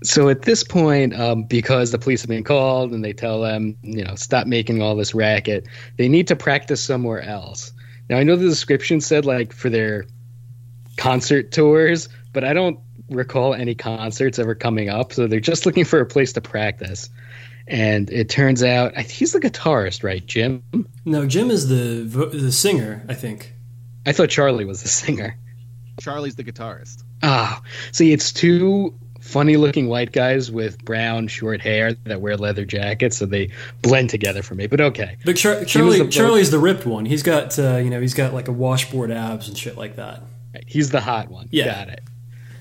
so 0.03 0.29
at 0.29 0.43
this 0.43 0.65
point, 0.65 1.19
um, 1.19 1.45
because 1.45 1.93
the 1.93 1.99
police 1.99 2.23
have 2.23 2.29
been 2.29 2.45
called 2.45 2.93
and 2.93 3.05
they 3.05 3.13
tell 3.13 3.41
them, 3.41 3.77
you 3.83 4.05
know, 4.05 4.15
stop 4.17 4.47
making 4.47 4.83
all 4.83 4.97
this 4.97 5.15
racket, 5.15 5.67
they 5.97 6.09
need 6.09 6.29
to 6.29 6.37
practice 6.37 6.83
somewhere 6.83 7.23
else. 7.23 7.73
Now 8.09 8.19
I 8.19 8.23
know 8.23 8.37
the 8.37 8.49
description 8.49 9.01
said 9.01 9.25
like 9.25 9.53
for 9.53 9.71
their 9.71 10.05
concert 10.97 11.53
tours, 11.53 12.09
but 12.33 12.45
I 12.45 12.53
don't 12.53 12.79
recall 13.09 13.55
any 13.55 13.75
concerts 13.75 14.39
ever 14.39 14.55
coming 14.55 14.89
up. 14.89 15.13
So 15.13 15.27
they're 15.27 15.41
just 15.41 15.67
looking 15.67 15.85
for 15.85 16.01
a 16.01 16.07
place 16.07 16.33
to 16.35 16.41
practice. 16.41 17.09
And 17.71 18.11
it 18.11 18.29
turns 18.29 18.63
out 18.65 18.97
he's 18.99 19.33
the 19.33 19.39
guitarist, 19.41 20.03
right, 20.03 20.27
Jim? 20.27 20.63
No, 21.05 21.25
Jim 21.27 21.51
is 21.51 21.69
the 21.69 22.05
vo- 22.05 22.29
the 22.29 22.51
singer. 22.53 23.03
I 23.09 23.15
think. 23.15 23.53
I 24.05 24.13
thought 24.13 24.29
Charlie 24.29 24.65
was 24.65 24.83
the 24.83 24.89
singer. 24.89 25.37
Charlie's 26.01 26.35
the 26.35 26.43
guitarist. 26.45 27.05
Ah, 27.23 27.63
see, 27.93 28.13
it's 28.13 28.33
two 28.33 28.95
funny-looking 29.21 29.87
white 29.87 30.11
guys 30.13 30.51
with 30.51 30.83
brown 30.85 31.29
short 31.29 31.61
hair 31.61 31.93
that 32.05 32.21
wear 32.21 32.37
leather 32.37 32.65
jackets, 32.65 33.19
so 33.19 33.27
they 33.27 33.51
blend 33.83 34.11
together 34.11 34.43
for 34.43 34.55
me. 34.55 34.67
But 34.67 34.81
okay, 34.81 35.19
But 35.25 35.37
Char- 35.37 35.65
Charlie 35.65 35.99
the 35.99 36.09
Charlie's 36.09 36.51
the 36.51 36.59
ripped 36.59 36.87
one. 36.87 37.05
He's 37.05 37.23
got 37.23 37.57
uh, 37.59 37.77
you 37.77 37.91
know 37.91 38.01
he's 38.01 38.15
got 38.15 38.33
like 38.35 38.49
a 38.49 38.53
washboard 38.53 39.11
abs 39.11 39.47
and 39.49 39.57
shit 39.57 39.77
like 39.77 39.97
that. 39.97 40.23
Right, 40.55 40.65
he's 40.67 40.91
the 40.91 41.01
hot 41.01 41.29
one. 41.29 41.49
Yeah. 41.53 41.67
Got 41.67 41.89
it. 41.91 42.01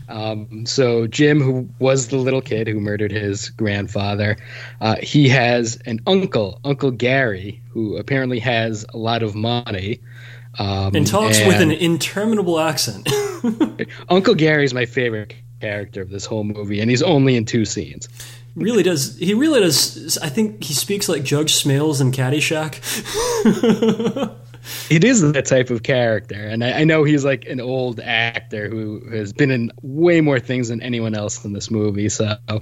Um, 0.10 0.66
so 0.66 1.08
Jim, 1.08 1.40
who 1.40 1.70
was 1.80 2.08
the 2.08 2.18
little 2.18 2.42
kid 2.42 2.68
who 2.68 2.80
murdered 2.80 3.12
his 3.12 3.50
grandfather, 3.50 4.38
uh, 4.82 4.96
he 5.02 5.30
has 5.30 5.78
an 5.86 6.00
uncle, 6.08 6.60
Uncle 6.66 6.92
Gary, 6.92 7.62
who 7.70 7.96
apparently 7.98 8.40
has 8.40 8.86
a 8.94 8.98
lot 8.98 9.24
of 9.24 9.36
money. 9.36 10.02
Um, 10.58 10.96
And 10.96 11.06
talks 11.08 11.40
with 11.46 11.62
an 11.62 11.72
and 11.72 11.80
interminable 11.80 12.60
accent. 12.60 13.08
Uncle 14.10 14.34
Gary 14.36 14.66
is 14.66 14.74
my 14.74 14.86
favorite 14.86 15.36
character 15.62 16.02
of 16.02 16.10
this 16.10 16.26
whole 16.26 16.44
movie, 16.44 16.80
and 16.82 16.90
he's 16.90 17.04
only 17.04 17.36
in 17.36 17.46
two 17.46 17.66
scenes. 17.66 18.10
really 18.56 18.82
does. 18.84 19.16
He 19.18 19.34
really 19.36 19.60
does. 19.62 20.18
I 20.18 20.30
think 20.30 20.64
he 20.64 20.74
speaks 20.74 21.08
like 21.08 21.24
Judge 21.24 21.54
Smails 21.54 22.02
in 22.02 22.12
Caddyshack. 22.12 22.82
It 24.90 25.04
is 25.04 25.22
that 25.32 25.46
type 25.46 25.70
of 25.70 25.84
character, 25.84 26.36
and 26.36 26.64
I, 26.64 26.82
I 26.82 26.84
know 26.84 27.04
he's 27.04 27.24
like 27.24 27.46
an 27.46 27.60
old 27.60 28.00
actor 28.00 28.70
who 28.70 29.02
has 29.10 29.34
been 29.34 29.52
in 29.52 29.72
way 29.82 30.22
more 30.22 30.40
things 30.40 30.70
than 30.70 30.82
anyone 30.82 31.16
else 31.16 31.44
in 31.46 31.54
this 31.54 31.72
movie. 31.72 32.10
So 32.10 32.36
I, 32.48 32.62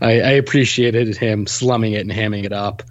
I 0.00 0.32
appreciated 0.32 1.16
him 1.16 1.46
slumming 1.46 1.92
it 1.92 2.00
and 2.00 2.10
hamming 2.10 2.44
it 2.44 2.52
up. 2.52 2.82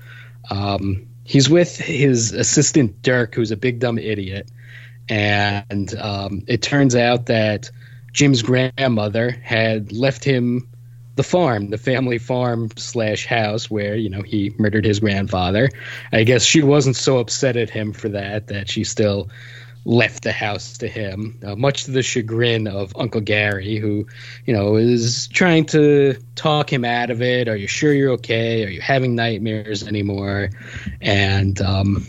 Um, 0.50 1.08
he's 1.24 1.50
with 1.50 1.78
his 1.78 2.32
assistant 2.34 3.02
Dirk, 3.02 3.36
who's 3.36 3.52
a 3.52 3.58
big 3.58 3.80
dumb 3.80 3.98
idiot, 3.98 4.50
and 5.10 5.96
um, 5.96 6.44
it 6.48 6.62
turns 6.62 6.96
out 6.96 7.28
that 7.28 7.70
Jim's 8.14 8.42
grandmother 8.42 9.30
had 9.30 9.92
left 9.92 10.24
him 10.24 10.68
the 11.18 11.24
farm, 11.24 11.70
the 11.72 11.78
family 11.78 12.20
farm 12.20 12.70
slash 12.78 13.26
house 13.26 13.70
where 13.70 13.96
you 13.96 14.10
know 14.10 14.22
he 14.22 14.54
murdered 14.58 14.86
his 14.86 15.00
grandfather. 15.00 15.70
I 16.14 16.24
guess 16.24 16.44
she 16.44 16.62
wasn't 16.62 16.96
so 16.96 17.18
upset 17.18 17.58
at 17.58 17.70
him 17.70 17.92
for 17.92 18.08
that 18.10 18.48
that 18.48 18.70
she 18.70 18.86
still 18.86 19.30
left 19.84 20.24
the 20.24 20.32
house 20.34 20.78
to 20.80 20.88
him, 20.88 21.40
uh, 21.46 21.56
much 21.56 21.86
to 21.86 21.92
the 21.92 22.04
chagrin 22.04 22.68
of 22.68 22.94
Uncle 22.98 23.22
Gary, 23.22 23.78
who 23.78 24.08
you 24.46 24.54
know 24.54 24.76
is 24.76 25.28
trying 25.28 25.66
to 25.66 26.16
talk 26.36 26.72
him 26.72 26.86
out 26.86 27.10
of 27.10 27.22
it. 27.22 27.48
Are 27.48 27.58
you 27.58 27.68
sure 27.68 27.94
you're 27.94 28.12
okay? 28.12 28.66
Are 28.66 28.70
you 28.70 28.82
having 28.82 29.16
nightmares 29.16 29.88
anymore? 29.88 30.52
And 31.02 31.60
um, 31.62 32.06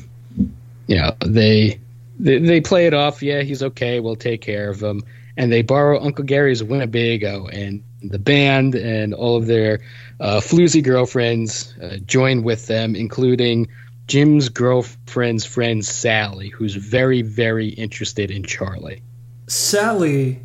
you 0.87 0.97
know 0.97 1.17
they. 1.25 1.81
They, 2.21 2.41
they 2.41 2.61
play 2.61 2.89
it 2.89 2.95
off. 2.95 3.23
Yeah, 3.23 3.43
he's 3.43 3.63
okay. 3.63 4.01
We'll 4.01 4.17
take 4.17 4.41
care 4.41 4.71
of 4.71 4.83
him. 4.83 5.05
and 5.37 5.53
they 5.53 5.63
borrow 5.63 6.03
Uncle 6.03 6.25
Gary's 6.25 6.65
Winnebago, 6.65 7.47
and 7.47 7.85
the 8.03 8.19
band 8.19 8.75
and 8.75 9.15
all 9.15 9.37
of 9.37 9.47
their 9.47 9.81
uh, 10.21 10.41
floozy 10.41 10.83
girlfriends 10.83 11.75
uh, 11.83 11.99
join 12.07 12.43
with 12.43 12.67
them, 12.67 12.95
including 12.95 13.69
Jim's 14.07 14.49
girlfriend's 14.49 15.45
friend 15.45 15.85
Sally, 15.85 16.49
who's 16.49 16.75
very, 16.75 17.23
very 17.23 17.69
interested 17.69 18.31
in 18.31 18.43
Charlie. 18.43 19.03
Sally 19.47 20.41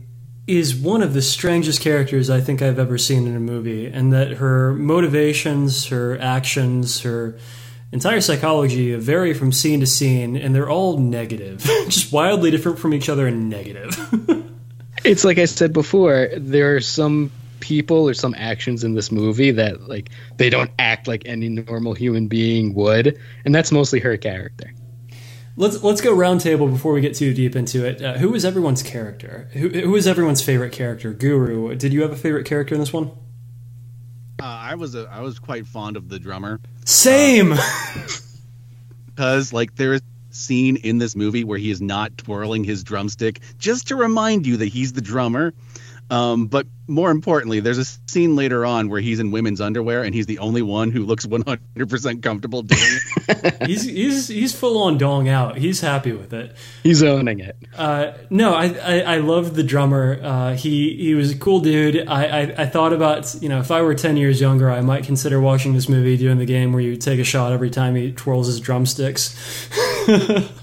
is 0.47 0.75
one 0.75 1.01
of 1.01 1.13
the 1.13 1.21
strangest 1.21 1.81
characters 1.81 2.29
I 2.29 2.41
think 2.41 2.61
I've 2.61 2.79
ever 2.79 2.97
seen 2.97 3.25
in 3.25 3.35
a 3.35 3.39
movie, 3.39 3.87
and 3.87 4.11
that 4.11 4.33
her 4.33 4.73
motivations, 4.73 5.87
her 5.87 6.19
actions, 6.19 7.01
her 7.01 7.37
entire 7.93 8.19
psychology 8.19 8.93
vary 8.95 9.33
from 9.33 9.53
scene 9.53 9.79
to 9.79 9.87
scene, 9.87 10.35
and 10.35 10.53
they're 10.53 10.69
all 10.69 10.97
negative, 10.97 11.59
just 11.85 12.11
wildly 12.11 12.51
different 12.51 12.79
from 12.79 12.93
each 12.93 13.07
other 13.07 13.27
and 13.27 13.49
negative. 13.49 13.97
it's 15.05 15.23
like 15.23 15.37
I 15.37 15.45
said 15.45 15.71
before, 15.71 16.29
there 16.35 16.75
are 16.75 16.81
some 16.81 17.31
people 17.63 18.09
or 18.09 18.13
some 18.13 18.35
actions 18.37 18.83
in 18.83 18.93
this 18.93 19.09
movie 19.09 19.51
that 19.51 19.87
like 19.87 20.09
they 20.35 20.49
don't 20.49 20.69
act 20.77 21.07
like 21.07 21.23
any 21.25 21.47
normal 21.47 21.93
human 21.93 22.27
being 22.27 22.73
would, 22.73 23.17
and 23.45 23.55
that's 23.55 23.71
mostly 23.71 24.01
her 24.01 24.17
character. 24.17 24.73
Let's 25.55 25.81
let's 25.81 26.01
go 26.01 26.13
roundtable 26.15 26.69
before 26.69 26.91
we 26.91 26.99
get 26.99 27.15
too 27.15 27.33
deep 27.33 27.55
into 27.55 27.85
it. 27.85 28.01
Uh, 28.01 28.17
who 28.17 28.31
was 28.31 28.43
everyone's 28.43 28.83
character? 28.83 29.49
Who 29.53 29.69
who 29.69 29.91
was 29.91 30.05
everyone's 30.05 30.41
favorite 30.41 30.73
character? 30.73 31.13
Guru. 31.13 31.73
Did 31.75 31.93
you 31.93 32.01
have 32.01 32.11
a 32.11 32.17
favorite 32.17 32.45
character 32.45 32.75
in 32.75 32.81
this 32.81 32.91
one? 32.91 33.11
Uh, 34.41 34.45
I 34.45 34.75
was 34.75 34.93
a, 34.93 35.07
I 35.09 35.21
was 35.21 35.39
quite 35.39 35.65
fond 35.65 35.95
of 35.95 36.09
the 36.09 36.19
drummer. 36.19 36.59
Same. 36.85 37.53
Because 39.15 39.53
like 39.53 39.75
there 39.75 39.93
is 39.93 40.01
a 40.01 40.33
scene 40.33 40.77
in 40.77 40.97
this 40.97 41.15
movie 41.15 41.43
where 41.43 41.59
he 41.59 41.69
is 41.69 41.79
not 41.81 42.17
twirling 42.17 42.63
his 42.63 42.83
drumstick 42.83 43.41
just 43.59 43.89
to 43.89 43.95
remind 43.95 44.47
you 44.47 44.57
that 44.57 44.65
he's 44.65 44.93
the 44.93 45.01
drummer. 45.01 45.53
Um, 46.13 46.45
but 46.45 46.67
more 46.87 47.09
importantly, 47.09 47.59
there's 47.59 47.79
a 47.79 47.85
scene 47.85 48.35
later 48.35 48.67
on 48.67 48.87
where 48.87 49.01
he's 49.01 49.19
in 49.19 49.31
women's 49.31 49.59
underwear 49.59 50.03
and 50.03 50.13
he's 50.13 50.27
the 50.27 50.37
only 50.37 50.61
one 50.61 50.91
who 50.91 51.05
looks 51.05 51.25
100% 51.25 52.21
comfortable 52.21 52.61
doing 52.61 52.81
it. 52.83 53.63
he's 53.67 53.81
he's 53.81 54.27
he's 54.27 54.53
full 54.53 54.83
on 54.83 54.99
dong 54.99 55.27
out. 55.27 55.57
He's 55.57 55.81
happy 55.81 56.11
with 56.11 56.31
it. 56.31 56.55
He's 56.83 57.01
owning 57.01 57.39
it. 57.39 57.57
Uh, 57.75 58.11
no, 58.29 58.53
I, 58.53 58.65
I 58.65 58.99
I 58.99 59.17
loved 59.17 59.55
the 59.55 59.63
drummer. 59.63 60.19
Uh, 60.21 60.55
he 60.55 60.95
he 60.97 61.15
was 61.15 61.31
a 61.31 61.37
cool 61.37 61.61
dude. 61.61 62.07
I, 62.07 62.25
I 62.25 62.41
I 62.59 62.65
thought 62.67 62.93
about 62.93 63.33
you 63.41 63.49
know 63.49 63.59
if 63.59 63.71
I 63.71 63.81
were 63.81 63.95
ten 63.95 64.15
years 64.15 64.39
younger, 64.39 64.69
I 64.69 64.81
might 64.81 65.05
consider 65.05 65.41
watching 65.41 65.73
this 65.73 65.89
movie, 65.89 66.15
doing 66.15 66.37
the 66.37 66.45
game 66.45 66.73
where 66.73 66.83
you 66.83 66.95
take 66.95 67.19
a 67.19 67.23
shot 67.23 67.53
every 67.53 67.71
time 67.71 67.95
he 67.95 68.11
twirls 68.11 68.45
his 68.45 68.59
drumsticks. 68.59 69.35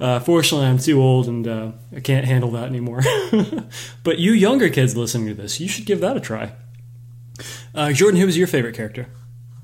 Uh, 0.00 0.20
fortunately, 0.20 0.66
I'm 0.66 0.78
too 0.78 1.00
old 1.00 1.28
and 1.28 1.46
uh, 1.46 1.72
I 1.94 2.00
can't 2.00 2.26
handle 2.26 2.50
that 2.52 2.64
anymore. 2.64 3.02
but 4.02 4.18
you 4.18 4.32
younger 4.32 4.68
kids 4.68 4.96
listening 4.96 5.28
to 5.28 5.34
this, 5.34 5.60
you 5.60 5.68
should 5.68 5.86
give 5.86 6.00
that 6.00 6.16
a 6.16 6.20
try. 6.20 6.52
Uh, 7.74 7.92
Jordan, 7.92 8.20
who 8.20 8.26
was 8.26 8.36
your 8.36 8.46
favorite 8.46 8.74
character? 8.76 9.06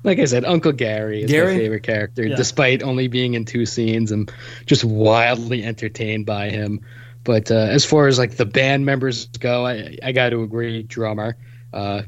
Like 0.03 0.19
I 0.19 0.25
said, 0.25 0.45
Uncle 0.45 0.71
Gary 0.71 1.23
is 1.23 1.31
Gary? 1.31 1.53
my 1.53 1.59
favorite 1.59 1.83
character, 1.83 2.25
Yeah. 2.25 2.35
despite 2.35 2.81
only 2.81 3.07
being 3.07 3.35
in 3.35 3.45
two 3.45 3.65
scenes. 3.65 4.11
I'm 4.11 4.27
just 4.65 4.83
wildly 4.83 5.63
entertained 5.63 6.25
by 6.25 6.49
him. 6.49 6.81
But 7.23 7.51
uh, 7.51 7.55
as 7.55 7.85
far 7.85 8.07
as 8.07 8.17
like 8.17 8.31
the 8.31 8.47
band 8.47 8.85
members 8.85 9.27
go, 9.27 9.65
I, 9.65 9.97
I 10.01 10.11
got 10.11 10.29
to 10.29 10.41
agree, 10.41 10.81
drummer. 10.81 11.37
Uh, 11.71 12.01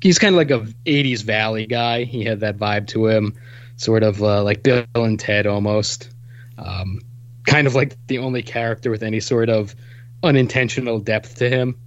he's 0.00 0.18
kind 0.18 0.34
of 0.34 0.36
like 0.36 0.50
a 0.50 0.66
'80s 0.84 1.22
Valley 1.22 1.66
guy. 1.66 2.02
He 2.04 2.24
had 2.24 2.40
that 2.40 2.58
vibe 2.58 2.88
to 2.88 3.06
him, 3.06 3.34
sort 3.76 4.02
of 4.02 4.20
uh, 4.20 4.42
like 4.42 4.64
Bill 4.64 4.84
and 4.94 5.18
Ted 5.18 5.46
almost. 5.46 6.10
Um, 6.58 7.00
kind 7.46 7.66
of 7.66 7.74
like 7.74 7.96
the 8.06 8.18
only 8.18 8.42
character 8.42 8.90
with 8.90 9.02
any 9.02 9.20
sort 9.20 9.48
of 9.48 9.74
unintentional 10.22 10.98
depth 10.98 11.36
to 11.36 11.48
him. 11.48 11.78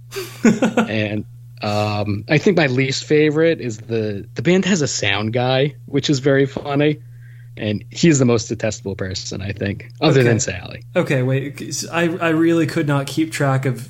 and 0.44 1.24
um, 1.62 2.24
I 2.28 2.38
think 2.38 2.56
my 2.56 2.66
least 2.66 3.04
favorite 3.04 3.60
is 3.60 3.78
the 3.78 4.26
the 4.34 4.42
band 4.42 4.64
has 4.64 4.82
a 4.82 4.88
sound 4.88 5.32
guy, 5.32 5.74
which 5.86 6.08
is 6.10 6.18
very 6.20 6.46
funny, 6.46 7.00
and 7.56 7.84
he's 7.90 8.18
the 8.18 8.24
most 8.24 8.48
detestable 8.48 8.96
person 8.96 9.42
I 9.42 9.52
think, 9.52 9.90
other 10.00 10.20
Okay. 10.20 10.28
than 10.28 10.40
Sally. 10.40 10.82
Okay, 10.96 11.22
wait, 11.22 11.84
I 11.92 12.04
I 12.16 12.28
really 12.30 12.66
could 12.66 12.86
not 12.86 13.06
keep 13.06 13.30
track 13.30 13.66
of. 13.66 13.88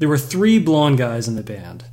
There 0.00 0.08
were 0.08 0.18
three 0.18 0.58
blonde 0.58 0.98
guys 0.98 1.28
in 1.28 1.36
the 1.36 1.42
band. 1.44 1.84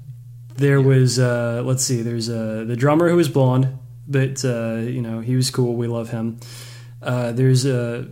There 0.56 0.82
was 0.82 1.20
uh, 1.20 1.62
let's 1.64 1.84
see. 1.84 2.02
There's 2.02 2.28
uh, 2.30 2.66
the 2.68 2.76
drummer 2.76 3.08
who 3.10 3.16
was 3.16 3.30
blonde, 3.30 3.78
but 4.08 4.44
uh, 4.44 4.78
you 4.82 5.02
know 5.04 5.20
he 5.20 5.36
was 5.36 5.52
cool. 5.52 5.76
We 5.76 5.88
love 5.88 6.10
him. 6.10 6.40
Uh, 7.02 7.32
there's 7.32 7.66
a 7.66 8.08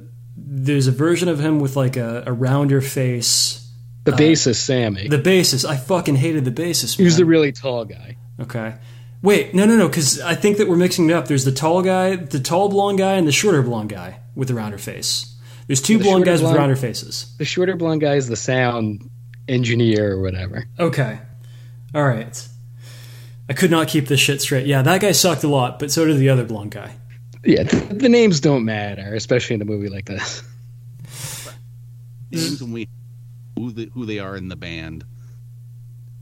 there's 0.47 0.87
a 0.87 0.91
version 0.91 1.27
of 1.29 1.39
him 1.39 1.59
with 1.59 1.75
like 1.75 1.97
a, 1.97 2.23
a 2.25 2.33
rounder 2.33 2.81
face. 2.81 3.67
The 4.05 4.13
uh, 4.13 4.17
bassist 4.17 4.55
Sammy, 4.55 5.07
The 5.07 5.19
bassist. 5.19 5.67
I 5.67 5.75
fucking 5.77 6.15
hated 6.15 6.45
the 6.45 6.51
bassist. 6.51 6.97
he 6.97 7.03
was 7.03 7.17
the 7.17 7.25
really 7.25 7.51
tall 7.51 7.85
guy. 7.85 8.17
Okay. 8.39 8.75
Wait, 9.21 9.53
no, 9.53 9.65
no, 9.65 9.75
no, 9.75 9.87
because 9.89 10.21
I 10.21 10.33
think 10.35 10.57
that 10.57 10.69
we're 10.69 10.77
mixing 10.77 11.09
it 11.09 11.13
up. 11.13 11.27
There's 11.27 11.43
the 11.43 11.51
tall 11.51 11.81
guy, 11.81 12.15
the 12.15 12.39
tall 12.39 12.69
blonde 12.69 12.97
guy, 12.99 13.15
and 13.15 13.27
the 13.27 13.33
shorter 13.33 13.61
blonde 13.61 13.89
guy 13.89 14.19
with 14.33 14.47
the 14.47 14.53
rounder 14.53 14.77
face. 14.77 15.35
There's 15.67 15.81
two 15.81 15.97
The 15.97 16.05
blonde 16.05 16.25
guys 16.25 16.41
with 16.41 16.53
rounder 16.55 16.77
faces. 16.77 17.35
The 17.37 17.45
shorter 17.45 17.75
blonde 17.75 18.01
guy 18.01 18.15
is 18.15 18.27
the 18.27 18.37
sound 18.37 19.09
engineer 19.47 20.13
or 20.13 20.21
whatever. 20.21 20.65
Okay. 20.79 21.19
All 21.93 22.03
right. 22.03 22.47
I 23.49 23.53
could 23.53 23.71
not 23.71 23.87
keep 23.87 24.07
this 24.07 24.19
shit 24.19 24.41
straight. 24.41 24.67
Yeah, 24.67 24.81
that 24.83 25.01
guy 25.01 25.11
sucked 25.11 25.43
a 25.43 25.47
lot, 25.47 25.79
but 25.79 25.91
so 25.91 26.05
did 26.05 26.17
the 26.17 26.29
other 26.29 26.45
blonde 26.45 26.71
guy. 26.71 26.95
Yeah, 27.43 27.63
the, 27.63 27.75
the 27.93 28.09
names 28.09 28.41
don't 28.41 28.65
matter, 28.65 29.13
especially 29.15 29.55
in 29.55 29.61
a 29.61 29.65
movie 29.65 29.89
like 29.89 30.05
this. 30.05 30.43
Names 32.31 32.61
when 32.61 32.73
we 32.73 32.89
who 33.55 33.71
the, 33.71 33.89
who 33.93 34.05
they 34.05 34.19
are 34.19 34.35
in 34.35 34.49
the 34.49 34.55
band. 34.55 35.03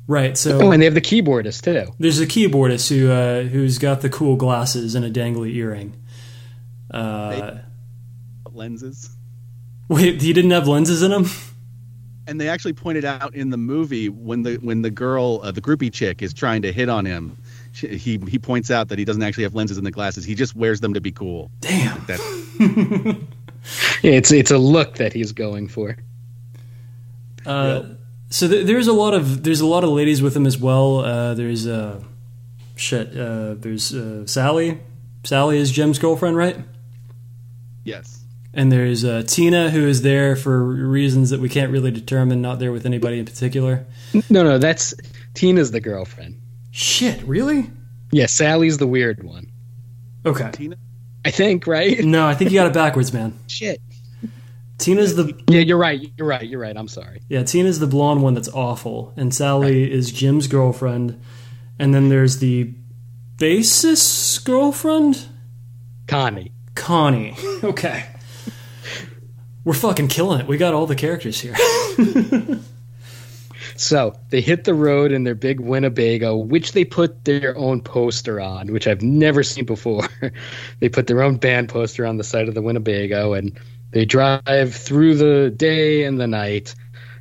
Right. 0.07 0.37
So 0.37 0.59
oh, 0.61 0.71
and 0.71 0.81
they 0.81 0.85
have 0.85 0.93
the 0.93 1.01
keyboardist 1.01 1.63
too. 1.63 1.93
there's 1.99 2.19
a 2.19 2.27
keyboardist 2.27 2.89
who 2.89 3.11
uh, 3.11 3.43
who's 3.43 3.77
got 3.77 4.01
the 4.01 4.09
cool 4.09 4.37
glasses 4.37 4.95
and 4.95 5.03
a 5.03 5.11
dangly 5.11 5.53
earring. 5.55 5.95
Uh, 6.89 7.57
lenses. 8.53 9.09
wait, 9.89 10.21
he 10.21 10.33
didn't 10.33 10.51
have 10.51 10.67
lenses 10.67 11.01
in 11.01 11.11
him. 11.11 11.25
And 12.25 12.39
they 12.41 12.49
actually 12.49 12.73
pointed 12.73 13.05
out 13.05 13.35
in 13.35 13.49
the 13.49 13.57
movie 13.57 14.09
when 14.09 14.43
the 14.43 14.55
when 14.55 14.81
the 14.81 14.89
girl, 14.89 15.41
uh, 15.43 15.51
the 15.51 15.61
groupie 15.61 15.91
chick, 15.91 16.21
is 16.21 16.33
trying 16.33 16.61
to 16.63 16.71
hit 16.71 16.89
on 16.89 17.05
him. 17.05 17.37
She, 17.77 17.95
he 17.97 18.17
he 18.27 18.39
points 18.39 18.71
out 18.71 18.87
that 18.87 18.97
he 18.97 19.05
doesn't 19.05 19.21
actually 19.21 19.43
have 19.43 19.53
lenses 19.53 19.77
in 19.77 19.83
the 19.83 19.91
glasses. 19.91 20.25
He 20.25 20.33
just 20.33 20.55
wears 20.55 20.79
them 20.79 20.95
to 20.95 21.01
be 21.01 21.11
cool. 21.11 21.51
Damn. 21.59 22.03
That 22.07 22.19
it's 24.03 24.31
it's 24.31 24.49
a 24.49 24.57
look 24.57 24.95
that 24.95 25.13
he's 25.13 25.31
going 25.31 25.67
for. 25.67 25.95
Uh, 27.45 27.83
So 28.29 28.47
th- 28.47 28.65
there's 28.65 28.87
a 28.87 28.93
lot 28.93 29.13
of 29.13 29.43
there's 29.43 29.61
a 29.61 29.65
lot 29.67 29.83
of 29.83 29.91
ladies 29.91 30.21
with 30.23 30.35
him 30.35 30.45
as 30.47 30.57
well. 30.57 30.99
Uh, 30.99 31.33
there's 31.35 31.67
uh, 31.67 32.01
shit. 32.75 33.15
Uh, 33.15 33.53
there's 33.53 33.93
uh, 33.93 34.25
Sally. 34.25 34.79
Sally 35.23 35.57
is 35.59 35.71
Jim's 35.71 35.99
girlfriend, 35.99 36.35
right? 36.35 36.57
yes. 37.83 38.15
And 38.53 38.71
there's 38.71 39.05
uh, 39.05 39.21
Tina, 39.27 39.69
who 39.69 39.85
is 39.87 40.01
there 40.01 40.35
for 40.35 40.63
reasons 40.63 41.29
that 41.29 41.39
we 41.39 41.47
can't 41.47 41.71
really 41.71 41.91
determine. 41.91 42.41
Not 42.41 42.57
there 42.57 42.71
with 42.71 42.87
anybody 42.87 43.19
in 43.19 43.25
particular. 43.25 43.85
No, 44.31 44.41
no, 44.43 44.57
that's 44.57 44.95
Tina's 45.35 45.69
the 45.69 45.79
girlfriend. 45.79 46.36
Shit, 46.77 47.23
really? 47.23 47.71
Yeah, 48.11 48.27
Sally's 48.27 48.77
the 48.77 48.85
weird 48.85 49.23
one. 49.23 49.51
Okay. 50.23 50.51
Tina. 50.51 50.75
I 51.25 51.31
think, 51.31 51.65
right? 51.65 51.97
No, 52.05 52.27
I 52.27 52.35
think 52.35 52.51
you 52.51 52.59
got 52.59 52.67
it 52.67 52.73
backwards, 52.73 53.11
man. 53.11 53.33
Shit. 53.47 53.81
Tina's 54.77 55.15
the 55.15 55.33
Yeah, 55.47 55.61
you're 55.61 55.79
right. 55.79 55.99
You're 56.15 56.27
right. 56.27 56.47
You're 56.47 56.59
right. 56.61 56.77
I'm 56.77 56.87
sorry. 56.87 57.23
yeah. 57.29 57.41
Tina's 57.41 57.79
the 57.79 57.87
blonde 57.87 58.21
one 58.21 58.35
that's 58.35 58.47
awful, 58.49 59.11
and 59.17 59.33
Sally 59.33 59.91
is 59.91 60.11
Jim's 60.11 60.45
girlfriend. 60.45 61.19
And 61.79 61.95
then 61.95 62.09
there's 62.09 62.37
the 62.37 62.75
bassist's 63.37 64.37
girlfriend. 64.37 65.25
Connie. 66.05 66.51
Connie. 66.75 67.35
Okay. 67.63 68.05
We're 69.65 69.73
fucking 69.73 70.09
killing 70.09 70.41
it. 70.41 70.47
We 70.47 70.57
got 70.57 70.75
all 70.75 70.85
the 70.85 70.95
characters 70.95 71.41
here. 71.41 71.55
So 73.79 74.15
they 74.29 74.41
hit 74.41 74.63
the 74.63 74.73
road 74.73 75.11
in 75.11 75.23
their 75.23 75.35
big 75.35 75.59
Winnebago, 75.59 76.35
which 76.35 76.71
they 76.71 76.83
put 76.83 77.25
their 77.25 77.55
own 77.57 77.81
poster 77.81 78.41
on, 78.41 78.73
which 78.73 78.87
I've 78.87 79.01
never 79.01 79.43
seen 79.43 79.65
before. 79.65 80.07
they 80.79 80.89
put 80.89 81.07
their 81.07 81.21
own 81.21 81.37
band 81.37 81.69
poster 81.69 82.05
on 82.05 82.17
the 82.17 82.23
side 82.23 82.47
of 82.47 82.55
the 82.55 82.61
Winnebago, 82.61 83.33
and 83.33 83.57
they 83.91 84.05
drive 84.05 84.73
through 84.73 85.15
the 85.15 85.51
day 85.51 86.03
and 86.03 86.19
the 86.19 86.27
night. 86.27 86.75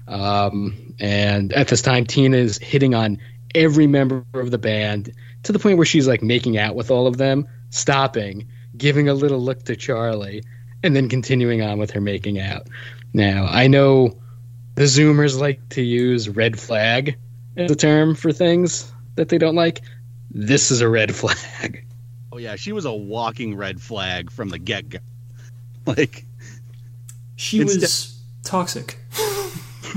Um, 0.09 0.95
and 0.99 1.53
at 1.53 1.69
this 1.69 1.83
time, 1.83 2.07
Tina 2.07 2.39
is 2.39 2.59
hitting 2.59 2.95
on 2.95 3.19
every 3.55 3.87
member 3.87 4.25
of 4.35 4.51
the 4.51 4.59
band 4.59 5.13
to 5.43 5.53
the 5.53 5.59
point 5.59 5.77
where 5.77 5.87
she's 5.87 6.09
like 6.09 6.23
making 6.23 6.59
out 6.59 6.75
with 6.75 6.91
all 6.91 7.07
of 7.07 7.19
them, 7.19 7.47
stopping, 7.71 8.49
giving 8.77 9.09
a 9.09 9.15
little 9.15 9.41
look 9.41 9.65
to 9.65 9.77
Charlie, 9.77 10.43
and 10.83 10.97
then 10.97 11.09
continuing 11.09 11.63
on 11.63 11.79
with 11.79 11.91
her 11.91 12.01
making 12.01 12.39
out. 12.39 12.69
Now, 13.13 13.47
I 13.47 13.67
know 13.67 14.19
the 14.77 14.85
Zoomers 14.85 15.39
like 15.39 15.69
to 15.71 15.83
use 15.83 16.29
red 16.29 16.59
flag 16.59 17.17
as 17.57 17.71
a 17.71 17.75
term 17.77 18.15
for 18.15 18.33
things 18.33 18.91
that 19.17 19.29
they 19.29 19.39
don't 19.39 19.57
like. 19.57 19.81
This 20.31 20.71
is 20.71 20.81
a 20.81 20.89
red 20.89 21.15
flag. 21.15 21.85
Oh 22.33 22.39
yeah, 22.39 22.57
she 22.57 22.73
was 22.73 22.85
a 22.85 22.93
walking 22.93 23.57
red 23.57 23.81
flag 23.81 24.31
from 24.31 24.49
the 24.51 24.59
get 24.59 24.89
go. 24.89 24.99
Like 25.87 26.25
She 27.37 27.61
Instead- 27.61 27.81
was 27.83 28.21
toxic. 28.43 28.99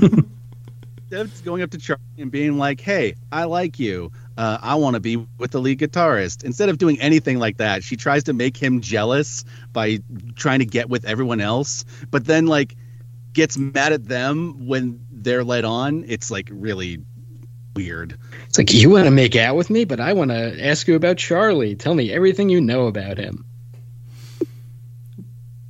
instead 0.00 1.26
of 1.26 1.44
going 1.44 1.62
up 1.62 1.70
to 1.70 1.78
Charlie 1.78 2.00
and 2.18 2.30
being 2.30 2.56
like, 2.58 2.80
"Hey, 2.80 3.14
I 3.32 3.44
like 3.44 3.78
you. 3.78 4.12
Uh, 4.36 4.58
I 4.62 4.76
want 4.76 4.94
to 4.94 5.00
be 5.00 5.16
with 5.38 5.50
the 5.50 5.60
lead 5.60 5.80
guitarist." 5.80 6.44
Instead 6.44 6.68
of 6.68 6.78
doing 6.78 7.00
anything 7.00 7.38
like 7.38 7.56
that, 7.58 7.82
she 7.82 7.96
tries 7.96 8.24
to 8.24 8.32
make 8.32 8.56
him 8.56 8.80
jealous 8.80 9.44
by 9.72 9.98
trying 10.36 10.60
to 10.60 10.64
get 10.64 10.88
with 10.88 11.04
everyone 11.04 11.40
else. 11.40 11.84
But 12.10 12.24
then, 12.24 12.46
like, 12.46 12.76
gets 13.32 13.56
mad 13.56 13.92
at 13.92 14.06
them 14.06 14.66
when 14.66 15.06
they're 15.10 15.44
led 15.44 15.64
on. 15.64 16.04
It's 16.06 16.30
like 16.30 16.48
really 16.50 16.98
weird. 17.74 18.18
It's 18.48 18.58
like 18.58 18.72
you 18.72 18.90
want 18.90 19.04
to 19.04 19.10
make 19.10 19.36
out 19.36 19.56
with 19.56 19.70
me, 19.70 19.84
but 19.84 20.00
I 20.00 20.12
want 20.12 20.30
to 20.30 20.66
ask 20.66 20.88
you 20.88 20.94
about 20.94 21.16
Charlie. 21.16 21.76
Tell 21.76 21.94
me 21.94 22.12
everything 22.12 22.48
you 22.48 22.60
know 22.60 22.86
about 22.86 23.18
him. 23.18 23.44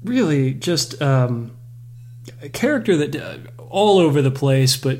Really, 0.03 0.55
just 0.55 1.01
um, 1.03 1.53
a 2.43 2.49
character 2.49 2.97
that 2.97 3.17
uh, 3.17 3.39
all 3.59 3.99
over 3.99 4.23
the 4.23 4.31
place, 4.31 4.77
but 4.77 4.99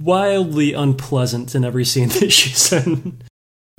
wildly 0.00 0.72
unpleasant 0.72 1.54
in 1.54 1.64
every 1.64 1.84
scene 1.84 2.08
that 2.20 2.30
she's 2.30 2.72
in. 2.72 3.20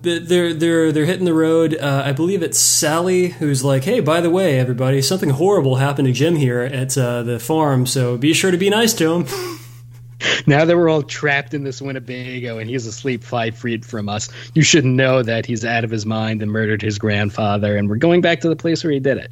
They're 0.02 0.54
they're 0.54 0.92
they're 0.92 1.06
hitting 1.06 1.26
the 1.26 1.34
road. 1.34 1.76
Uh, 1.76 2.04
I 2.06 2.12
believe 2.12 2.44
it's 2.44 2.60
Sally 2.60 3.30
who's 3.30 3.64
like, 3.64 3.84
"Hey, 3.84 4.02
by 4.02 4.22
the 4.22 4.30
way, 4.30 4.60
everybody, 4.60 5.02
something 5.02 5.30
horrible 5.30 5.78
happened 5.78 6.08
to 6.08 6.14
Jim 6.14 6.36
here 6.36 6.62
at 6.62 6.98
uh, 6.98 7.24
the 7.24 7.40
farm, 7.40 7.86
so 7.86 8.18
be 8.18 8.34
sure 8.34 8.52
to 8.52 8.58
be 8.58 8.70
nice 8.70 8.94
to 8.96 9.14
him." 9.14 9.26
now 10.48 10.66
that 10.66 10.76
we're 10.76 10.90
all 10.90 11.02
trapped 11.02 11.54
in 11.54 11.64
this 11.64 11.82
Winnebago 11.82 12.58
and 12.58 12.70
he's 12.70 12.86
asleep 12.86 13.24
five 13.24 13.58
feet 13.58 13.86
from 13.86 14.10
us, 14.10 14.30
you 14.54 14.64
should 14.64 14.86
know 14.86 15.24
that 15.24 15.46
he's 15.46 15.64
out 15.64 15.84
of 15.84 15.92
his 15.92 16.06
mind 16.06 16.42
and 16.42 16.52
murdered 16.52 16.82
his 16.82 17.00
grandfather, 17.00 17.78
and 17.78 17.90
we're 17.90 17.96
going 17.96 18.22
back 18.22 18.42
to 18.42 18.50
the 18.50 18.56
place 18.56 18.84
where 18.84 18.94
he 18.94 19.00
did 19.00 19.18
it. 19.18 19.32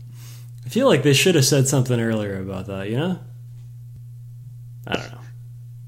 I 0.66 0.70
feel 0.70 0.88
like 0.88 1.04
they 1.04 1.14
should 1.14 1.36
have 1.36 1.46
said 1.46 1.68
something 1.68 2.00
earlier 2.00 2.40
about 2.40 2.68
that, 2.68 2.90
you 2.90 2.98
know? 2.98 3.20
I 4.88 4.96
don't 4.96 5.12
know. 5.12 5.20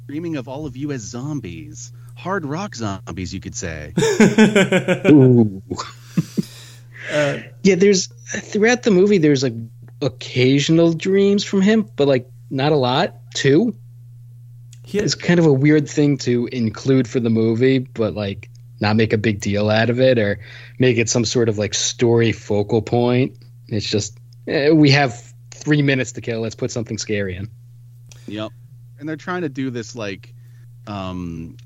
Dreaming 0.07 0.35
of 0.35 0.49
all 0.49 0.65
of 0.65 0.75
you 0.75 0.91
as 0.91 1.01
zombies. 1.01 1.93
Hard 2.25 2.43
rock 2.43 2.73
zombies, 2.73 3.35
you 3.35 3.39
could 3.39 3.53
say. 3.53 3.93
Ooh. 5.11 5.61
uh, 7.13 7.37
yeah, 7.61 7.75
there's 7.75 8.07
throughout 8.07 8.81
the 8.81 8.89
movie 8.89 9.19
there's 9.19 9.43
like 9.43 9.53
occasional 10.01 10.93
dreams 10.93 11.43
from 11.43 11.61
him, 11.61 11.87
but 11.95 12.07
like 12.07 12.27
not 12.49 12.71
a 12.71 12.77
lot. 12.77 13.13
Two. 13.35 13.75
He 14.83 14.97
it's 14.97 15.13
kind 15.13 15.39
of 15.39 15.45
a 15.45 15.53
weird 15.53 15.87
thing 15.87 16.17
to 16.25 16.47
include 16.47 17.07
for 17.07 17.19
the 17.19 17.29
movie, 17.29 17.77
but 17.77 18.15
like 18.15 18.49
not 18.79 18.95
make 18.95 19.13
a 19.13 19.19
big 19.19 19.39
deal 19.39 19.69
out 19.69 19.91
of 19.91 19.99
it 19.99 20.17
or 20.17 20.39
make 20.79 20.97
it 20.97 21.11
some 21.11 21.25
sort 21.25 21.47
of 21.47 21.59
like 21.59 21.75
story 21.75 22.31
focal 22.31 22.81
point. 22.81 23.37
It's 23.67 23.87
just 23.87 24.17
eh, 24.47 24.71
we 24.71 24.89
have 24.89 25.31
three 25.51 25.83
minutes 25.83 26.13
to 26.13 26.21
kill. 26.21 26.41
Let's 26.41 26.55
put 26.55 26.71
something 26.71 26.97
scary 26.97 27.35
in. 27.35 27.51
Yep, 28.25 28.51
and 28.97 29.07
they're 29.07 29.15
trying 29.15 29.43
to 29.43 29.49
do 29.49 29.69
this 29.69 29.95
like 29.95 30.33
um, 30.87 31.57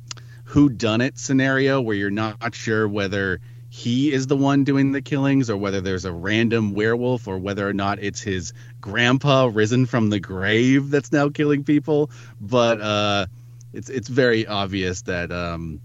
who 0.49 0.67
done 0.67 0.99
it 0.99 1.15
scenario 1.15 1.79
where 1.79 1.95
you're 1.95 2.09
not 2.09 2.55
sure 2.55 2.87
whether 2.87 3.39
he 3.69 4.11
is 4.11 4.25
the 4.25 4.35
one 4.35 4.63
doing 4.63 4.91
the 4.91 5.01
killings 5.01 5.47
or 5.47 5.55
whether 5.55 5.79
there's 5.79 6.05
a 6.05 6.11
random 6.11 6.73
werewolf 6.73 7.27
or 7.27 7.37
whether 7.37 7.69
or 7.69 7.73
not 7.73 7.99
it's 8.01 8.19
his 8.19 8.51
grandpa 8.81 9.47
risen 9.53 9.85
from 9.85 10.09
the 10.09 10.19
grave 10.19 10.89
that's 10.89 11.11
now 11.11 11.29
killing 11.29 11.63
people. 11.63 12.09
But 12.41 12.81
uh 12.81 13.27
it's 13.73 13.91
it's 13.91 14.07
very 14.07 14.47
obvious 14.47 15.03
that 15.03 15.31
um 15.31 15.81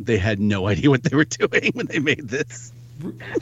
they 0.00 0.18
had 0.18 0.40
no 0.40 0.66
idea 0.72 0.90
what 0.90 1.04
they 1.04 1.14
were 1.14 1.24
doing 1.24 1.70
when 1.74 1.86
they 1.86 2.00
made 2.00 2.28
this 2.28 2.72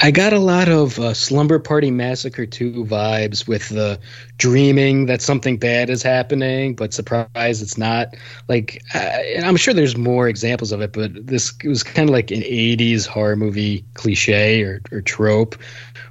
I 0.00 0.10
got 0.10 0.32
a 0.32 0.38
lot 0.38 0.68
of 0.68 0.98
uh, 0.98 1.14
Slumber 1.14 1.58
Party 1.58 1.90
Massacre 1.90 2.46
2 2.46 2.84
vibes 2.84 3.46
with 3.46 3.68
the 3.68 4.00
dreaming 4.38 5.06
that 5.06 5.22
something 5.22 5.58
bad 5.58 5.90
is 5.90 6.02
happening, 6.02 6.74
but 6.74 6.92
surprise 6.94 7.62
it's 7.62 7.78
not. 7.78 8.14
Like, 8.48 8.82
uh, 8.94 9.18
I'm 9.42 9.56
sure 9.56 9.74
there's 9.74 9.96
more 9.96 10.28
examples 10.28 10.72
of 10.72 10.80
it, 10.80 10.92
but 10.92 11.26
this 11.26 11.52
it 11.62 11.68
was 11.68 11.82
kind 11.82 12.08
of 12.08 12.12
like 12.12 12.30
an 12.30 12.40
80s 12.40 13.06
horror 13.06 13.36
movie 13.36 13.84
cliche 13.94 14.62
or, 14.62 14.80
or 14.90 15.00
trope 15.00 15.56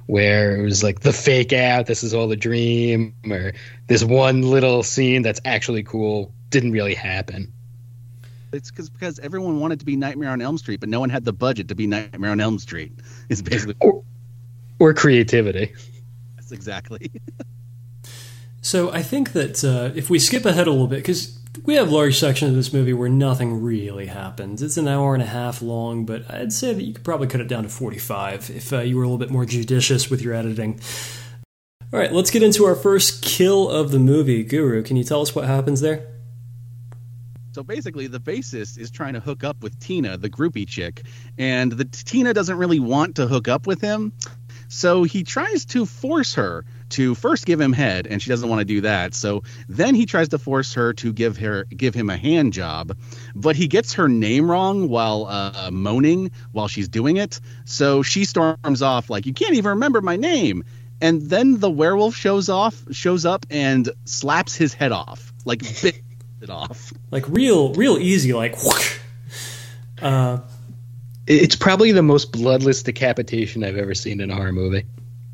where 0.06 0.56
it 0.56 0.62
was 0.62 0.82
like 0.82 1.00
the 1.00 1.12
fake 1.12 1.52
out, 1.52 1.86
this 1.86 2.02
is 2.02 2.14
all 2.14 2.30
a 2.32 2.36
dream, 2.36 3.14
or 3.30 3.52
this 3.86 4.04
one 4.04 4.42
little 4.42 4.82
scene 4.82 5.22
that's 5.22 5.40
actually 5.44 5.82
cool 5.82 6.32
didn't 6.50 6.72
really 6.72 6.94
happen. 6.94 7.52
It's 8.52 8.70
because 8.70 8.90
because 8.90 9.18
everyone 9.18 9.60
wanted 9.60 9.80
to 9.80 9.86
be 9.86 9.96
Nightmare 9.96 10.30
on 10.30 10.40
Elm 10.40 10.58
Street, 10.58 10.80
but 10.80 10.88
no 10.88 11.00
one 11.00 11.10
had 11.10 11.24
the 11.24 11.32
budget 11.32 11.68
to 11.68 11.74
be 11.74 11.86
Nightmare 11.86 12.30
on 12.30 12.40
Elm 12.40 12.58
Street. 12.58 12.92
Is 13.28 13.42
basically 13.42 13.76
or, 13.80 14.04
or 14.78 14.94
creativity. 14.94 15.72
That's 16.36 16.52
exactly. 16.52 17.10
so 18.62 18.90
I 18.90 19.02
think 19.02 19.32
that 19.32 19.64
uh, 19.64 19.94
if 19.96 20.10
we 20.10 20.18
skip 20.18 20.44
ahead 20.44 20.66
a 20.66 20.70
little 20.70 20.86
bit, 20.86 20.96
because 20.96 21.38
we 21.64 21.74
have 21.74 21.90
large 21.90 22.18
sections 22.18 22.50
of 22.50 22.56
this 22.56 22.72
movie 22.72 22.92
where 22.92 23.08
nothing 23.08 23.62
really 23.62 24.06
happens. 24.06 24.62
It's 24.62 24.76
an 24.76 24.88
hour 24.88 25.14
and 25.14 25.22
a 25.22 25.26
half 25.26 25.62
long, 25.62 26.04
but 26.04 26.30
I'd 26.30 26.52
say 26.52 26.72
that 26.72 26.82
you 26.82 26.94
could 26.94 27.04
probably 27.04 27.26
cut 27.26 27.40
it 27.40 27.48
down 27.48 27.62
to 27.62 27.68
45 27.68 28.50
if 28.50 28.72
uh, 28.72 28.80
you 28.80 28.96
were 28.96 29.02
a 29.02 29.06
little 29.06 29.18
bit 29.18 29.30
more 29.30 29.44
judicious 29.44 30.10
with 30.10 30.22
your 30.22 30.34
editing. 30.34 30.80
All 31.92 31.98
right, 31.98 32.12
let's 32.12 32.30
get 32.30 32.42
into 32.42 32.64
our 32.64 32.74
first 32.74 33.22
kill 33.22 33.68
of 33.68 33.90
the 33.90 33.98
movie. 33.98 34.42
Guru, 34.44 34.82
can 34.82 34.96
you 34.96 35.04
tell 35.04 35.20
us 35.20 35.34
what 35.34 35.44
happens 35.44 35.82
there? 35.82 36.11
So 37.54 37.62
basically, 37.62 38.06
the 38.06 38.18
bassist 38.18 38.78
is 38.78 38.90
trying 38.90 39.12
to 39.12 39.20
hook 39.20 39.44
up 39.44 39.62
with 39.62 39.78
Tina, 39.78 40.16
the 40.16 40.30
groupie 40.30 40.66
chick, 40.66 41.02
and 41.36 41.70
the 41.70 41.84
Tina 41.84 42.32
doesn't 42.32 42.56
really 42.56 42.80
want 42.80 43.16
to 43.16 43.26
hook 43.26 43.46
up 43.46 43.66
with 43.66 43.82
him. 43.82 44.14
So 44.68 45.02
he 45.02 45.22
tries 45.22 45.66
to 45.66 45.84
force 45.84 46.36
her 46.36 46.64
to 46.90 47.14
first 47.14 47.44
give 47.44 47.60
him 47.60 47.74
head, 47.74 48.06
and 48.06 48.22
she 48.22 48.30
doesn't 48.30 48.48
want 48.48 48.60
to 48.60 48.64
do 48.64 48.80
that. 48.82 49.12
So 49.12 49.42
then 49.68 49.94
he 49.94 50.06
tries 50.06 50.30
to 50.30 50.38
force 50.38 50.72
her 50.74 50.94
to 50.94 51.12
give 51.12 51.36
her 51.36 51.64
give 51.64 51.94
him 51.94 52.08
a 52.08 52.16
hand 52.16 52.54
job, 52.54 52.96
but 53.34 53.54
he 53.54 53.68
gets 53.68 53.92
her 53.94 54.08
name 54.08 54.50
wrong 54.50 54.88
while 54.88 55.26
uh, 55.26 55.70
moaning 55.70 56.30
while 56.52 56.68
she's 56.68 56.88
doing 56.88 57.18
it. 57.18 57.38
So 57.66 58.02
she 58.02 58.24
storms 58.24 58.80
off 58.80 59.10
like, 59.10 59.26
"You 59.26 59.34
can't 59.34 59.56
even 59.56 59.72
remember 59.72 60.00
my 60.00 60.16
name." 60.16 60.64
And 61.02 61.20
then 61.20 61.60
the 61.60 61.70
werewolf 61.70 62.14
shows 62.14 62.48
off, 62.48 62.82
shows 62.92 63.26
up, 63.26 63.44
and 63.50 63.90
slaps 64.06 64.56
his 64.56 64.72
head 64.72 64.92
off 64.92 65.32
like 65.44 65.62
it 66.42 66.50
off. 66.50 66.92
Like 67.10 67.28
real, 67.28 67.72
real 67.74 67.98
easy. 67.98 68.32
Like, 68.32 68.56
whoosh. 68.62 68.98
uh, 70.00 70.38
it's 71.26 71.56
probably 71.56 71.92
the 71.92 72.02
most 72.02 72.32
bloodless 72.32 72.82
decapitation 72.82 73.64
I've 73.64 73.76
ever 73.76 73.94
seen 73.94 74.20
in 74.20 74.30
a 74.30 74.34
horror 74.34 74.52
movie. 74.52 74.84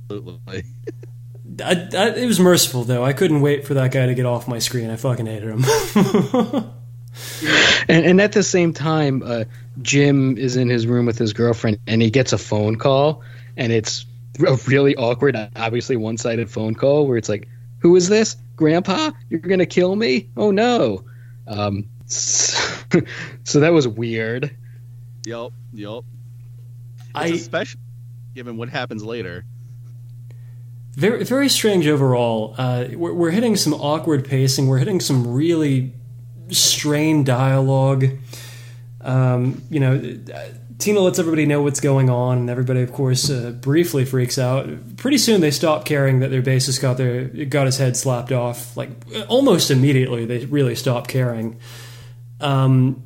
Absolutely. 0.04 0.64
I, 1.64 1.88
I, 1.92 2.08
it 2.10 2.26
was 2.26 2.38
merciful 2.38 2.84
though. 2.84 3.04
I 3.04 3.12
couldn't 3.12 3.40
wait 3.40 3.66
for 3.66 3.74
that 3.74 3.90
guy 3.90 4.06
to 4.06 4.14
get 4.14 4.26
off 4.26 4.46
my 4.46 4.58
screen. 4.58 4.90
I 4.90 4.96
fucking 4.96 5.26
hated 5.26 5.48
him. 5.48 5.64
and, 7.88 8.06
and, 8.06 8.20
at 8.20 8.32
the 8.32 8.42
same 8.42 8.72
time, 8.72 9.22
uh, 9.24 9.44
Jim 9.82 10.36
is 10.38 10.56
in 10.56 10.68
his 10.68 10.86
room 10.86 11.06
with 11.06 11.18
his 11.18 11.32
girlfriend, 11.32 11.78
and 11.86 12.00
he 12.00 12.10
gets 12.10 12.32
a 12.32 12.38
phone 12.38 12.76
call, 12.76 13.22
and 13.56 13.72
it's 13.72 14.06
a 14.46 14.54
really 14.68 14.94
awkward, 14.94 15.36
obviously 15.56 15.96
one-sided 15.96 16.50
phone 16.50 16.74
call 16.74 17.06
where 17.06 17.16
it's 17.16 17.28
like, 17.28 17.48
"Who 17.80 17.96
is 17.96 18.08
this? 18.08 18.36
Grandpa? 18.56 19.10
You're 19.28 19.40
gonna 19.40 19.66
kill 19.66 19.94
me? 19.96 20.30
Oh 20.36 20.50
no!" 20.50 21.04
Um, 21.46 21.88
so, 22.06 23.00
so 23.44 23.60
that 23.60 23.72
was 23.72 23.86
weird. 23.86 24.54
Yep, 25.26 25.52
yep. 25.72 26.04
It's 27.00 27.10
I 27.14 27.26
especially 27.26 27.80
given 28.34 28.56
what 28.56 28.68
happens 28.68 29.04
later. 29.04 29.44
Very, 30.92 31.24
very 31.24 31.48
strange 31.48 31.86
overall. 31.86 32.54
Uh, 32.58 32.86
we're, 32.94 33.12
we're 33.12 33.30
hitting 33.30 33.56
some 33.56 33.72
awkward 33.74 34.24
pacing. 34.24 34.66
We're 34.66 34.78
hitting 34.78 35.00
some 35.00 35.32
really 35.32 35.92
strained 36.50 37.26
dialogue. 37.26 38.06
Um, 39.00 39.62
you 39.70 39.80
know, 39.80 39.98
Tina 40.78 41.00
lets 41.00 41.18
everybody 41.18 41.44
know 41.44 41.60
what's 41.60 41.80
going 41.80 42.08
on, 42.08 42.38
and 42.38 42.50
everybody, 42.50 42.82
of 42.82 42.92
course, 42.92 43.28
uh, 43.30 43.50
briefly 43.50 44.04
freaks 44.04 44.38
out. 44.38 44.96
Pretty 44.96 45.18
soon, 45.18 45.40
they 45.40 45.50
stop 45.50 45.84
caring 45.84 46.20
that 46.20 46.30
their 46.30 46.42
bassist 46.42 46.80
got 46.80 46.96
their 46.96 47.24
got 47.46 47.66
his 47.66 47.78
head 47.78 47.96
slapped 47.96 48.30
off. 48.30 48.76
Like 48.76 48.90
almost 49.28 49.72
immediately, 49.72 50.24
they 50.24 50.46
really 50.46 50.76
stop 50.76 51.08
caring. 51.08 51.58
Um, 52.40 53.02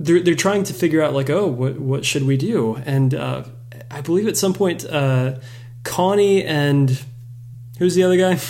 they're 0.00 0.20
they're 0.20 0.34
trying 0.34 0.64
to 0.64 0.74
figure 0.74 1.00
out 1.00 1.14
like, 1.14 1.30
oh, 1.30 1.46
what 1.46 1.78
what 1.78 2.04
should 2.04 2.24
we 2.24 2.36
do? 2.36 2.74
And 2.84 3.14
uh, 3.14 3.44
I 3.88 4.00
believe 4.00 4.26
at 4.26 4.36
some 4.36 4.52
point, 4.52 4.84
uh, 4.84 5.38
Connie 5.84 6.44
and 6.44 7.00
who's 7.78 7.94
the 7.94 8.02
other 8.02 8.16
guy? 8.16 8.40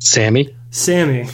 Sammy. 0.00 0.56
Sammy. 0.70 1.28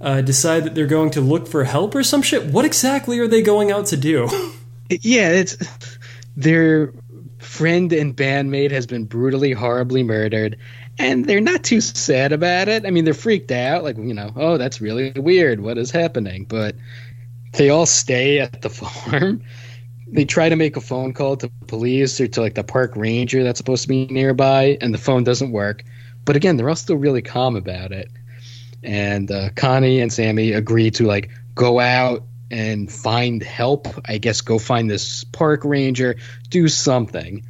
Uh, 0.00 0.20
decide 0.20 0.64
that 0.64 0.74
they're 0.74 0.86
going 0.86 1.10
to 1.10 1.20
look 1.22 1.48
for 1.48 1.64
help 1.64 1.94
or 1.94 2.04
some 2.04 2.22
shit. 2.22 2.46
What 2.46 2.64
exactly 2.64 3.18
are 3.18 3.26
they 3.26 3.42
going 3.42 3.72
out 3.72 3.86
to 3.86 3.96
do? 3.96 4.28
yeah, 4.90 5.30
it's 5.30 5.56
their 6.36 6.92
friend 7.38 7.92
and 7.92 8.16
bandmate 8.16 8.70
has 8.70 8.86
been 8.86 9.04
brutally, 9.04 9.52
horribly 9.52 10.02
murdered, 10.02 10.56
and 10.98 11.26
they're 11.26 11.40
not 11.40 11.64
too 11.64 11.80
sad 11.80 12.32
about 12.32 12.68
it. 12.68 12.86
I 12.86 12.90
mean, 12.90 13.04
they're 13.04 13.14
freaked 13.14 13.52
out, 13.52 13.84
like 13.84 13.96
you 13.96 14.14
know, 14.14 14.32
oh, 14.36 14.58
that's 14.58 14.80
really 14.80 15.12
weird. 15.12 15.60
What 15.60 15.78
is 15.78 15.90
happening? 15.90 16.44
But 16.44 16.74
they 17.52 17.70
all 17.70 17.86
stay 17.86 18.40
at 18.40 18.62
the 18.62 18.70
farm. 18.70 19.42
They 20.10 20.24
try 20.24 20.48
to 20.48 20.56
make 20.56 20.76
a 20.76 20.80
phone 20.80 21.12
call 21.12 21.36
to 21.36 21.50
police 21.66 22.20
or 22.20 22.28
to 22.28 22.40
like 22.40 22.54
the 22.54 22.64
park 22.64 22.96
ranger 22.96 23.44
that's 23.44 23.58
supposed 23.58 23.82
to 23.82 23.88
be 23.88 24.06
nearby, 24.06 24.78
and 24.80 24.92
the 24.92 24.98
phone 24.98 25.24
doesn't 25.24 25.52
work. 25.52 25.84
But 26.24 26.36
again, 26.36 26.56
they're 26.56 26.68
all 26.68 26.76
still 26.76 26.96
really 26.96 27.22
calm 27.22 27.56
about 27.56 27.92
it. 27.92 28.10
And 28.82 29.30
uh, 29.30 29.50
Connie 29.56 30.00
and 30.00 30.12
Sammy 30.12 30.52
agree 30.52 30.90
to 30.92 31.04
like 31.04 31.30
go 31.54 31.80
out 31.80 32.22
and 32.50 32.90
find 32.90 33.42
help. 33.42 33.86
I 34.06 34.18
guess 34.18 34.40
go 34.40 34.58
find 34.58 34.90
this 34.90 35.24
park 35.24 35.64
ranger, 35.64 36.16
do 36.48 36.68
something. 36.68 37.44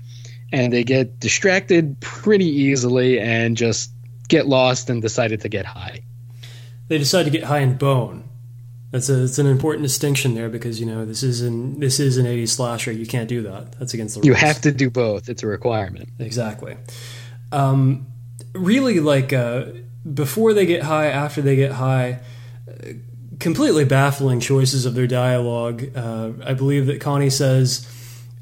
And 0.52 0.72
they 0.72 0.82
get 0.84 1.20
distracted 1.20 2.00
pretty 2.00 2.46
easily 2.46 3.20
and 3.20 3.56
just 3.56 3.90
get 4.28 4.46
lost 4.46 4.88
and 4.88 5.02
decided 5.02 5.42
to 5.42 5.48
get 5.48 5.66
high. 5.66 6.00
They 6.88 6.98
decide 6.98 7.24
to 7.24 7.30
get 7.30 7.44
high 7.44 7.58
in 7.58 7.76
bone. 7.76 8.28
That's 8.90 9.10
a 9.10 9.24
it's 9.24 9.38
an 9.38 9.46
important 9.46 9.82
distinction 9.82 10.34
there 10.34 10.48
because 10.48 10.80
you 10.80 10.86
know 10.86 11.04
this 11.04 11.22
is 11.22 11.42
an 11.42 11.78
this 11.78 12.00
is 12.00 12.16
an 12.16 12.24
80s 12.24 12.48
slasher. 12.48 12.90
You 12.90 13.06
can't 13.06 13.28
do 13.28 13.42
that. 13.42 13.72
That's 13.78 13.92
against 13.92 14.14
the 14.14 14.20
rules. 14.20 14.26
You 14.26 14.34
have 14.34 14.62
to 14.62 14.72
do 14.72 14.88
both. 14.88 15.28
It's 15.28 15.42
a 15.42 15.46
requirement. 15.46 16.08
Exactly. 16.18 16.78
Um, 17.52 18.06
really, 18.54 19.00
like 19.00 19.34
uh, 19.34 19.66
before 20.14 20.54
they 20.54 20.64
get 20.64 20.82
high, 20.82 21.08
after 21.08 21.42
they 21.42 21.56
get 21.56 21.72
high, 21.72 22.20
uh, 22.66 22.92
completely 23.38 23.84
baffling 23.84 24.40
choices 24.40 24.86
of 24.86 24.94
their 24.94 25.06
dialogue. 25.06 25.84
Uh, 25.96 26.32
I 26.44 26.54
believe 26.54 26.86
that 26.86 27.00
Connie 27.00 27.30
says, 27.30 27.86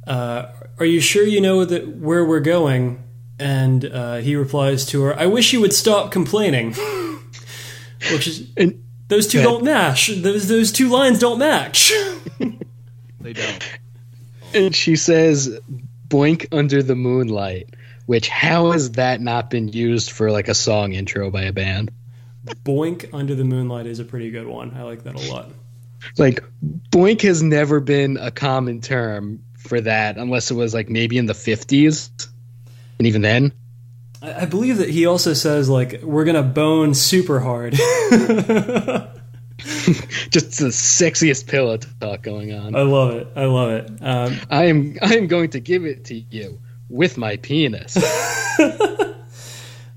uh, 0.07 0.47
"Are 0.78 0.84
you 0.86 1.01
sure 1.01 1.24
you 1.24 1.40
know 1.40 1.64
that 1.64 1.97
where 1.97 2.24
we're 2.24 2.40
going?" 2.40 3.03
And 3.38 3.84
uh, 3.84 4.16
he 4.16 4.36
replies 4.36 4.86
to 4.86 5.03
her, 5.03 5.18
"I 5.18 5.26
wish 5.26 5.53
you 5.53 5.61
would 5.61 5.72
stop 5.74 6.11
complaining." 6.11 6.74
Which 8.12 8.26
is 8.26 8.49
And 8.57 8.82
those 9.09 9.26
two 9.26 9.42
don't 9.42 9.64
match. 9.64 10.09
Those 10.09 10.49
those 10.49 10.72
two 10.72 10.88
lines 10.88 11.18
don't 11.18 11.38
match. 11.38 11.92
They 13.20 13.32
don't. 13.32 13.78
and 14.55 14.72
she 14.74 14.94
says, 14.94 15.59
"Boink 16.07 16.47
under 16.53 16.80
the 16.82 16.94
moonlight." 16.94 17.70
Which 18.07 18.28
how 18.28 18.70
has 18.70 18.92
that 18.92 19.20
not 19.20 19.51
been 19.51 19.66
used 19.66 20.12
for 20.12 20.30
like 20.30 20.47
a 20.47 20.55
song 20.55 20.92
intro 20.92 21.28
by 21.32 21.42
a 21.42 21.53
band? 21.53 21.90
Boink 22.64 23.11
under 23.12 23.34
the 23.34 23.44
moonlight 23.44 23.86
is 23.86 23.99
a 23.99 24.05
pretty 24.05 24.30
good 24.30 24.47
one. 24.47 24.74
I 24.76 24.82
like 24.82 25.05
that 25.05 25.14
a 25.14 25.32
lot. 25.32 25.51
Like 26.18 26.44
boink 26.90 27.22
has 27.22 27.42
never 27.42 27.80
been 27.80 28.16
a 28.16 28.30
common 28.30 28.80
term 28.80 29.42
for 29.59 29.80
that 29.80 30.16
unless 30.16 30.51
it 30.51 30.55
was 30.55 30.72
like 30.72 30.88
maybe 30.88 31.18
in 31.18 31.26
the 31.26 31.32
50s. 31.32 32.28
And 32.99 33.07
even 33.07 33.22
then, 33.22 33.53
I, 34.22 34.42
I 34.42 34.44
believe 34.47 34.78
that 34.78 34.88
he 34.88 35.07
also 35.07 35.34
says 35.34 35.68
like 35.68 36.01
we're 36.03 36.24
gonna 36.24 36.42
bone 36.42 36.94
super 36.94 37.40
hard. 37.40 37.72
just 40.30 40.59
the 40.59 40.68
sexiest 40.68 41.47
pillow 41.47 41.76
talk 41.76 42.22
going 42.22 42.53
on. 42.53 42.76
I 42.76 42.82
love 42.82 43.14
it. 43.14 43.28
I 43.36 43.44
love 43.47 43.70
it. 43.70 43.90
Um, 44.03 44.36
I 44.51 44.64
am 44.64 44.97
I 45.03 45.16
am 45.16 45.26
going 45.26 45.51
to 45.51 45.61
give 45.61 45.84
it 45.84 46.07
to 46.07 46.14
you 46.14 46.61
with 46.88 47.18
my 47.18 47.36
penis. 47.36 47.97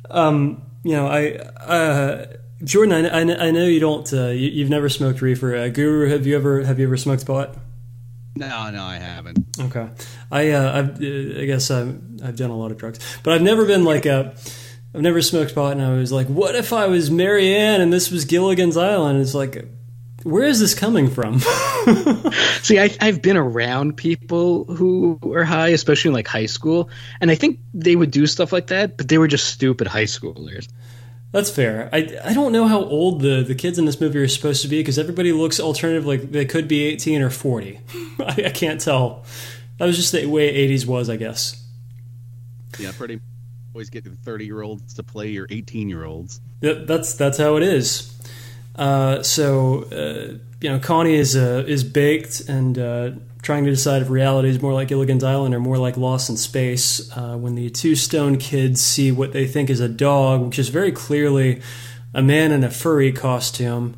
um, 0.09 0.61
you 0.83 0.93
know, 0.93 1.07
I 1.07 1.35
uh, 1.35 2.25
Jordan, 2.63 3.05
I, 3.05 3.19
I, 3.19 3.47
I 3.47 3.51
know 3.51 3.65
you 3.65 3.79
don't. 3.79 4.11
Uh, 4.11 4.27
you, 4.27 4.49
you've 4.49 4.69
never 4.69 4.89
smoked 4.89 5.21
reefer. 5.21 5.55
Uh, 5.55 5.69
Guru, 5.69 6.09
have 6.09 6.27
you 6.27 6.35
ever 6.35 6.63
have 6.63 6.79
you 6.79 6.87
ever 6.87 6.97
smoked 6.97 7.25
pot? 7.25 7.55
No, 8.35 8.69
no, 8.69 8.83
I 8.83 8.95
haven't. 8.95 9.39
Okay, 9.59 9.89
I 10.31 10.51
uh, 10.51 10.79
I've, 10.79 11.01
uh, 11.01 11.41
I 11.41 11.45
guess 11.45 11.71
I've, 11.71 11.99
I've 12.23 12.35
done 12.35 12.49
a 12.49 12.57
lot 12.57 12.71
of 12.71 12.77
drugs, 12.77 12.99
but 13.23 13.33
I've 13.33 13.41
never 13.41 13.65
been 13.65 13.83
like 13.83 14.05
a. 14.05 14.35
I've 14.93 15.01
never 15.01 15.21
smoked 15.21 15.53
pot, 15.53 15.73
and 15.73 15.81
I 15.81 15.93
was 15.93 16.11
like, 16.11 16.27
"What 16.27 16.55
if 16.55 16.73
I 16.73 16.87
was 16.87 17.11
Mary 17.11 17.55
Ann 17.55 17.79
and 17.81 17.93
this 17.93 18.09
was 18.09 18.25
Gilligan's 18.25 18.75
Island?" 18.75 19.21
It's 19.21 19.35
like, 19.35 19.69
where 20.23 20.43
is 20.43 20.59
this 20.59 20.73
coming 20.73 21.09
from? 21.09 21.39
See, 22.61 22.79
I, 22.79 22.89
I've 22.99 23.21
been 23.21 23.37
around 23.37 23.97
people 23.97 24.65
who 24.65 25.19
are 25.33 25.43
high, 25.43 25.69
especially 25.69 26.09
in 26.09 26.13
like 26.13 26.27
high 26.27 26.47
school, 26.47 26.89
and 27.21 27.31
I 27.31 27.35
think 27.35 27.59
they 27.73 27.95
would 27.95 28.11
do 28.11 28.25
stuff 28.27 28.51
like 28.51 28.67
that, 28.67 28.97
but 28.97 29.07
they 29.07 29.17
were 29.17 29.27
just 29.27 29.47
stupid 29.47 29.87
high 29.87 30.03
schoolers. 30.03 30.67
That's 31.31 31.51
fair. 31.51 31.89
I, 31.93 32.17
I 32.23 32.33
don't 32.33 32.51
know 32.51 32.67
how 32.67 32.83
old 32.83 33.21
the, 33.21 33.43
the 33.43 33.53
kids 33.53 33.77
in 33.77 33.85
this 33.85 34.01
movie 34.01 34.17
are 34.19 34.27
supposed 34.27 34.63
to 34.63 34.67
be 34.67 34.79
because 34.79 34.97
everybody 34.97 35.31
looks 35.31 35.59
alternative 35.59 36.05
like 36.05 36.31
they 36.31 36.45
could 36.45 36.67
be 36.67 36.85
18 36.85 37.21
or 37.21 37.29
40. 37.29 37.79
I, 38.19 38.43
I 38.47 38.49
can't 38.49 38.81
tell. 38.81 39.25
That 39.77 39.85
was 39.85 39.95
just 39.95 40.11
the 40.11 40.25
way 40.25 40.67
80s 40.67 40.85
was, 40.87 41.09
I 41.09 41.17
guess. 41.17 41.63
Yeah, 42.79 42.91
pretty. 42.97 43.19
Always 43.73 43.89
get 43.89 44.03
the 44.03 44.11
thirty-year-olds 44.11 44.95
to 44.95 45.03
play 45.03 45.29
your 45.29 45.45
eighteen-year-olds. 45.49 46.41
That, 46.61 46.87
that's 46.87 47.13
that's 47.13 47.37
how 47.37 47.55
it 47.57 47.63
is. 47.63 48.11
Uh, 48.75 49.21
so 49.21 49.83
uh, 49.91 50.37
you 50.61 50.69
know, 50.69 50.79
Connie 50.79 51.15
is 51.15 51.35
uh, 51.35 51.63
is 51.67 51.83
baked 51.83 52.41
and 52.41 52.77
uh, 52.79 53.11
trying 53.41 53.63
to 53.63 53.69
decide 53.69 54.01
if 54.01 54.09
reality 54.09 54.49
is 54.49 54.61
more 54.61 54.73
like 54.73 54.89
Gilligan's 54.89 55.23
Island 55.23 55.55
or 55.55 55.59
more 55.59 55.77
like 55.77 55.97
Lost 55.97 56.29
in 56.29 56.37
Space. 56.37 57.09
Uh, 57.15 57.37
when 57.37 57.55
the 57.55 57.69
two 57.69 57.95
stone 57.95 58.37
kids 58.37 58.81
see 58.81 59.11
what 59.11 59.31
they 59.31 59.47
think 59.47 59.69
is 59.69 59.79
a 59.79 59.89
dog, 59.89 60.41
which 60.41 60.59
is 60.59 60.69
very 60.69 60.91
clearly 60.91 61.61
a 62.13 62.21
man 62.21 62.51
in 62.51 62.63
a 62.63 62.69
furry 62.69 63.11
costume. 63.11 63.95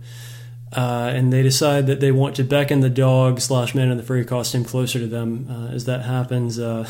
Uh, 0.74 1.12
and 1.14 1.34
they 1.34 1.44
decide 1.44 1.88
that 1.88 2.00
they 2.00 2.12
want 2.12 2.36
to 2.38 2.44
beckon 2.44 2.80
the 2.80 2.90
dog 2.90 3.42
slash 3.42 3.76
man 3.76 3.92
in 3.92 3.98
the 3.98 4.04
furry 4.04 4.24
costume 4.24 4.64
closer 4.64 5.00
to 5.00 5.08
them. 5.08 5.48
Uh, 5.50 5.68
as 5.74 5.84
that 5.86 6.04
happens, 6.04 6.58
uh, 6.58 6.88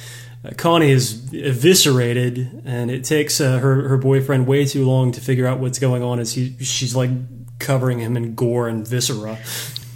Connie 0.56 0.90
is 0.90 1.30
eviscerated, 1.34 2.62
and 2.64 2.90
it 2.90 3.04
takes 3.04 3.38
uh, 3.40 3.58
her 3.58 3.88
her 3.88 3.98
boyfriend 3.98 4.46
way 4.46 4.64
too 4.64 4.86
long 4.86 5.12
to 5.12 5.20
figure 5.20 5.46
out 5.46 5.58
what's 5.58 5.78
going 5.78 6.02
on. 6.02 6.20
As 6.20 6.32
he 6.32 6.56
she's 6.64 6.94
like 6.96 7.10
covering 7.58 7.98
him 7.98 8.16
in 8.16 8.34
gore 8.34 8.68
and 8.68 8.86
viscera. 8.86 9.38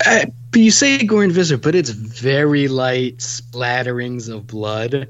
But 0.05 0.61
you 0.61 0.71
say 0.71 1.03
gore 1.05 1.25
and 1.25 1.33
visor, 1.33 1.57
but 1.57 1.75
it's 1.75 1.91
very 1.91 2.69
light 2.69 3.19
splatterings 3.19 4.29
of 4.29 4.47
blood 4.47 5.09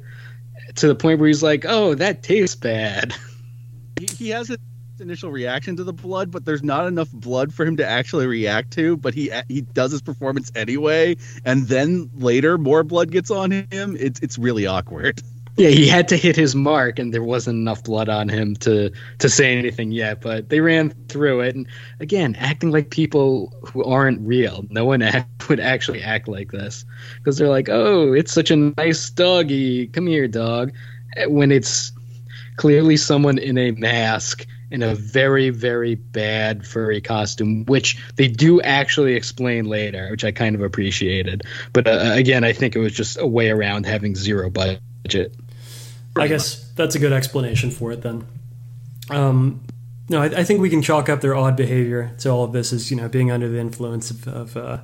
to 0.76 0.86
the 0.86 0.94
point 0.94 1.18
where 1.18 1.28
he's 1.28 1.42
like, 1.42 1.64
"Oh, 1.66 1.94
that 1.94 2.22
tastes 2.22 2.56
bad." 2.56 3.14
He, 3.98 4.06
he 4.06 4.28
has 4.30 4.50
an 4.50 4.58
initial 5.00 5.30
reaction 5.30 5.76
to 5.76 5.84
the 5.84 5.92
blood, 5.92 6.30
but 6.30 6.44
there's 6.44 6.62
not 6.62 6.86
enough 6.86 7.10
blood 7.12 7.52
for 7.52 7.66
him 7.66 7.76
to 7.76 7.86
actually 7.86 8.26
react 8.26 8.72
to. 8.72 8.96
But 8.96 9.14
he 9.14 9.30
he 9.48 9.62
does 9.62 9.92
his 9.92 10.02
performance 10.02 10.52
anyway, 10.54 11.16
and 11.44 11.66
then 11.66 12.10
later 12.14 12.58
more 12.58 12.84
blood 12.84 13.10
gets 13.10 13.30
on 13.30 13.50
him. 13.50 13.96
It's 13.98 14.20
it's 14.20 14.38
really 14.38 14.66
awkward. 14.66 15.20
Yeah, 15.56 15.68
he 15.68 15.86
had 15.86 16.08
to 16.08 16.16
hit 16.16 16.34
his 16.34 16.54
mark, 16.54 16.98
and 16.98 17.12
there 17.12 17.22
wasn't 17.22 17.58
enough 17.58 17.84
blood 17.84 18.08
on 18.08 18.30
him 18.30 18.56
to 18.56 18.90
to 19.18 19.28
say 19.28 19.56
anything 19.56 19.92
yet. 19.92 20.22
But 20.22 20.48
they 20.48 20.60
ran 20.60 20.90
through 21.08 21.40
it, 21.40 21.54
and 21.54 21.66
again, 22.00 22.34
acting 22.38 22.70
like 22.70 22.88
people 22.88 23.52
who 23.62 23.84
aren't 23.84 24.20
real. 24.26 24.64
No 24.70 24.86
one 24.86 25.02
act, 25.02 25.28
would 25.50 25.60
actually 25.60 26.02
act 26.02 26.26
like 26.26 26.52
this 26.52 26.86
because 27.18 27.36
they're 27.36 27.50
like, 27.50 27.68
"Oh, 27.68 28.14
it's 28.14 28.32
such 28.32 28.50
a 28.50 28.56
nice 28.56 29.10
doggy. 29.10 29.88
Come 29.88 30.06
here, 30.06 30.26
dog." 30.26 30.72
When 31.26 31.52
it's 31.52 31.92
clearly 32.56 32.96
someone 32.96 33.36
in 33.36 33.58
a 33.58 33.72
mask 33.72 34.46
in 34.70 34.82
a 34.82 34.94
very 34.94 35.50
very 35.50 35.96
bad 35.96 36.66
furry 36.66 37.02
costume, 37.02 37.66
which 37.66 38.02
they 38.16 38.26
do 38.26 38.62
actually 38.62 39.12
explain 39.14 39.66
later, 39.66 40.08
which 40.10 40.24
I 40.24 40.32
kind 40.32 40.54
of 40.54 40.62
appreciated. 40.62 41.42
But 41.74 41.86
uh, 41.86 42.12
again, 42.14 42.42
I 42.42 42.54
think 42.54 42.74
it 42.74 42.78
was 42.78 42.94
just 42.94 43.18
a 43.18 43.26
way 43.26 43.50
around 43.50 43.84
having 43.84 44.16
zero 44.16 44.48
budget. 44.48 44.80
I 46.16 46.28
guess 46.28 46.70
that's 46.72 46.94
a 46.94 46.98
good 46.98 47.12
explanation 47.12 47.70
for 47.70 47.92
it 47.92 48.02
then. 48.02 48.26
Um, 49.10 49.64
no, 50.08 50.22
I, 50.22 50.26
I 50.26 50.44
think 50.44 50.60
we 50.60 50.70
can 50.70 50.82
chalk 50.82 51.08
up 51.08 51.20
their 51.20 51.34
odd 51.34 51.56
behavior 51.56 52.14
to 52.18 52.28
all 52.28 52.44
of 52.44 52.52
this 52.52 52.72
as 52.72 52.90
you 52.90 52.96
know 52.96 53.08
being 53.08 53.30
under 53.30 53.48
the 53.48 53.58
influence 53.58 54.10
of 54.10 54.28
of, 54.28 54.56
uh, 54.56 54.78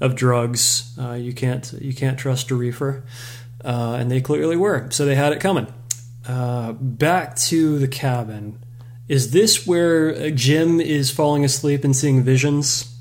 of 0.00 0.14
drugs. 0.14 0.94
Uh, 1.00 1.12
you 1.12 1.32
can't 1.32 1.72
you 1.80 1.94
can't 1.94 2.18
trust 2.18 2.50
a 2.50 2.54
reefer, 2.54 3.02
uh, 3.64 3.96
and 3.98 4.10
they 4.10 4.20
clearly 4.20 4.56
were. 4.56 4.90
So 4.90 5.04
they 5.04 5.14
had 5.14 5.32
it 5.32 5.40
coming. 5.40 5.72
Uh, 6.26 6.72
back 6.72 7.36
to 7.36 7.78
the 7.78 7.88
cabin. 7.88 8.58
Is 9.08 9.30
this 9.30 9.66
where 9.66 10.30
Jim 10.30 10.82
is 10.82 11.10
falling 11.10 11.44
asleep 11.44 11.82
and 11.82 11.96
seeing 11.96 12.22
visions? 12.22 12.94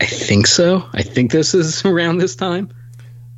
I 0.00 0.06
think 0.06 0.46
so. 0.46 0.86
I 0.94 1.02
think 1.02 1.30
this 1.30 1.52
is 1.54 1.84
around 1.84 2.18
this 2.18 2.36
time. 2.36 2.70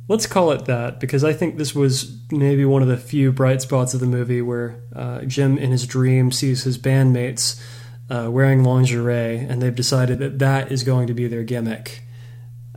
Let's 0.07 0.25
call 0.25 0.51
it 0.51 0.65
that 0.65 0.99
because 0.99 1.23
I 1.23 1.31
think 1.31 1.57
this 1.57 1.73
was 1.73 2.17
maybe 2.31 2.65
one 2.65 2.81
of 2.81 2.87
the 2.87 2.97
few 2.97 3.31
bright 3.31 3.61
spots 3.61 3.93
of 3.93 3.99
the 3.99 4.07
movie 4.07 4.41
where 4.41 4.81
uh, 4.95 5.21
Jim, 5.21 5.57
in 5.57 5.71
his 5.71 5.87
dream, 5.87 6.31
sees 6.31 6.63
his 6.63 6.77
bandmates 6.77 7.61
uh, 8.09 8.29
wearing 8.29 8.63
lingerie, 8.63 9.37
and 9.37 9.61
they've 9.61 9.75
decided 9.75 10.19
that 10.19 10.39
that 10.39 10.71
is 10.71 10.83
going 10.83 11.07
to 11.07 11.13
be 11.13 11.27
their 11.27 11.43
gimmick. 11.43 12.03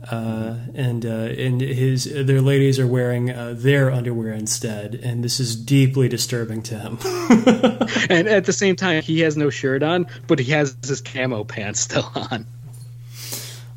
Uh, 0.09 0.57
and 0.75 1.03
uh, 1.05 1.09
and 1.09 1.61
his 1.61 2.05
their 2.05 2.39
ladies 2.39 2.77
are 2.77 2.85
wearing 2.85 3.31
uh, 3.31 3.55
their 3.57 3.89
underwear 3.91 4.33
instead, 4.33 4.93
and 4.95 5.23
this 5.23 5.39
is 5.39 5.55
deeply 5.55 6.07
disturbing 6.07 6.61
to 6.61 6.77
him. 6.77 6.97
And 8.07 8.27
at 8.27 8.45
the 8.45 8.53
same 8.53 8.75
time, 8.75 9.01
he 9.01 9.21
has 9.21 9.35
no 9.35 9.49
shirt 9.49 9.81
on, 9.81 10.05
but 10.27 10.37
he 10.37 10.51
has 10.51 10.77
his 10.85 11.01
camo 11.01 11.43
pants 11.43 11.79
still 11.79 12.09
on. 12.15 12.45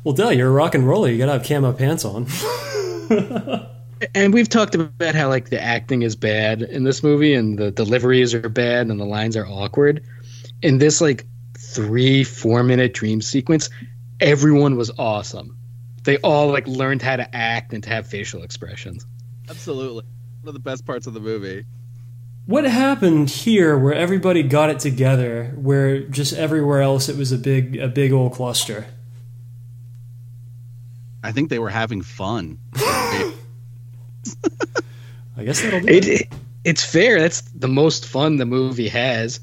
well, 0.03 0.13
duh, 0.13 0.29
you're 0.29 0.49
a 0.49 0.51
rock 0.51 0.75
and 0.75 0.87
roller. 0.87 1.09
You 1.09 1.17
gotta 1.17 1.33
have 1.33 1.43
camo 1.43 1.73
pants 1.73 2.05
on. 2.05 2.27
And 4.15 4.33
we've 4.33 4.49
talked 4.49 4.75
about 4.75 5.15
how 5.15 5.29
like 5.29 5.49
the 5.49 5.61
acting 5.61 6.03
is 6.03 6.15
bad 6.15 6.61
in 6.61 6.83
this 6.85 7.03
movie, 7.03 7.33
and 7.35 7.59
the 7.59 7.71
deliveries 7.71 8.33
are 8.33 8.49
bad, 8.49 8.87
and 8.87 8.99
the 8.99 9.05
lines 9.05 9.35
are 9.37 9.45
awkward. 9.47 10.05
In 10.61 10.77
this 10.77 11.01
like 11.01 11.25
three 11.57 12.23
four 12.23 12.63
minute 12.63 12.93
dream 12.93 13.21
sequence, 13.21 13.69
everyone 14.21 14.77
was 14.77 14.91
awesome. 14.97 15.57
They 16.03 16.17
all 16.19 16.49
like 16.49 16.67
learned 16.67 17.01
how 17.01 17.17
to 17.17 17.35
act 17.35 17.73
and 17.73 17.83
to 17.83 17.89
have 17.89 18.07
facial 18.07 18.43
expressions. 18.43 19.05
Absolutely, 19.49 20.05
one 20.41 20.49
of 20.49 20.53
the 20.53 20.61
best 20.61 20.85
parts 20.85 21.07
of 21.07 21.13
the 21.13 21.19
movie. 21.21 21.65
what 22.45 22.65
happened 22.65 23.29
here 23.29 23.77
where 23.77 23.93
everybody 23.93 24.43
got 24.43 24.69
it 24.69 24.79
together 24.79 25.53
where 25.55 26.01
just 26.01 26.33
everywhere 26.33 26.81
else 26.81 27.09
it 27.09 27.17
was 27.17 27.31
a 27.31 27.37
big 27.37 27.77
a 27.77 27.87
big 27.87 28.11
old 28.11 28.33
cluster 28.33 28.87
I 31.23 31.31
think 31.31 31.49
they 31.49 31.59
were 31.59 31.69
having 31.69 32.01
fun. 32.01 32.57
i 32.75 33.33
guess 35.43 35.61
that'll 35.61 35.81
do 35.81 35.87
It, 35.87 36.07
it, 36.07 36.21
it 36.21 36.33
it's 36.63 36.83
fair. 36.83 37.19
That's 37.19 37.41
the 37.41 37.67
most 37.67 38.05
fun 38.05 38.37
the 38.37 38.45
movie 38.45 38.89
has. 38.89 39.39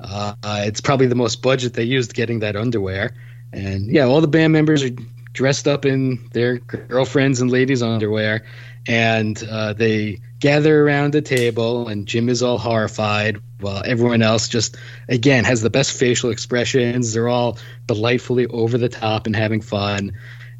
Uh, 0.00 0.34
it's 0.44 0.80
probably 0.80 1.06
the 1.06 1.14
most 1.14 1.42
budget 1.42 1.74
they 1.74 1.84
used 1.84 2.14
getting 2.14 2.40
that 2.40 2.56
underwear. 2.56 3.14
And 3.52 3.90
yeah, 3.90 4.04
all 4.04 4.20
the 4.20 4.28
band 4.28 4.52
members 4.52 4.82
are 4.82 4.90
dressed 5.32 5.68
up 5.68 5.84
in 5.84 6.28
their 6.32 6.58
girlfriends 6.58 7.40
and 7.40 7.50
ladies' 7.50 7.82
underwear, 7.82 8.44
and 8.86 9.42
uh, 9.50 9.72
they 9.72 10.20
gather 10.40 10.84
around 10.84 11.12
the 11.12 11.22
table. 11.22 11.88
And 11.88 12.06
Jim 12.06 12.28
is 12.28 12.42
all 12.42 12.58
horrified, 12.58 13.40
while 13.60 13.82
everyone 13.84 14.22
else 14.22 14.48
just 14.48 14.76
again 15.08 15.44
has 15.44 15.62
the 15.62 15.70
best 15.70 15.92
facial 15.92 16.30
expressions. 16.30 17.12
They're 17.12 17.28
all 17.28 17.58
delightfully 17.86 18.46
over 18.46 18.78
the 18.78 18.88
top 18.88 19.26
and 19.26 19.36
having 19.36 19.60
fun. 19.60 20.12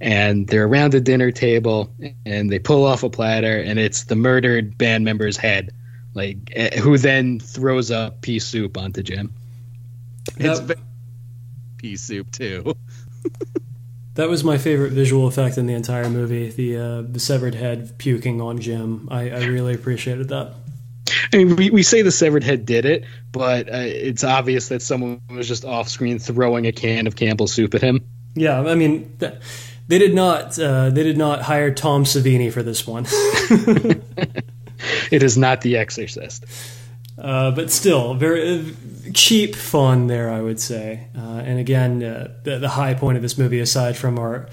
And 0.05 0.47
they're 0.47 0.67
around 0.67 0.95
a 0.95 1.01
dinner 1.01 1.31
table, 1.31 1.91
and 2.27 2.51
they 2.53 2.59
pull 2.59 2.85
off 2.85 3.03
a 3.05 3.09
platter, 3.11 3.59
and 3.59 3.79
it's 3.79 4.05
the 4.05 4.15
murdered 4.17 4.77
band 4.77 5.05
member's 5.05 5.37
head 5.39 5.73
like 6.15 6.37
eh, 6.55 6.79
who 6.79 6.97
then 6.97 7.41
throws 7.41 7.91
up 7.91 8.21
pea 8.21 8.39
soup 8.39 8.79
onto 8.79 9.03
Jim. 9.03 9.33
It's 10.37 10.61
That- 10.61 10.79
pea 11.79 11.97
soup 11.97 12.31
too. 12.31 12.75
that 14.15 14.29
was 14.29 14.45
my 14.45 14.59
favorite 14.59 14.93
visual 14.93 15.27
effect 15.27 15.59
in 15.59 15.67
the 15.67 15.75
entire 15.75 16.09
movie 16.09 16.51
the 16.51 16.77
uh, 16.77 17.03
the 17.03 17.19
severed 17.19 17.55
head 17.55 17.97
puking 17.99 18.41
on 18.41 18.59
jim 18.61 19.09
i, 19.11 19.31
I 19.31 19.45
really 19.47 19.75
appreciated 19.75 20.29
that 20.29 20.53
I 21.33 21.39
mean, 21.39 21.57
we, 21.57 21.71
we 21.71 21.83
say 21.83 22.03
the 22.03 22.13
severed 22.13 22.45
head 22.45 22.65
did 22.65 22.85
it, 22.85 23.05
but 23.33 23.69
uh, 23.69 23.77
it's 23.79 24.23
obvious 24.25 24.69
that 24.69 24.83
someone 24.83 25.21
was 25.29 25.49
just 25.49 25.65
off 25.65 25.89
screen 25.89 26.19
throwing 26.19 26.67
a 26.67 26.73
can 26.73 27.07
of 27.07 27.17
Campbell 27.17 27.47
soup 27.47 27.75
at 27.75 27.83
him. 27.83 28.01
yeah 28.35 28.61
i 28.61 28.75
mean 28.75 29.17
th- 29.19 29.35
they 29.89 29.99
did 29.99 30.15
not 30.15 30.59
uh, 30.59 30.91
they 30.91 31.03
did 31.03 31.19
not 31.19 31.43
hire 31.43 31.73
tom 31.73 32.05
savini 32.05 32.53
for 32.53 32.63
this 32.63 32.87
one 32.87 33.07
It 35.11 35.23
is 35.23 35.37
not 35.39 35.61
The 35.61 35.77
Exorcist. 35.77 36.45
Uh, 37.17 37.53
but 37.53 37.71
still, 37.71 38.15
very 38.15 38.59
uh, 38.59 38.65
cheap 39.13 39.55
fun 39.55 40.09
there, 40.09 40.31
I 40.31 40.41
would 40.41 40.59
say. 40.59 41.07
Uh, 41.17 41.43
and 41.45 41.59
again, 41.61 42.03
uh, 42.03 42.35
the, 42.43 42.59
the 42.59 42.69
high 42.69 42.95
point 42.95 43.17
of 43.17 43.23
this 43.23 43.39
movie, 43.39 43.61
aside 43.61 43.97
from 43.97 44.19
our 44.19 44.49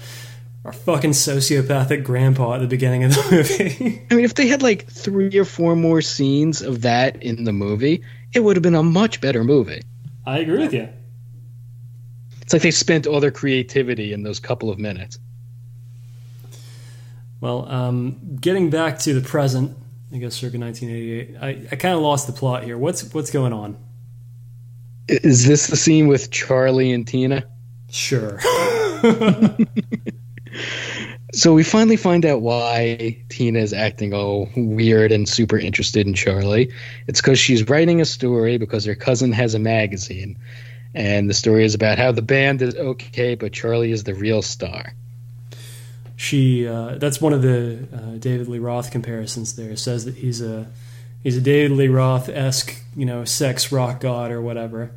our 0.64 0.72
fucking 0.72 1.10
sociopathic 1.10 2.04
grandpa 2.04 2.54
at 2.54 2.60
the 2.60 2.68
beginning 2.68 3.02
of 3.02 3.10
the 3.12 3.28
movie. 3.32 4.06
I 4.08 4.14
mean, 4.14 4.24
if 4.24 4.34
they 4.34 4.46
had 4.46 4.62
like 4.62 4.86
three 4.86 5.36
or 5.36 5.44
four 5.44 5.74
more 5.74 6.00
scenes 6.00 6.62
of 6.62 6.82
that 6.82 7.20
in 7.20 7.42
the 7.42 7.52
movie, 7.52 8.04
it 8.32 8.44
would 8.44 8.54
have 8.54 8.62
been 8.62 8.76
a 8.76 8.82
much 8.84 9.20
better 9.20 9.42
movie. 9.42 9.82
I 10.24 10.38
agree 10.38 10.60
with 10.60 10.72
you. 10.72 10.88
It's 12.42 12.52
like 12.52 12.62
they 12.62 12.70
spent 12.70 13.06
all 13.06 13.20
their 13.20 13.30
creativity 13.30 14.12
in 14.12 14.22
those 14.22 14.40
couple 14.40 14.70
of 14.70 14.78
minutes. 14.78 15.18
Well, 17.40 17.68
um, 17.68 18.36
getting 18.40 18.70
back 18.70 18.98
to 19.00 19.14
the 19.14 19.26
present, 19.26 19.76
I 20.12 20.18
guess 20.18 20.34
circa 20.34 20.58
1988. 20.58 21.36
I, 21.40 21.48
I 21.72 21.76
kind 21.76 21.94
of 21.94 22.00
lost 22.00 22.26
the 22.26 22.32
plot 22.32 22.62
here. 22.62 22.78
What's 22.78 23.02
what's 23.14 23.30
going 23.30 23.52
on? 23.52 23.76
Is 25.08 25.46
this 25.46 25.66
the 25.66 25.76
scene 25.76 26.06
with 26.06 26.30
Charlie 26.30 26.92
and 26.92 27.06
Tina? 27.06 27.44
Sure. 27.90 28.38
So 31.34 31.54
we 31.54 31.64
finally 31.64 31.96
find 31.96 32.26
out 32.26 32.42
why 32.42 33.16
Tina 33.30 33.60
is 33.60 33.72
acting 33.72 34.12
all 34.12 34.50
weird 34.54 35.12
and 35.12 35.26
super 35.26 35.56
interested 35.58 36.06
in 36.06 36.12
Charlie. 36.12 36.70
It's 37.06 37.22
because 37.22 37.38
she's 37.38 37.70
writing 37.70 38.02
a 38.02 38.04
story 38.04 38.58
because 38.58 38.84
her 38.84 38.94
cousin 38.94 39.32
has 39.32 39.54
a 39.54 39.58
magazine. 39.58 40.36
And 40.94 41.28
the 41.28 41.34
story 41.34 41.64
is 41.64 41.74
about 41.74 41.98
how 41.98 42.12
the 42.12 42.22
band 42.22 42.60
is 42.62 42.74
okay, 42.76 43.34
but 43.34 43.52
Charlie 43.52 43.92
is 43.92 44.04
the 44.04 44.14
real 44.14 44.42
star. 44.42 44.92
she 46.16 46.66
uh, 46.68 46.96
that's 46.98 47.20
one 47.20 47.32
of 47.32 47.42
the 47.42 47.86
uh, 47.92 48.18
David 48.18 48.48
Lee 48.48 48.58
Roth 48.58 48.90
comparisons. 48.90 49.56
There 49.56 49.74
says 49.76 50.04
that 50.04 50.16
he's 50.16 50.40
a 50.42 50.66
he's 51.22 51.36
a 51.36 51.40
David 51.40 51.76
Lee 51.76 51.88
Roth 51.88 52.28
esque 52.28 52.76
you 52.94 53.06
know 53.06 53.24
sex 53.24 53.72
rock 53.72 54.00
god 54.00 54.30
or 54.30 54.40
whatever. 54.42 54.90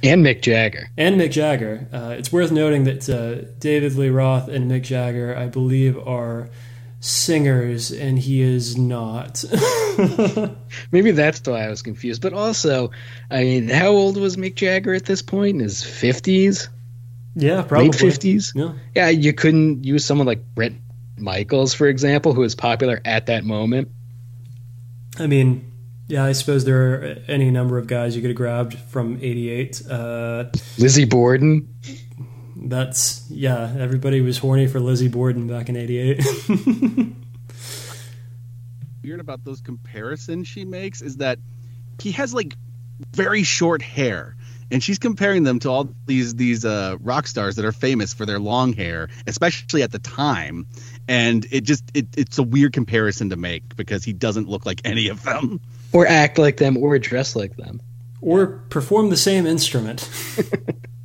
And 0.00 0.24
Mick 0.24 0.42
Jagger. 0.42 0.90
and 0.96 1.20
Mick 1.20 1.32
Jagger. 1.32 1.88
Uh, 1.92 2.14
it's 2.16 2.30
worth 2.30 2.52
noting 2.52 2.84
that 2.84 3.08
uh, 3.08 3.48
David 3.58 3.94
Lee 3.96 4.10
Roth 4.10 4.46
and 4.48 4.70
Mick 4.70 4.82
Jagger, 4.82 5.36
I 5.36 5.46
believe, 5.48 5.98
are 6.06 6.48
singers, 7.00 7.90
and 7.90 8.18
he 8.18 8.40
is 8.40 8.76
not. 8.76 9.44
Maybe 10.92 11.12
that's 11.12 11.46
why 11.46 11.64
I 11.64 11.70
was 11.70 11.82
confused. 11.82 12.22
But 12.22 12.32
also, 12.32 12.90
I 13.30 13.44
mean, 13.44 13.68
how 13.68 13.88
old 13.88 14.16
was 14.16 14.36
Mick 14.36 14.54
Jagger 14.56 14.94
at 14.94 15.04
this 15.04 15.22
point? 15.22 15.56
In 15.56 15.60
his 15.60 15.82
50s? 15.82 16.68
yeah, 17.34 17.62
probably. 17.62 17.88
Late 17.88 17.98
50s? 17.98 18.52
Yeah. 18.54 18.72
Yeah, 18.94 19.08
you 19.10 19.32
couldn't 19.32 19.84
use 19.84 20.04
someone 20.04 20.26
like 20.26 20.42
Bret 20.54 20.72
Michaels, 21.16 21.74
for 21.74 21.86
example, 21.86 22.34
who 22.34 22.40
was 22.40 22.54
popular 22.54 23.00
at 23.04 23.26
that 23.26 23.44
moment. 23.44 23.88
I 25.18 25.26
mean, 25.26 25.70
yeah, 26.08 26.24
I 26.24 26.32
suppose 26.32 26.64
there 26.64 26.92
are 26.92 27.16
any 27.28 27.50
number 27.50 27.78
of 27.78 27.86
guys 27.86 28.16
you 28.16 28.22
could 28.22 28.30
have 28.30 28.36
grabbed 28.36 28.78
from 28.78 29.18
'88. 29.20 29.82
Uh, 29.90 30.44
Lizzie 30.78 31.04
Borden. 31.04 31.68
That's 32.62 33.24
yeah, 33.30 33.74
everybody 33.78 34.20
was 34.20 34.38
horny 34.38 34.66
for 34.66 34.80
Lizzie 34.80 35.08
Borden 35.08 35.46
back 35.46 35.68
in 35.68 35.76
'88. 35.76 36.20
Weird 39.02 39.20
about 39.20 39.44
those 39.44 39.60
comparisons 39.60 40.48
she 40.48 40.64
makes 40.64 41.00
is 41.00 41.18
that 41.18 41.38
he 42.00 42.12
has 42.12 42.34
like 42.34 42.56
very 43.12 43.42
short 43.42 43.82
hair. 43.82 44.34
And 44.70 44.82
she's 44.82 44.98
comparing 44.98 45.44
them 45.44 45.60
to 45.60 45.70
all 45.70 45.88
these 46.04 46.34
these 46.34 46.66
uh, 46.66 46.96
rock 47.00 47.26
stars 47.26 47.56
that 47.56 47.64
are 47.64 47.72
famous 47.72 48.12
for 48.12 48.26
their 48.26 48.38
long 48.38 48.74
hair, 48.74 49.08
especially 49.26 49.82
at 49.82 49.92
the 49.92 49.98
time. 49.98 50.66
And 51.08 51.46
it 51.50 51.62
just 51.62 51.84
it, 51.94 52.06
it's 52.18 52.36
a 52.36 52.42
weird 52.42 52.74
comparison 52.74 53.30
to 53.30 53.36
make 53.36 53.76
because 53.76 54.04
he 54.04 54.12
doesn't 54.12 54.46
look 54.46 54.66
like 54.66 54.82
any 54.84 55.08
of 55.08 55.22
them. 55.22 55.60
Or 55.92 56.06
act 56.06 56.36
like 56.36 56.58
them, 56.58 56.76
or 56.76 56.98
dress 56.98 57.34
like 57.34 57.56
them. 57.56 57.80
or 58.20 58.58
perform 58.68 59.08
the 59.08 59.16
same 59.16 59.46
instrument. 59.46 60.06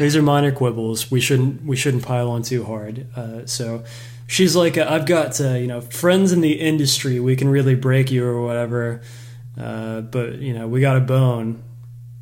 These 0.00 0.16
are 0.16 0.22
minor 0.22 0.50
quibbles. 0.50 1.10
We 1.10 1.20
shouldn't 1.20 1.62
we 1.62 1.76
shouldn't 1.76 2.04
pile 2.04 2.30
on 2.30 2.42
too 2.42 2.64
hard. 2.64 3.06
Uh, 3.14 3.44
so 3.44 3.84
she's 4.26 4.56
like, 4.56 4.78
uh, 4.78 4.86
I've 4.88 5.04
got 5.04 5.38
uh, 5.42 5.50
you 5.50 5.66
know 5.66 5.82
friends 5.82 6.32
in 6.32 6.40
the 6.40 6.52
industry. 6.52 7.20
We 7.20 7.36
can 7.36 7.50
really 7.50 7.74
break 7.74 8.10
you 8.10 8.24
or 8.24 8.40
whatever. 8.40 9.02
Uh, 9.60 10.00
but 10.00 10.36
you 10.36 10.54
know 10.54 10.66
we 10.66 10.80
got 10.80 10.96
a 10.96 11.00
bone, 11.00 11.62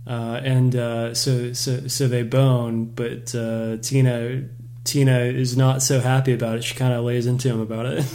uh, 0.08 0.40
and 0.42 0.74
uh, 0.74 1.14
so 1.14 1.52
so 1.52 1.86
so 1.86 2.08
they 2.08 2.24
bone. 2.24 2.86
But 2.86 3.32
uh, 3.32 3.76
Tina 3.76 4.48
Tina 4.82 5.20
is 5.20 5.56
not 5.56 5.80
so 5.80 6.00
happy 6.00 6.32
about 6.32 6.56
it. 6.56 6.64
She 6.64 6.74
kind 6.74 6.92
of 6.92 7.04
lays 7.04 7.26
into 7.26 7.48
him 7.48 7.60
about 7.60 7.86
it. 7.86 8.04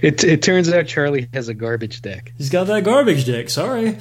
It, 0.00 0.22
it 0.22 0.42
turns 0.42 0.72
out 0.72 0.86
Charlie 0.86 1.28
has 1.32 1.48
a 1.48 1.54
garbage 1.54 2.02
dick. 2.02 2.32
He's 2.38 2.50
got 2.50 2.68
that 2.68 2.84
garbage 2.84 3.24
dick. 3.24 3.50
Sorry. 3.50 3.98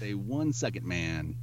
A 0.00 0.14
one 0.14 0.54
second 0.54 0.86
man. 0.86 1.36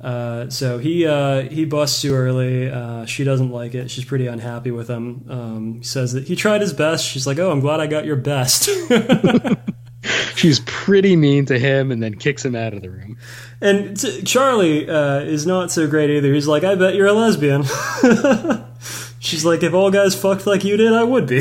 Uh, 0.00 0.50
so 0.50 0.78
he 0.78 1.06
uh, 1.06 1.42
he 1.42 1.64
busts 1.64 2.02
too 2.02 2.12
early. 2.14 2.70
Uh, 2.70 3.06
she 3.06 3.24
doesn't 3.24 3.50
like 3.50 3.74
it. 3.74 3.90
She's 3.90 4.04
pretty 4.04 4.26
unhappy 4.26 4.70
with 4.70 4.88
him. 4.88 5.24
Um, 5.28 5.82
says 5.82 6.12
that 6.12 6.24
he 6.24 6.36
tried 6.36 6.60
his 6.60 6.72
best. 6.74 7.04
She's 7.06 7.26
like, 7.26 7.38
"Oh, 7.38 7.50
I'm 7.50 7.60
glad 7.60 7.80
I 7.80 7.86
got 7.86 8.04
your 8.04 8.16
best." 8.16 8.68
She's 10.36 10.60
pretty 10.60 11.16
mean 11.16 11.46
to 11.46 11.58
him 11.58 11.90
and 11.90 12.02
then 12.02 12.14
kicks 12.14 12.44
him 12.44 12.54
out 12.54 12.74
of 12.74 12.82
the 12.82 12.90
room. 12.90 13.16
and 13.60 13.98
t- 13.98 14.22
Charlie 14.22 14.88
uh, 14.88 15.20
is 15.20 15.46
not 15.46 15.72
so 15.72 15.86
great 15.88 16.10
either. 16.10 16.32
He's 16.32 16.46
like, 16.46 16.62
"I 16.62 16.74
bet 16.74 16.94
you're 16.94 17.06
a 17.06 17.12
lesbian." 17.14 17.64
She's 19.18 19.44
like, 19.46 19.62
"If 19.62 19.72
all 19.72 19.90
guys 19.90 20.14
fucked 20.14 20.46
like 20.46 20.62
you 20.62 20.76
did, 20.76 20.92
I 20.92 21.02
would 21.02 21.26
be." 21.26 21.40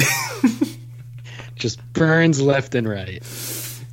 Just 1.56 1.82
burns 1.94 2.42
left 2.42 2.74
and 2.74 2.88
right. 2.88 3.22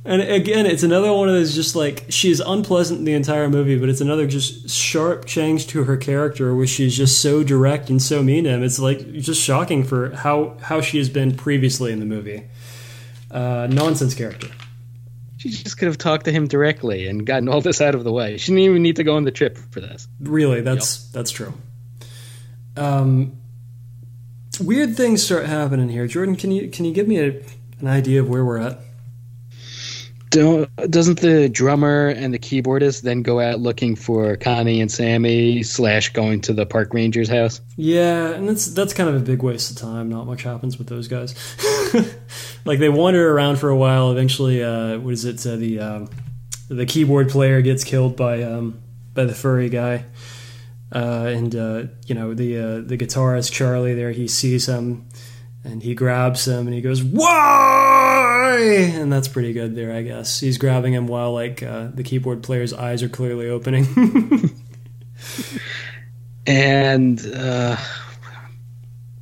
And 0.05 0.21
again, 0.21 0.65
it's 0.65 0.83
another 0.83 1.13
one 1.13 1.29
of 1.29 1.35
those 1.35 1.55
just 1.55 1.77
like 1.77 2.05
she's 2.09 2.41
unpleasant 2.41 2.99
in 2.99 3.05
the 3.05 3.13
entire 3.13 3.49
movie, 3.49 3.77
but 3.77 3.87
it's 3.87 4.01
another 4.01 4.27
just 4.27 4.69
sharp 4.69 5.25
change 5.25 5.67
to 5.67 5.85
her 5.85 5.95
character 5.95 6.53
where 6.53 6.67
she's 6.67 6.95
just 6.97 7.21
so 7.21 7.41
direct 7.41 7.89
and 7.89 8.01
so 8.01 8.21
mean 8.21 8.43
to 8.43 8.49
him. 8.49 8.63
It's 8.63 8.79
like 8.79 9.13
just 9.13 9.41
shocking 9.41 9.85
for 9.85 10.13
how 10.13 10.57
how 10.61 10.81
she 10.81 10.97
has 10.97 11.07
been 11.07 11.35
previously 11.35 11.93
in 11.93 11.99
the 11.99 12.05
movie. 12.05 12.43
Uh, 13.31 13.67
nonsense 13.71 14.13
character. 14.13 14.49
She 15.37 15.49
just 15.49 15.77
could 15.77 15.87
have 15.87 15.97
talked 15.97 16.25
to 16.25 16.31
him 16.31 16.47
directly 16.47 17.07
and 17.07 17.25
gotten 17.25 17.47
all 17.47 17.61
this 17.61 17.81
out 17.81 17.95
of 17.95 18.03
the 18.03 18.11
way. 18.11 18.37
She 18.37 18.51
didn't 18.51 18.63
even 18.63 18.83
need 18.83 18.97
to 18.97 19.03
go 19.03 19.15
on 19.15 19.23
the 19.23 19.31
trip 19.31 19.57
for 19.57 19.79
this. 19.79 20.07
Really, 20.19 20.61
that's 20.61 21.09
that's 21.11 21.31
true. 21.31 21.53
Um, 22.75 23.37
weird 24.59 24.97
things 24.97 25.23
start 25.23 25.45
happening 25.45 25.89
here. 25.89 26.07
Jordan, 26.07 26.35
can 26.35 26.51
you 26.51 26.69
can 26.69 26.83
you 26.83 26.93
give 26.93 27.07
me 27.07 27.19
a, 27.19 27.41
an 27.79 27.87
idea 27.87 28.19
of 28.19 28.27
where 28.27 28.43
we're 28.43 28.57
at? 28.57 28.79
Don't, 30.33 30.67
doesn't 30.89 31.19
the 31.19 31.47
drummer 31.47 32.07
and 32.07 32.33
the 32.33 32.39
keyboardist 32.39 33.03
then 33.03 33.21
go 33.21 33.39
out 33.39 33.59
looking 33.59 33.95
for 33.95 34.35
Connie 34.35 34.81
and 34.81 34.91
Sammy 34.91 35.61
slash 35.61 36.11
going 36.11 36.41
to 36.41 36.53
the 36.53 36.65
park 36.65 36.91
ranger's 36.91 37.29
house? 37.29 37.61
Yeah, 37.77 38.31
and 38.31 38.49
that's 38.49 38.65
that's 38.65 38.93
kind 38.93 39.09
of 39.09 39.15
a 39.15 39.19
big 39.19 39.43
waste 39.43 39.69
of 39.69 39.77
time. 39.77 40.09
Not 40.09 40.25
much 40.25 40.41
happens 40.41 40.79
with 40.79 40.87
those 40.87 41.07
guys. 41.07 41.35
like 42.65 42.79
they 42.79 42.89
wander 42.89 43.31
around 43.31 43.57
for 43.57 43.69
a 43.69 43.77
while. 43.77 44.11
Eventually, 44.11 44.63
uh, 44.63 44.97
what 44.97 45.13
is 45.13 45.23
it? 45.23 45.45
Uh, 45.45 45.55
the 45.55 45.79
um, 45.79 46.09
the 46.67 46.87
keyboard 46.87 47.29
player 47.29 47.61
gets 47.61 47.83
killed 47.83 48.17
by 48.17 48.41
um, 48.41 48.81
by 49.13 49.25
the 49.25 49.35
furry 49.35 49.69
guy, 49.69 50.05
uh, 50.91 51.25
and 51.27 51.55
uh, 51.55 51.83
you 52.07 52.15
know 52.15 52.33
the 52.33 52.57
uh, 52.57 52.81
the 52.81 52.97
guitarist 52.97 53.51
Charlie 53.51 53.93
there. 53.93 54.11
He 54.11 54.27
sees 54.27 54.67
him, 54.67 55.07
and 55.63 55.81
he 55.81 55.95
grabs 55.95 56.47
him, 56.47 56.67
and 56.67 56.73
he 56.73 56.81
goes, 56.81 57.03
"Why?" 57.03 58.57
And 58.93 59.11
that's 59.11 59.27
pretty 59.27 59.53
good 59.53 59.75
there, 59.75 59.93
I 59.93 60.01
guess. 60.01 60.39
He's 60.39 60.57
grabbing 60.57 60.93
him 60.93 61.07
while 61.07 61.33
like 61.33 61.63
uh, 61.63 61.87
the 61.93 62.03
keyboard 62.03 62.43
player's 62.43 62.73
eyes 62.73 63.01
are 63.03 63.09
clearly 63.09 63.49
opening. 63.49 63.87
and 66.47 67.19
uh, 67.33 67.77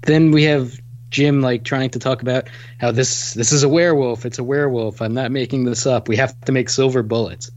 then 0.01 0.31
we 0.31 0.43
have 0.43 0.79
Jim 1.09 1.41
like 1.41 1.63
trying 1.63 1.91
to 1.91 1.99
talk 1.99 2.21
about 2.21 2.49
how 2.79 2.91
this 2.91 3.33
this 3.33 3.51
is 3.51 3.63
a 3.63 3.69
werewolf. 3.69 4.25
It's 4.25 4.39
a 4.39 4.43
werewolf. 4.43 5.01
I'm 5.01 5.13
not 5.13 5.31
making 5.31 5.65
this 5.65 5.85
up. 5.85 6.07
We 6.07 6.17
have 6.17 6.39
to 6.41 6.51
make 6.51 6.69
silver 6.69 7.03
bullets. 7.03 7.51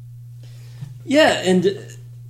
Yeah, 1.07 1.43
and 1.45 1.65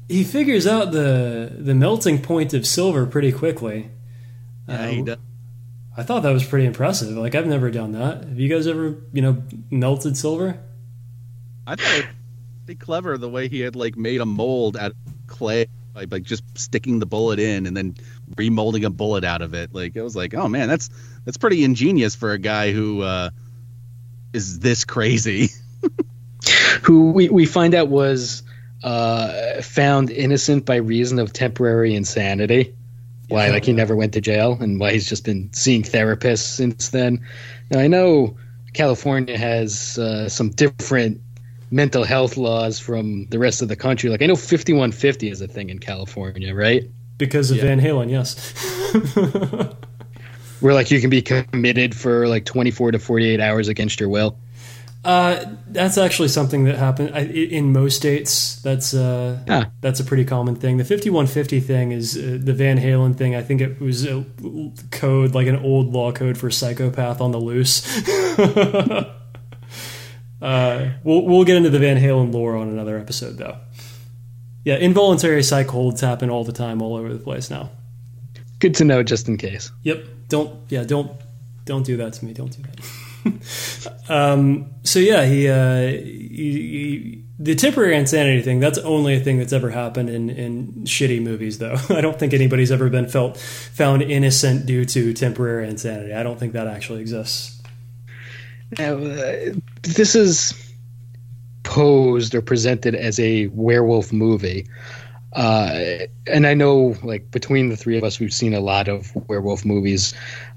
he 0.09 0.23
figures 0.23 0.67
out 0.67 0.93
the 0.93 1.51
the 1.57 1.75
melting 1.75 2.23
point 2.23 2.55
of 2.55 2.67
silver 2.67 3.07
pretty 3.07 3.33
quickly. 3.33 3.91
Yeah, 4.69 4.89
he 4.89 5.03
does. 5.03 5.19
I 5.97 6.03
thought 6.03 6.25
that 6.25 6.33
was 6.33 6.45
pretty 6.45 6.67
impressive. 6.67 7.17
Like 7.17 7.35
I've 7.35 7.47
never 7.47 7.71
done 7.71 7.93
that. 7.93 8.25
Have 8.25 8.39
you 8.39 8.49
guys 8.49 8.67
ever, 8.67 8.97
you 9.13 9.23
know, 9.23 9.43
melted 9.71 10.17
silver? 10.17 10.59
I 11.67 11.77
thought 11.77 11.95
it 11.95 12.07
was 12.07 12.15
pretty 12.67 12.79
clever 12.79 13.17
the 13.17 13.29
way 13.29 13.49
he 13.49 13.61
had 13.61 13.77
like 13.77 13.97
made 13.97 14.21
a 14.21 14.27
mold 14.27 14.77
out 14.77 14.91
of 14.91 14.97
clay, 15.27 15.67
like, 15.95 16.11
like 16.11 16.23
just 16.25 16.43
sticking 16.59 16.99
the 16.99 17.07
bullet 17.07 17.39
in 17.39 17.67
and 17.67 17.77
then 17.77 17.95
remolding 18.35 18.85
a 18.85 18.91
bullet 18.91 19.25
out 19.25 19.41
of 19.41 19.55
it. 19.55 19.73
Like 19.73 19.95
it 19.95 20.03
was 20.03 20.17
like, 20.17 20.35
oh 20.35 20.49
man, 20.49 20.69
that's 20.69 20.91
that's 21.25 21.37
pretty 21.37 21.63
ingenious 21.65 22.15
for 22.15 22.33
a 22.33 22.39
guy 22.39 22.73
who 22.73 23.03
uh, 23.03 23.31
is 24.33 24.59
this 24.59 24.85
crazy. 24.85 25.51
Who 26.83 27.13
we, 27.13 27.31
we 27.31 27.47
find 27.47 27.75
out 27.75 27.89
was 27.89 28.43
uh, 28.83 29.63
found 29.63 30.11
innocent 30.11 30.67
by 30.67 30.77
reason 30.77 31.19
of 31.19 31.33
temporary 31.33 31.95
insanity. 31.95 32.75
Why, 33.29 33.49
like 33.49 33.65
he 33.65 33.73
never 33.73 33.97
went 33.97 34.13
to 34.15 34.21
jail, 34.21 34.59
and 34.61 34.79
why 34.79 34.93
he's 34.93 35.09
just 35.09 35.25
been 35.25 35.53
seeing 35.53 35.83
therapists 35.83 36.41
since 36.41 36.91
then. 36.91 37.25
Now 37.71 37.81
I 37.81 37.87
know 37.87 38.37
California 38.75 39.39
has 39.39 39.99
uh, 39.99 40.29
some 40.29 40.51
different 40.51 41.21
mental 41.71 42.05
health 42.05 42.37
laws 42.37 42.79
from 42.79 43.27
the 43.31 43.39
rest 43.39 43.63
of 43.63 43.69
the 43.69 43.77
country. 43.77 44.11
Like 44.11 44.23
I 44.23 44.27
know 44.27 44.37
5150 44.37 45.31
is 45.31 45.41
a 45.41 45.49
thing 45.49 45.71
in 45.71 45.79
California, 45.79 46.55
right? 46.55 46.85
Because 47.19 47.51
of 47.51 47.57
Yeah. 47.57 47.65
Van 47.65 47.81
Halen, 47.81 48.11
yes. 48.11 48.35
Where 50.61 50.75
like 50.75 50.91
you 50.91 51.01
can 51.01 51.11
be 51.11 51.23
committed 51.23 51.95
for 51.95 52.29
like 52.29 52.45
24 52.45 52.93
to 52.93 52.99
48 52.99 53.41
hours 53.41 53.69
against 53.69 54.01
your 54.01 54.09
will. 54.09 54.39
Uh, 55.05 55.45
that's 55.69 55.99
actually 55.99 56.29
something 56.29 56.65
that 56.65 56.77
happened 56.77 57.11
I, 57.15 57.21
in 57.21 57.73
most 57.73 57.97
states. 57.97 58.57
That's 58.63 58.95
uh, 58.95 59.39
Ah. 59.49 59.71
that's 59.81 60.01
a 60.01 60.05
pretty 60.05 60.25
common 60.25 60.57
thing. 60.57 60.79
The 60.79 60.85
5150 60.85 61.61
thing 61.61 61.93
is 61.93 62.17
uh, 62.17 62.39
the 62.41 62.55
Van 62.55 62.79
Halen 62.79 63.15
thing. 63.17 63.35
I 63.35 63.43
think 63.43 63.61
it 63.61 63.81
was 63.81 64.07
a 64.07 64.25
code, 64.91 65.35
like 65.35 65.47
an 65.47 65.57
old 65.57 65.93
law 65.93 66.11
code 66.13 66.39
for 66.39 66.51
psychopath 66.51 67.21
on 67.21 67.33
the 67.33 67.41
loose. 67.41 67.85
uh, 70.43 70.91
we'll 71.03 71.23
we'll 71.23 71.45
get 71.45 71.57
into 71.57 71.71
the 71.71 71.79
Van 71.79 71.97
Halen 71.99 72.33
lore 72.33 72.57
on 72.57 72.69
another 72.69 72.99
episode, 72.99 73.37
though. 73.39 73.59
Yeah, 74.65 74.77
involuntary 74.77 75.43
psych 75.43 75.69
holds 75.69 76.01
happen 76.01 76.31
all 76.31 76.45
the 76.45 76.53
time, 76.53 76.81
all 76.81 76.97
over 76.97 77.13
the 77.13 77.19
place 77.19 77.51
now. 77.51 77.71
Good 78.61 78.75
to 78.77 78.85
know, 78.85 79.03
just 79.03 79.29
in 79.29 79.37
case. 79.37 79.71
Yep. 79.83 80.05
Don't. 80.29 80.59
Yeah. 80.71 80.85
Don't. 80.85 81.13
Don't 81.67 81.85
do 81.85 81.99
that 81.99 82.15
to 82.15 82.25
me. 82.25 82.33
Don't 82.33 82.55
do 82.57 82.63
that. 82.63 82.81
Um, 84.09 84.71
so 84.83 84.99
yeah, 84.99 85.25
he, 85.25 85.49
uh, 85.49 85.81
he, 85.81 86.31
he 86.33 87.25
the 87.39 87.55
temporary 87.55 87.97
insanity 87.97 88.43
thing. 88.43 88.61
That's 88.61 88.79
only 88.79 89.15
a 89.15 89.21
thing 89.21 89.39
that's 89.39 89.53
ever 89.53 89.71
happened 89.71 90.09
in 90.09 90.31
in 90.31 90.73
shitty 90.85 91.23
movies, 91.23 91.59
though. 91.59 91.77
I 91.91 92.01
don't 92.01 92.19
think 92.19 92.33
anybody's 92.33 92.71
ever 92.71 92.89
been 92.89 93.09
felt 93.09 93.37
found 93.37 94.03
innocent 94.03 94.67
due 94.67 94.85
to 94.87 95.13
temporary 95.13 95.69
insanity. 95.69 96.15
I 96.15 96.23
don't 96.23 96.39
think 96.39 96.53
that 96.53 96.67
actually 96.67 97.01
exists. 97.01 97.63
Now, 98.79 98.97
uh, 98.97 99.53
this 99.83 100.15
is 100.15 100.55
posed 101.63 102.35
or 102.35 102.43
presented 102.43 102.95
as 102.95 103.19
a 103.19 103.49
werewolf 103.49 104.13
movie. 104.13 104.67
Uh, 105.35 106.07
and 106.27 106.47
I 106.47 106.55
know, 106.55 106.97
like, 107.03 107.31
between 107.31 107.69
the 107.69 107.77
three 107.77 107.99
of 107.99 108.05
us, 108.05 108.21
we've 108.21 108.33
seen 108.33 108.55
a 108.55 108.61
lot 108.61 108.89
of 108.89 109.13
werewolf 109.29 109.65
movies. 109.65 110.15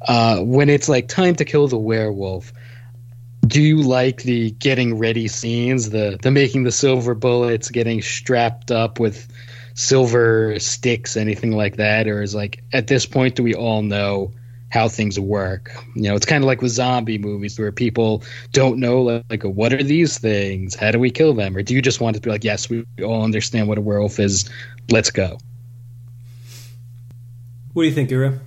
Uh, 0.08 0.40
when 0.42 0.70
it's 0.70 0.88
like 0.88 1.08
time 1.08 1.36
to 1.36 1.46
kill 1.46 1.68
the 1.68 1.78
werewolf, 1.78 2.54
do 3.46 3.62
you 3.62 3.82
like 3.82 4.24
the 4.24 4.52
getting 4.52 4.98
ready 4.98 5.28
scenes, 5.28 5.90
the 5.90 6.20
the 6.22 6.32
making 6.32 6.64
the 6.64 6.72
silver 6.72 7.16
bullets, 7.16 7.70
getting 7.70 8.02
strapped 8.02 8.72
up 8.72 9.00
with 9.00 9.28
silver 9.74 10.60
sticks, 10.60 11.16
anything 11.16 11.52
like 11.52 11.78
that, 11.78 12.08
or 12.08 12.22
is 12.22 12.36
like 12.36 12.64
at 12.74 12.88
this 12.88 13.06
point, 13.06 13.36
do 13.36 13.44
we 13.44 13.56
all 13.56 13.82
know 13.82 14.34
how 14.70 14.90
things 14.90 15.20
work? 15.20 15.72
You 15.96 16.04
know, 16.04 16.16
it's 16.16 16.26
kind 16.26 16.44
of 16.44 16.48
like 16.48 16.62
with 16.62 16.72
zombie 16.72 17.18
movies 17.18 17.58
where 17.58 17.72
people 17.72 18.24
don't 18.52 18.80
know 18.80 19.02
like, 19.02 19.24
like 19.30 19.44
what 19.44 19.74
are 19.74 19.84
these 19.84 20.18
things? 20.18 20.76
How 20.76 20.92
do 20.92 21.00
we 21.00 21.12
kill 21.12 21.34
them? 21.34 21.56
Or 21.56 21.62
do 21.62 21.74
you 21.74 21.82
just 21.82 22.02
want 22.02 22.16
to 22.16 22.22
be 22.22 22.30
like, 22.30 22.44
yes, 22.44 22.70
we 22.70 22.86
all 23.04 23.24
understand 23.24 23.68
what 23.68 23.78
a 23.78 23.82
werewolf 23.82 24.20
is. 24.20 24.50
Let's 24.90 25.10
go. 25.10 25.38
What 27.74 27.84
do 27.84 27.90
you 27.90 27.94
think, 27.94 28.12
Ira? 28.12 28.40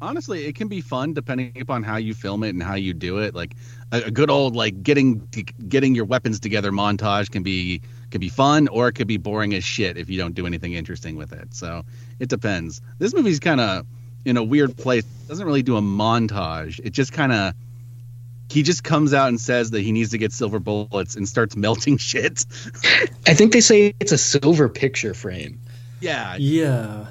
Honestly, 0.00 0.44
it 0.44 0.54
can 0.54 0.68
be 0.68 0.82
fun 0.82 1.14
depending 1.14 1.58
upon 1.60 1.82
how 1.82 1.96
you 1.96 2.12
film 2.12 2.44
it 2.44 2.50
and 2.50 2.62
how 2.62 2.74
you 2.74 2.92
do 2.92 3.18
it. 3.18 3.34
Like 3.34 3.54
a, 3.90 4.02
a 4.02 4.10
good 4.10 4.30
old 4.30 4.54
like 4.54 4.82
getting 4.82 5.26
getting 5.68 5.94
your 5.94 6.04
weapons 6.04 6.38
together 6.38 6.70
montage 6.70 7.30
can 7.30 7.42
be 7.42 7.80
can 8.10 8.20
be 8.20 8.28
fun, 8.28 8.68
or 8.68 8.88
it 8.88 8.92
could 8.92 9.06
be 9.06 9.16
boring 9.16 9.54
as 9.54 9.64
shit 9.64 9.96
if 9.96 10.10
you 10.10 10.18
don't 10.18 10.34
do 10.34 10.46
anything 10.46 10.74
interesting 10.74 11.16
with 11.16 11.32
it. 11.32 11.54
So 11.54 11.84
it 12.20 12.28
depends. 12.28 12.82
This 12.98 13.14
movie's 13.14 13.40
kind 13.40 13.60
of 13.60 13.86
in 14.24 14.36
a 14.36 14.42
weird 14.42 14.76
place. 14.76 15.04
It 15.04 15.28
doesn't 15.28 15.46
really 15.46 15.62
do 15.62 15.76
a 15.76 15.82
montage. 15.82 16.80
It 16.82 16.90
just 16.90 17.12
kind 17.12 17.32
of 17.32 17.54
he 18.50 18.62
just 18.62 18.84
comes 18.84 19.14
out 19.14 19.28
and 19.28 19.40
says 19.40 19.70
that 19.70 19.80
he 19.80 19.90
needs 19.90 20.10
to 20.10 20.18
get 20.18 20.32
silver 20.32 20.58
bullets 20.58 21.16
and 21.16 21.28
starts 21.28 21.56
melting 21.56 21.96
shit. 21.98 22.44
I 23.26 23.34
think 23.34 23.52
they 23.52 23.60
say 23.60 23.94
it's 24.00 24.12
a 24.12 24.18
silver 24.18 24.68
picture 24.68 25.14
frame. 25.14 25.60
yeah, 26.00 26.36
Yeah. 26.38 27.06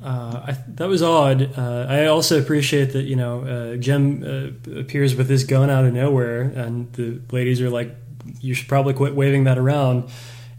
Uh, 0.00 0.44
I, 0.46 0.56
that 0.68 0.88
was 0.88 1.02
odd. 1.02 1.58
Uh, 1.58 1.86
I 1.88 2.06
also 2.06 2.38
appreciate 2.40 2.92
that 2.92 3.02
you 3.02 3.16
know 3.16 3.42
uh, 3.42 3.76
Jim 3.78 4.22
uh, 4.22 4.78
appears 4.78 5.16
with 5.16 5.28
his 5.28 5.42
gun 5.42 5.70
out 5.70 5.84
of 5.84 5.92
nowhere, 5.92 6.42
and 6.42 6.92
the 6.92 7.20
ladies 7.32 7.60
are 7.60 7.68
like, 7.68 7.96
"You 8.40 8.54
should 8.54 8.68
probably 8.68 8.94
quit 8.94 9.16
waving 9.16 9.42
that 9.44 9.58
around," 9.58 10.08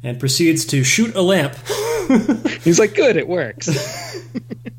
and 0.03 0.19
proceeds 0.19 0.65
to 0.65 0.83
shoot 0.83 1.15
a 1.15 1.21
lamp. 1.21 1.55
He's 2.63 2.79
like, 2.79 2.95
good, 2.95 3.17
it 3.17 3.27
works. 3.27 3.69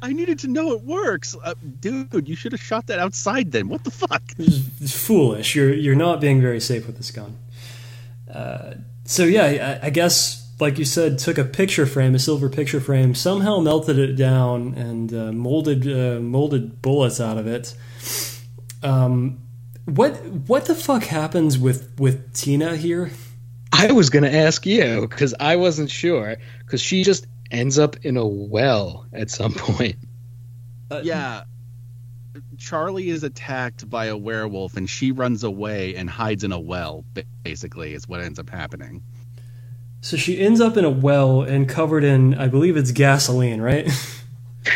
I 0.00 0.12
needed 0.12 0.38
to 0.40 0.48
know 0.48 0.72
it 0.72 0.82
works, 0.82 1.36
uh, 1.42 1.54
dude. 1.80 2.28
You 2.28 2.36
should 2.36 2.52
have 2.52 2.60
shot 2.60 2.86
that 2.86 2.98
outside 2.98 3.52
then. 3.52 3.68
What 3.68 3.84
the 3.84 3.90
fuck? 3.90 4.22
It's 4.38 4.96
foolish. 4.96 5.54
You're 5.54 5.74
you're 5.74 5.96
not 5.96 6.20
being 6.20 6.40
very 6.40 6.60
safe 6.60 6.86
with 6.86 6.96
this 6.96 7.10
gun. 7.10 7.36
Uh, 8.32 8.74
so 9.04 9.24
yeah, 9.24 9.78
I, 9.82 9.86
I 9.86 9.90
guess 9.90 10.48
like 10.60 10.78
you 10.78 10.84
said, 10.84 11.18
took 11.18 11.38
a 11.38 11.44
picture 11.44 11.86
frame, 11.86 12.14
a 12.14 12.18
silver 12.18 12.48
picture 12.48 12.80
frame, 12.80 13.14
somehow 13.14 13.60
melted 13.60 13.98
it 13.98 14.16
down 14.16 14.74
and 14.74 15.12
uh, 15.14 15.32
molded 15.32 15.86
uh, 15.86 16.20
molded 16.20 16.82
bullets 16.82 17.20
out 17.20 17.38
of 17.38 17.46
it. 17.46 17.74
Um, 18.82 19.40
what 19.84 20.16
what 20.46 20.66
the 20.66 20.74
fuck 20.74 21.04
happens 21.04 21.58
with 21.58 21.90
with 21.98 22.34
Tina 22.34 22.76
here? 22.76 23.10
I 23.72 23.92
was 23.92 24.10
going 24.10 24.24
to 24.24 24.34
ask 24.34 24.66
you 24.66 25.02
because 25.02 25.34
I 25.38 25.56
wasn't 25.56 25.90
sure 25.90 26.36
because 26.64 26.80
she 26.80 27.04
just 27.04 27.26
ends 27.50 27.78
up 27.78 27.96
in 28.04 28.16
a 28.16 28.26
well 28.26 29.06
at 29.12 29.30
some 29.30 29.52
point. 29.54 29.96
Uh, 30.90 31.00
Yeah. 31.02 31.44
Charlie 32.56 33.08
is 33.08 33.22
attacked 33.22 33.88
by 33.88 34.06
a 34.06 34.16
werewolf 34.16 34.76
and 34.76 34.88
she 34.90 35.12
runs 35.12 35.44
away 35.44 35.94
and 35.94 36.10
hides 36.10 36.42
in 36.44 36.50
a 36.52 36.58
well, 36.58 37.04
basically, 37.44 37.94
is 37.94 38.08
what 38.08 38.20
ends 38.20 38.38
up 38.38 38.50
happening. 38.50 39.02
So 40.00 40.16
she 40.16 40.38
ends 40.40 40.60
up 40.60 40.76
in 40.76 40.84
a 40.84 40.90
well 40.90 41.42
and 41.42 41.68
covered 41.68 42.04
in, 42.04 42.34
I 42.34 42.48
believe 42.48 42.76
it's 42.76 42.90
gasoline, 42.92 43.60
right? 43.60 43.88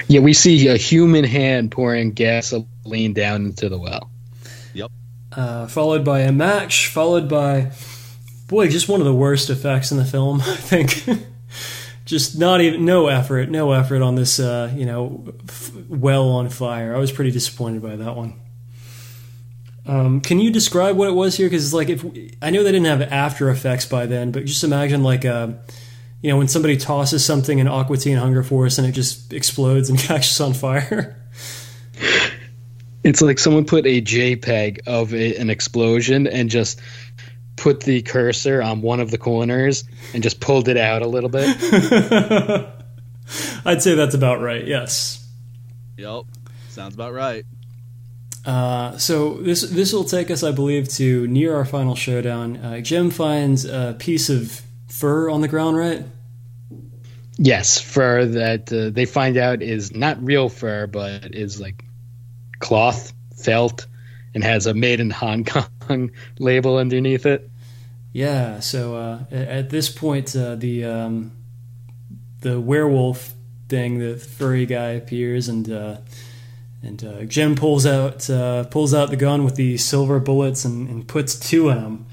Yeah, 0.08 0.20
we 0.20 0.32
see 0.32 0.68
a 0.68 0.76
human 0.78 1.24
hand 1.24 1.70
pouring 1.70 2.12
gasoline 2.12 3.12
down 3.12 3.44
into 3.46 3.68
the 3.68 3.78
well. 3.78 4.10
Yep. 4.72 4.90
Uh, 5.30 5.66
followed 5.66 6.02
by 6.02 6.20
a 6.20 6.32
match, 6.32 6.88
followed 6.88 7.28
by 7.28 7.72
boy, 8.48 8.68
just 8.68 8.88
one 8.88 9.00
of 9.00 9.06
the 9.06 9.12
worst 9.14 9.50
effects 9.50 9.92
in 9.92 9.98
the 9.98 10.04
film. 10.06 10.40
I 10.46 10.56
think 10.56 11.04
just 12.12 12.38
not 12.38 12.60
even 12.60 12.84
no 12.84 13.08
effort, 13.08 13.48
no 13.48 13.72
effort 13.72 14.02
on 14.02 14.14
this, 14.14 14.38
uh, 14.38 14.70
you 14.76 14.84
know, 14.84 15.32
f- 15.48 15.72
well 15.88 16.28
on 16.28 16.50
fire. 16.50 16.94
I 16.94 16.98
was 16.98 17.10
pretty 17.10 17.30
disappointed 17.30 17.82
by 17.82 17.96
that 17.96 18.14
one. 18.14 18.38
Um, 19.86 20.20
can 20.20 20.38
you 20.38 20.52
describe 20.52 20.94
what 20.94 21.08
it 21.08 21.14
was 21.14 21.38
here? 21.38 21.46
Because 21.46 21.64
it's 21.64 21.72
like, 21.72 21.88
if 21.88 22.04
I 22.42 22.50
know 22.50 22.62
they 22.62 22.70
didn't 22.70 22.86
have 22.86 23.00
After 23.00 23.48
Effects 23.48 23.86
by 23.86 24.04
then, 24.04 24.30
but 24.30 24.44
just 24.44 24.62
imagine 24.62 25.02
like 25.02 25.24
a, 25.24 25.58
you 26.20 26.30
know, 26.30 26.36
when 26.36 26.48
somebody 26.48 26.76
tosses 26.76 27.24
something 27.24 27.58
in 27.58 27.66
Aqua 27.66 27.96
Teen 27.96 28.18
Hunger 28.18 28.42
Force 28.42 28.76
and 28.76 28.86
it 28.86 28.92
just 28.92 29.32
explodes 29.32 29.88
and 29.88 29.98
catches 30.08 30.38
on 30.38 30.52
fire. 30.52 31.16
It's 33.02 33.22
like 33.22 33.38
someone 33.38 33.64
put 33.64 33.86
a 33.86 34.02
JPEG 34.02 34.86
of 34.86 35.14
a, 35.14 35.36
an 35.36 35.48
explosion 35.48 36.26
and 36.26 36.50
just 36.50 36.78
put 37.62 37.80
the 37.80 38.02
cursor 38.02 38.60
on 38.60 38.82
one 38.82 38.98
of 38.98 39.12
the 39.12 39.18
corners 39.18 39.84
and 40.12 40.20
just 40.20 40.40
pulled 40.40 40.66
it 40.66 40.76
out 40.76 41.02
a 41.02 41.06
little 41.06 41.30
bit. 41.30 41.46
I'd 43.64 43.80
say 43.80 43.94
that's 43.94 44.16
about 44.16 44.40
right. 44.40 44.66
Yes. 44.66 45.24
Yep. 45.96 46.24
Sounds 46.70 46.94
about 46.94 47.12
right. 47.12 47.46
Uh, 48.44 48.98
so 48.98 49.34
this 49.34 49.60
this 49.62 49.92
will 49.92 50.02
take 50.02 50.28
us, 50.28 50.42
I 50.42 50.50
believe, 50.50 50.88
to 50.94 51.28
near 51.28 51.54
our 51.54 51.64
final 51.64 51.94
showdown. 51.94 52.56
Uh, 52.56 52.80
Jim 52.80 53.10
finds 53.10 53.64
a 53.64 53.94
piece 53.96 54.28
of 54.28 54.60
fur 54.88 55.30
on 55.30 55.40
the 55.40 55.46
ground, 55.48 55.76
right? 55.76 56.04
Yes, 57.38 57.80
fur 57.80 58.24
that 58.24 58.72
uh, 58.72 58.90
they 58.90 59.04
find 59.04 59.36
out 59.36 59.62
is 59.62 59.94
not 59.94 60.20
real 60.20 60.48
fur, 60.48 60.88
but 60.88 61.32
is 61.36 61.60
like 61.60 61.84
cloth, 62.58 63.12
felt, 63.36 63.86
and 64.34 64.42
has 64.42 64.66
a 64.66 64.74
made 64.74 64.98
in 64.98 65.10
Hong 65.10 65.44
Kong 65.44 66.10
label 66.40 66.78
underneath 66.78 67.26
it. 67.26 67.48
Yeah. 68.12 68.60
So 68.60 68.96
uh, 68.96 69.24
at 69.30 69.70
this 69.70 69.88
point, 69.88 70.36
uh, 70.36 70.54
the 70.56 70.84
um, 70.84 71.32
the 72.40 72.60
werewolf 72.60 73.32
thing, 73.68 73.98
the 73.98 74.16
furry 74.16 74.66
guy 74.66 74.90
appears, 74.90 75.48
and 75.48 75.70
uh, 75.70 75.96
and 76.82 77.02
uh, 77.04 77.24
Jim 77.24 77.54
pulls 77.54 77.86
out 77.86 78.28
uh, 78.28 78.64
pulls 78.64 78.92
out 78.92 79.10
the 79.10 79.16
gun 79.16 79.44
with 79.44 79.56
the 79.56 79.76
silver 79.78 80.20
bullets 80.20 80.64
and, 80.64 80.88
and 80.88 81.08
puts 81.08 81.38
two 81.38 81.70
in 81.70 81.82
them, 81.82 82.06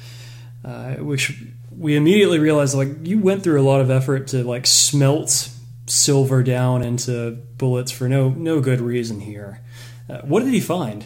uh, 0.64 0.94
which 0.96 1.44
we 1.76 1.96
immediately 1.96 2.40
realized 2.40 2.76
like 2.76 2.90
you 3.04 3.20
went 3.20 3.44
through 3.44 3.60
a 3.60 3.64
lot 3.64 3.82
of 3.82 3.90
effort 3.90 4.28
to 4.28 4.44
like 4.44 4.66
smelt 4.66 5.50
silver 5.88 6.44
down 6.44 6.84
into 6.84 7.32
bullets 7.58 7.92
for 7.92 8.08
no 8.08 8.30
no 8.30 8.62
good 8.62 8.80
reason 8.80 9.20
here. 9.20 9.62
Uh, 10.10 10.22
what 10.22 10.44
did 10.44 10.54
he 10.54 10.60
find? 10.60 11.06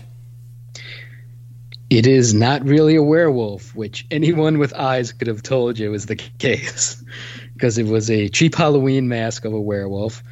It 1.94 2.08
is 2.08 2.34
not 2.34 2.66
really 2.66 2.96
a 2.96 3.04
werewolf, 3.04 3.76
which 3.76 4.08
anyone 4.10 4.58
with 4.58 4.74
eyes 4.74 5.14
could 5.14 5.28
have 5.28 5.44
told 5.44 5.78
you 5.78 5.92
was 5.92 6.08
the 6.08 6.16
case, 6.16 7.04
because 7.54 7.78
it 7.78 7.86
was 7.86 8.10
a 8.10 8.30
cheap 8.30 8.56
Halloween 8.56 9.08
mask 9.08 9.46
of 9.46 9.54
a 9.54 9.62
werewolf, 9.62 10.24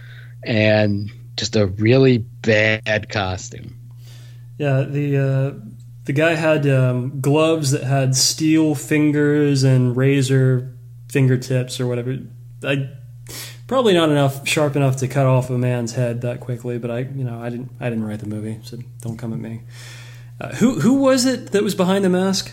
and 0.44 1.12
just 1.38 1.56
a 1.56 1.68
really 1.68 2.18
bad 2.18 3.10
costume. 3.10 3.78
Yeah, 4.58 4.82
the 4.82 5.18
uh, 5.18 5.66
the 6.06 6.14
guy 6.14 6.34
had 6.34 6.66
um, 6.66 7.22
gloves 7.22 7.70
that 7.70 7.84
had 7.84 8.16
steel 8.16 8.74
fingers 8.74 9.62
and 9.64 9.96
razor 9.96 10.76
fingertips 11.10 11.80
or 11.80 11.86
whatever. 11.86 12.18
I 12.64 12.90
probably 13.68 13.94
not 13.94 14.10
enough 14.10 14.48
sharp 14.48 14.76
enough 14.76 14.96
to 14.96 15.08
cut 15.08 15.28
off 15.28 15.52
a 15.52 15.60
man's 15.60 15.94
head 15.94 16.22
that 16.22 16.40
quickly, 16.40 16.80
but 16.80 16.90
I 16.90 17.00
you 17.02 17.24
know 17.24 17.40
I 17.40 17.52
didn't 17.52 17.72
I 17.80 17.90
didn't 17.92 18.06
write 18.06 18.20
the 18.20 18.26
movie, 18.26 18.58
so 18.64 18.80
don't 19.02 19.18
come 19.18 19.32
at 19.32 19.40
me. 19.40 19.62
Uh, 20.42 20.56
who 20.56 20.80
who 20.80 20.96
was 20.96 21.28
it 21.28 21.52
that 21.52 21.62
was 21.62 21.76
behind 21.76 22.04
the 22.04 22.10
mask? 22.10 22.52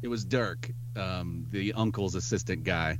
It 0.00 0.08
was 0.08 0.24
Dirk, 0.24 0.70
um, 0.96 1.44
the 1.50 1.74
uncle's 1.74 2.14
assistant 2.14 2.64
guy. 2.64 2.98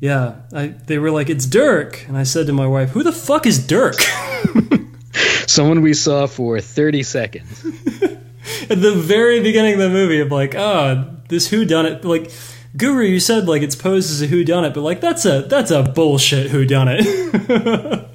Yeah, 0.00 0.40
I, 0.52 0.66
they 0.66 0.98
were 0.98 1.12
like, 1.12 1.30
"It's 1.30 1.46
Dirk," 1.46 2.04
and 2.08 2.16
I 2.16 2.24
said 2.24 2.48
to 2.48 2.52
my 2.52 2.66
wife, 2.66 2.90
"Who 2.90 3.04
the 3.04 3.12
fuck 3.12 3.46
is 3.46 3.64
Dirk?" 3.64 3.94
Someone 5.46 5.82
we 5.82 5.94
saw 5.94 6.26
for 6.26 6.60
thirty 6.60 7.04
seconds. 7.04 7.64
At 8.68 8.82
the 8.82 8.94
very 8.96 9.40
beginning 9.40 9.74
of 9.74 9.78
the 9.78 9.88
movie, 9.88 10.20
I'm 10.20 10.30
like, 10.30 10.56
"Oh, 10.56 11.14
this 11.28 11.46
who 11.46 11.64
done 11.64 11.86
it?" 11.86 12.04
Like, 12.04 12.32
Guru, 12.76 13.04
you 13.04 13.20
said 13.20 13.46
like 13.46 13.62
it's 13.62 13.76
posed 13.76 14.10
as 14.10 14.20
a 14.20 14.26
who 14.26 14.42
done 14.42 14.64
it, 14.64 14.74
but 14.74 14.80
like 14.80 15.00
that's 15.00 15.24
a 15.26 15.42
that's 15.42 15.70
a 15.70 15.84
bullshit 15.84 16.50
who 16.50 16.64
done 16.66 16.88
it. 16.90 18.08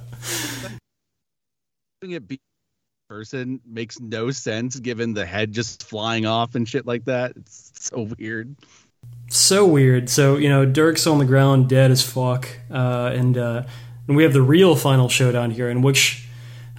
It 2.01 2.46
person 3.08 3.62
makes 3.66 4.01
no 4.01 4.32
sense 4.32 4.78
given 4.80 5.14
the 5.14 5.26
head 5.26 5.53
just 5.53 5.84
flying 5.84 6.26
off 6.26 6.55
and 6.55 6.68
shit 6.68 6.86
like 6.86 7.05
that. 7.05 7.32
It's 7.38 7.72
so 7.80 8.10
weird. 8.18 8.53
so 9.30 9.66
weird. 9.66 10.10
So 10.10 10.36
you 10.36 10.49
know, 10.49 10.66
Dirk's 10.66 11.08
on 11.08 11.18
the 11.18 11.26
ground, 11.26 11.70
dead 11.70 11.89
as 11.89 12.03
fuck, 12.03 12.49
uh, 12.70 13.12
and 13.14 13.38
uh, 13.38 13.64
and 14.08 14.18
we 14.18 14.24
have 14.24 14.34
the 14.34 14.41
real 14.41 14.76
final 14.76 15.08
showdown 15.08 15.51
here, 15.51 15.70
in 15.70 15.82
which, 15.82 16.28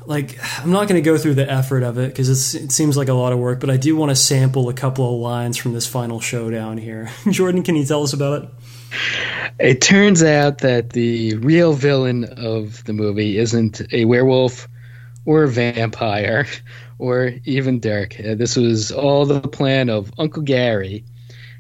like, 0.05 0.39
I'm 0.61 0.70
not 0.70 0.87
going 0.87 1.03
to 1.03 1.11
go 1.11 1.16
through 1.16 1.35
the 1.35 1.51
effort 1.51 1.83
of 1.83 1.97
it 1.97 2.09
because 2.09 2.55
it 2.55 2.72
seems 2.72 2.97
like 2.97 3.09
a 3.09 3.14
lot 3.14 3.33
of 3.33 3.39
work, 3.39 3.59
but 3.61 3.70
I 3.70 3.79
do 3.79 3.97
want 3.97 4.11
to 4.11 4.16
sample 4.16 4.68
a 4.68 4.74
couple 4.74 5.14
of 5.14 5.20
lines 5.22 5.57
from 5.57 5.72
this 5.72 5.87
final 5.87 6.20
showdown 6.20 6.76
here. 6.76 7.11
Jordan, 7.31 7.62
can 7.62 7.74
you 7.74 7.87
tell 7.87 8.03
us 8.03 8.12
about 8.12 8.43
it? 8.43 8.51
It 9.59 9.81
turns 9.81 10.22
out 10.22 10.59
that 10.59 10.91
the 10.91 11.37
real 11.37 11.72
villain 11.72 12.24
of 12.24 12.85
the 12.85 12.93
movie 12.93 13.39
isn't 13.39 13.81
a 13.93 14.05
werewolf 14.05 14.68
or 15.29 15.47
vampire 15.47 16.47
or 16.99 17.35
even 17.45 17.81
Dirk. 17.81 18.18
Uh, 18.18 18.35
this 18.35 18.57
was 18.57 18.91
all 18.91 19.26
the 19.26 19.43
plan 19.43 19.91
of 19.91 20.11
Uncle 20.16 20.43
Gary. 20.43 21.05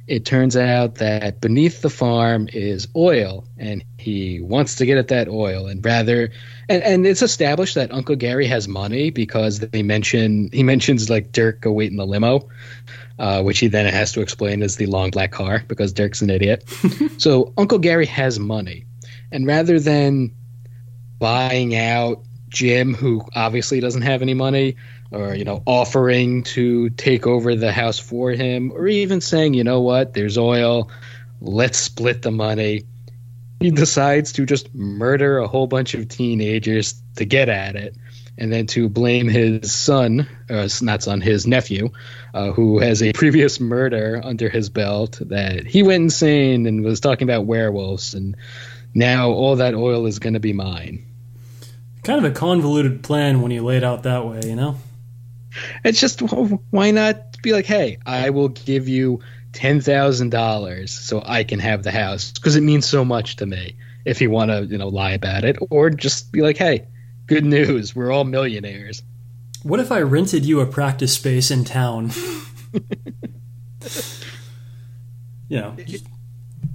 It 0.06 0.24
turns 0.24 0.56
out 0.56 0.94
that 0.94 1.42
beneath 1.42 1.82
the 1.82 1.90
farm 1.90 2.48
is 2.54 2.88
oil, 2.96 3.44
and 3.58 3.84
he 3.98 4.40
wants 4.40 4.76
to 4.76 4.86
get 4.86 4.96
at 4.96 5.08
that 5.08 5.28
oil. 5.28 5.66
And 5.66 5.84
rather, 5.84 6.30
and, 6.70 6.82
and 6.82 7.06
it's 7.06 7.20
established 7.20 7.74
that 7.74 7.92
Uncle 7.92 8.16
Gary 8.16 8.46
has 8.46 8.66
money 8.66 9.10
because 9.10 9.58
they 9.58 9.82
mention 9.82 10.48
he 10.50 10.62
mentions 10.62 11.10
like 11.10 11.32
Dirk 11.32 11.60
go 11.60 11.70
wait 11.70 11.90
in 11.90 11.98
the 11.98 12.06
limo, 12.06 12.48
uh, 13.18 13.42
which 13.42 13.58
he 13.58 13.66
then 13.66 13.84
has 13.84 14.12
to 14.12 14.22
explain 14.22 14.62
is 14.62 14.76
the 14.76 14.86
long 14.86 15.10
black 15.10 15.30
car 15.30 15.62
because 15.68 15.92
Dirk's 15.92 16.22
an 16.22 16.30
idiot. 16.30 16.64
so 17.18 17.52
Uncle 17.58 17.78
Gary 17.78 18.06
has 18.06 18.38
money, 18.38 18.86
and 19.30 19.46
rather 19.46 19.78
than 19.78 20.34
buying 21.18 21.76
out 21.76 22.22
Jim, 22.48 22.94
who 22.94 23.24
obviously 23.34 23.80
doesn't 23.80 24.02
have 24.02 24.22
any 24.22 24.34
money, 24.34 24.76
or 25.10 25.34
you 25.34 25.44
know, 25.44 25.62
offering 25.66 26.42
to 26.42 26.90
take 26.90 27.26
over 27.26 27.54
the 27.54 27.72
house 27.72 27.98
for 27.98 28.30
him, 28.30 28.72
or 28.72 28.86
even 28.86 29.20
saying, 29.20 29.54
you 29.54 29.64
know 29.64 29.80
what, 29.80 30.14
there's 30.14 30.38
oil, 30.38 30.90
let's 31.40 31.78
split 31.78 32.22
the 32.22 32.30
money. 32.30 32.84
He 33.60 33.70
decides 33.70 34.32
to 34.34 34.46
just 34.46 34.72
murder 34.74 35.38
a 35.38 35.48
whole 35.48 35.66
bunch 35.66 35.94
of 35.94 36.08
teenagers 36.08 37.00
to 37.16 37.24
get 37.24 37.48
at 37.48 37.74
it, 37.74 37.96
and 38.36 38.52
then 38.52 38.66
to 38.68 38.88
blame 38.88 39.28
his 39.28 39.74
son, 39.74 40.28
uh, 40.48 40.68
not 40.80 41.02
son, 41.02 41.20
his 41.20 41.46
nephew, 41.46 41.90
uh, 42.34 42.52
who 42.52 42.78
has 42.78 43.02
a 43.02 43.12
previous 43.12 43.58
murder 43.58 44.20
under 44.22 44.48
his 44.48 44.68
belt, 44.68 45.18
that 45.22 45.66
he 45.66 45.82
went 45.82 46.04
insane 46.04 46.66
and 46.66 46.84
was 46.84 47.00
talking 47.00 47.28
about 47.28 47.46
werewolves, 47.46 48.14
and 48.14 48.36
now 48.94 49.30
all 49.30 49.56
that 49.56 49.74
oil 49.74 50.06
is 50.06 50.20
going 50.20 50.34
to 50.34 50.40
be 50.40 50.52
mine. 50.52 51.04
Kind 52.08 52.24
of 52.24 52.32
a 52.32 52.34
convoluted 52.34 53.02
plan 53.02 53.42
when 53.42 53.50
you 53.50 53.62
lay 53.62 53.76
it 53.76 53.84
out 53.84 54.04
that 54.04 54.24
way, 54.24 54.40
you 54.46 54.56
know? 54.56 54.76
It's 55.84 56.00
just 56.00 56.22
why 56.22 56.90
not 56.90 57.36
be 57.42 57.52
like, 57.52 57.66
hey, 57.66 57.98
I 58.06 58.30
will 58.30 58.48
give 58.48 58.88
you 58.88 59.20
ten 59.52 59.82
thousand 59.82 60.30
dollars 60.30 60.90
so 60.90 61.22
I 61.22 61.44
can 61.44 61.58
have 61.58 61.82
the 61.82 61.90
house 61.90 62.32
because 62.32 62.56
it 62.56 62.62
means 62.62 62.86
so 62.86 63.04
much 63.04 63.36
to 63.36 63.44
me. 63.44 63.76
If 64.06 64.22
you 64.22 64.30
want 64.30 64.50
to, 64.50 64.64
you 64.64 64.78
know, 64.78 64.88
lie 64.88 65.10
about 65.10 65.44
it, 65.44 65.58
or 65.68 65.90
just 65.90 66.32
be 66.32 66.40
like, 66.40 66.56
hey, 66.56 66.86
good 67.26 67.44
news, 67.44 67.94
we're 67.94 68.10
all 68.10 68.24
millionaires. 68.24 69.02
What 69.62 69.78
if 69.78 69.92
I 69.92 70.00
rented 70.00 70.46
you 70.46 70.60
a 70.60 70.66
practice 70.66 71.12
space 71.12 71.50
in 71.50 71.66
town? 71.66 72.10
you 75.50 75.60
know, 75.60 75.76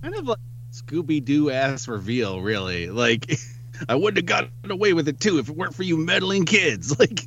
Kind 0.04 0.14
of 0.14 0.28
like 0.28 0.38
Scooby 0.72 1.26
Doo 1.26 1.50
ass 1.50 1.88
reveal, 1.88 2.40
really. 2.40 2.92
Like, 2.92 3.32
I 3.90 3.96
wouldn't 3.96 4.18
have 4.18 4.26
gotten 4.26 4.72
away 4.72 4.94
with 4.94 5.08
it 5.08 5.20
too 5.20 5.40
if 5.40 5.50
it 5.50 5.56
weren't 5.56 5.76
for 5.76 5.84
you 5.84 5.98
meddling 5.98 6.46
kids. 6.46 6.96
Like, 7.00 7.22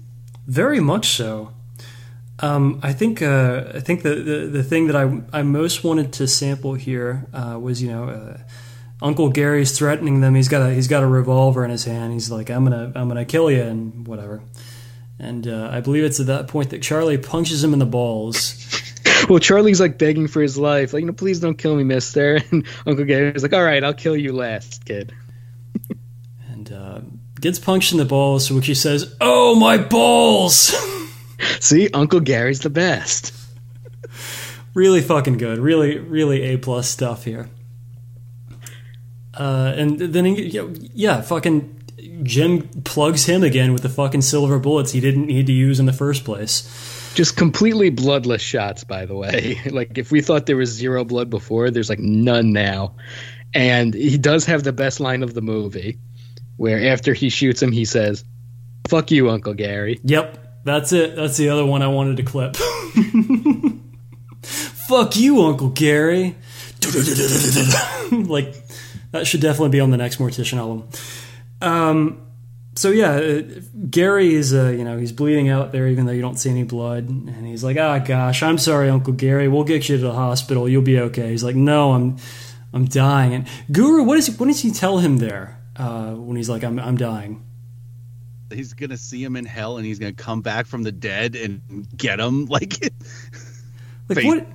Very 0.47 0.81
much 0.81 1.09
so. 1.09 1.53
Um, 2.39 2.81
I 2.83 2.93
think 2.93 3.21
uh, 3.23 3.65
I 3.75 3.81
think 3.81 4.03
the, 4.03 4.15
the, 4.17 4.47
the 4.47 4.63
thing 4.63 4.87
that 4.89 4.97
I 4.97 5.21
I 5.33 5.43
most 5.43 5.85
wanted 5.85 6.13
to 6.15 6.27
sample 6.27 6.75
here 6.75 7.27
uh, 7.33 7.59
was 7.61 7.83
you 7.83 7.89
know 7.91 8.09
uh, 8.09 8.39
Uncle 9.01 9.31
Gary's 9.31 9.77
threatening 9.77 10.21
them. 10.21 10.35
He's 10.35 10.49
got 10.49 10.63
a 10.63 10.75
he's 10.75 10.89
got 10.89 11.03
a 11.03 11.07
revolver 11.07 11.65
in 11.65 11.71
his 11.71 11.85
hand. 11.85 12.13
He's 12.13 12.31
like 12.31 12.51
I'm 12.51 12.65
gonna 12.65 12.93
I'm 12.95 13.09
gonna 13.09 13.25
kill 13.25 13.51
you 13.51 13.63
and 13.63 14.07
whatever. 14.07 14.43
And 15.19 15.49
uh, 15.49 15.71
I 15.73 15.81
believe 15.81 16.05
it's 16.05 16.21
at 16.21 16.27
that 16.27 16.49
point 16.49 16.71
that 16.71 16.83
Charlie 16.83 17.17
punches 17.17 17.65
him 17.65 17.73
in 17.73 17.79
the 17.79 17.87
balls. 17.87 18.63
Well, 19.31 19.39
Charlie's 19.41 19.81
like 19.81 19.99
begging 19.99 20.29
for 20.29 20.41
his 20.41 20.57
life, 20.57 20.93
like, 20.93 21.01
you 21.01 21.07
know, 21.07 21.13
please 21.13 21.41
don't 21.41 21.57
kill 21.57 21.75
me, 21.75 21.83
Mister. 21.83 22.39
And 22.53 22.65
Uncle 22.87 23.05
Gary's 23.05 23.43
like, 23.43 23.55
all 23.55 23.63
right, 23.65 23.83
I'll 23.83 23.95
kill 23.95 24.17
you 24.17 24.33
last, 24.33 24.85
kid. 24.85 25.13
Gets 27.41 27.59
punched 27.59 27.93
in 27.93 27.99
the 27.99 28.05
balls, 28.05 28.49
to 28.49 28.55
which 28.55 28.67
he 28.67 28.75
says, 28.75 29.15
"Oh 29.21 29.55
my 29.55 29.79
balls!" 29.79 30.75
See, 31.61 31.89
Uncle 31.93 32.21
Gary's 32.21 32.61
the 32.61 32.71
best. 32.71 33.33
really 34.75 35.03
fucking 35.03 35.39
good. 35.39 35.59
Really, 35.59 35.99
really 35.99 36.43
a 36.43 36.57
plus 36.57 36.89
stuff 36.89 37.25
here. 37.25 37.49
Uh, 39.35 39.73
and 39.77 39.99
then 39.99 40.25
he, 40.25 40.49
yeah, 40.95 41.21
fucking 41.21 41.77
Jim 42.23 42.69
plugs 42.85 43.27
him 43.27 43.43
again 43.43 43.73
with 43.73 43.83
the 43.83 43.89
fucking 43.89 44.23
silver 44.23 44.59
bullets 44.59 44.93
he 44.93 45.01
didn't 45.01 45.27
need 45.27 45.47
to 45.47 45.53
use 45.53 45.79
in 45.79 45.87
the 45.87 45.93
first 45.93 46.25
place. 46.25 47.13
Just 47.15 47.37
completely 47.37 47.91
bloodless 47.91 48.43
shots, 48.43 48.85
by 48.85 49.07
the 49.07 49.15
way. 49.15 49.61
like 49.71 49.99
if 49.99 50.11
we 50.11 50.21
thought 50.21 50.47
there 50.47 50.57
was 50.57 50.71
zero 50.71 51.05
blood 51.05 51.31
before, 51.31 51.71
there's 51.71 51.89
like 51.89 51.99
none 51.99 52.53
now. 52.53 52.95
And 53.55 53.95
he 53.95 54.19
does 54.19 54.45
have 54.47 54.65
the 54.65 54.73
best 54.73 55.01
line 55.01 55.23
of 55.23 55.35
the 55.35 55.41
movie, 55.41 55.99
where 56.57 56.93
after 56.93 57.15
he 57.15 57.29
shoots 57.29 57.63
him, 57.63 57.73
he 57.73 57.85
says, 57.85 58.25
Fuck 58.89 59.11
you, 59.11 59.31
Uncle 59.31 59.55
Gary. 59.55 60.01
Yep, 60.05 60.63
that's 60.65 60.93
it. 60.93 61.17
That's 61.17 61.37
the 61.37 61.49
other 61.49 61.67
one 61.67 61.83
I 61.83 61.89
wanted 61.89 62.19
to 62.19 62.23
clip. 62.23 62.57
Fuck 64.43 65.17
you, 65.17 65.43
Uncle 65.43 65.71
Gary. 65.71 66.37
like 68.13 68.55
that 69.11 69.27
should 69.27 69.41
definitely 69.41 69.71
be 69.71 69.81
on 69.81 69.91
the 69.91 69.97
next 69.97 70.19
Mortician 70.19 70.59
album. 70.59 70.89
Um, 71.61 72.23
so 72.77 72.91
yeah, 72.91 73.13
uh, 73.13 73.43
Gary 73.91 74.35
is 74.35 74.55
uh, 74.55 74.69
you 74.69 74.85
know 74.85 74.99
he's 74.99 75.11
bleeding 75.13 75.49
out 75.49 75.73
there 75.73 75.89
even 75.89 76.07
though 76.07 76.13
you 76.13 76.21
don't 76.21 76.39
see 76.39 76.51
any 76.51 76.63
blood, 76.63 77.09
and 77.09 77.47
he's 77.47 77.65
like, 77.65 77.77
"Ah, 77.81 77.99
oh, 78.01 78.05
gosh, 78.07 78.43
I'm 78.43 78.59
sorry, 78.59 78.89
Uncle 78.89 79.15
Gary. 79.15 79.49
We'll 79.49 79.65
get 79.65 79.89
you 79.89 79.97
to 79.97 80.03
the 80.03 80.13
hospital. 80.13 80.69
You'll 80.69 80.83
be 80.83 81.01
okay." 81.01 81.31
He's 81.31 81.43
like, 81.43 81.57
"No, 81.57 81.93
I'm 81.93 82.19
I'm 82.73 82.85
dying." 82.85 83.35
And 83.35 83.49
Guru, 83.73 84.05
what 84.05 84.19
is 84.19 84.31
what 84.39 84.47
does 84.47 84.61
he 84.61 84.71
tell 84.71 84.99
him 84.99 85.17
there 85.19 85.56
uh, 85.79 86.13
when 86.13 86.37
he's 86.37 86.49
like, 86.49 86.65
"I'm 86.65 86.79
I'm 86.79 86.97
dying"? 86.97 87.45
He's 88.53 88.75
gonna 88.75 88.97
see 88.97 89.23
him 89.23 89.37
in 89.37 89.45
hell, 89.45 89.77
and 89.77 89.87
he's 89.87 89.99
gonna 89.99 90.13
come 90.13 90.41
back 90.41 90.67
from 90.67 90.83
the 90.83 90.93
dead 90.93 91.37
and 91.37 91.87
get 91.97 92.21
him. 92.21 92.47
Like, 92.51 92.93
like 94.09 94.25
what? 94.25 94.47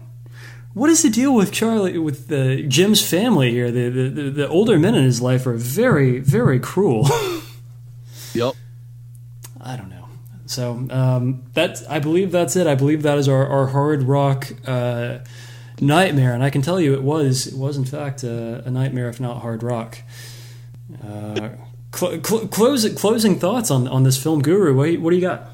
What 0.74 0.90
is 0.90 1.04
the 1.04 1.10
deal 1.10 1.36
with 1.36 1.52
Charlie 1.52 1.98
with 1.98 2.30
the 2.30 2.64
Jim's 2.64 3.06
family 3.06 3.52
here? 3.52 3.72
The, 3.72 3.90
the 3.90 4.30
the 4.30 4.48
older 4.48 4.80
men 4.80 4.96
in 4.96 5.04
his 5.04 5.22
life 5.22 5.46
are 5.46 5.58
very 5.58 6.20
very 6.20 6.60
cruel. 6.60 7.10
Yep. 8.34 8.54
I 9.60 9.76
don't 9.76 9.90
know. 9.90 10.08
So 10.46 10.88
um, 10.90 11.44
that's 11.54 11.86
I 11.88 12.00
believe 12.00 12.32
that's 12.32 12.56
it. 12.56 12.68
I 12.68 12.76
believe 12.76 13.04
that 13.04 13.18
is 13.18 13.28
our, 13.28 13.46
our 13.46 13.68
hard 13.68 14.04
rock 14.04 14.52
uh, 14.66 15.20
nightmare, 15.80 16.34
and 16.34 16.44
I 16.44 16.50
can 16.50 16.62
tell 16.62 16.80
you 16.80 16.94
it 16.94 17.04
was 17.04 17.48
it 17.48 17.58
was 17.58 17.78
in 17.78 17.86
fact 17.86 18.24
a, 18.24 18.64
a 18.66 18.72
nightmare, 18.72 19.10
if 19.10 19.20
not 19.20 19.42
hard 19.42 19.64
rock. 19.64 20.00
Uh, 21.04 21.50
cl- 21.96 22.24
cl- 22.24 22.48
close, 22.48 22.94
closing 22.94 23.40
thoughts 23.40 23.72
on 23.72 23.88
on 23.88 24.04
this 24.04 24.22
film, 24.22 24.42
Guru. 24.42 24.76
What, 24.76 25.00
what 25.00 25.10
do 25.12 25.16
you 25.16 25.22
got? 25.22 25.50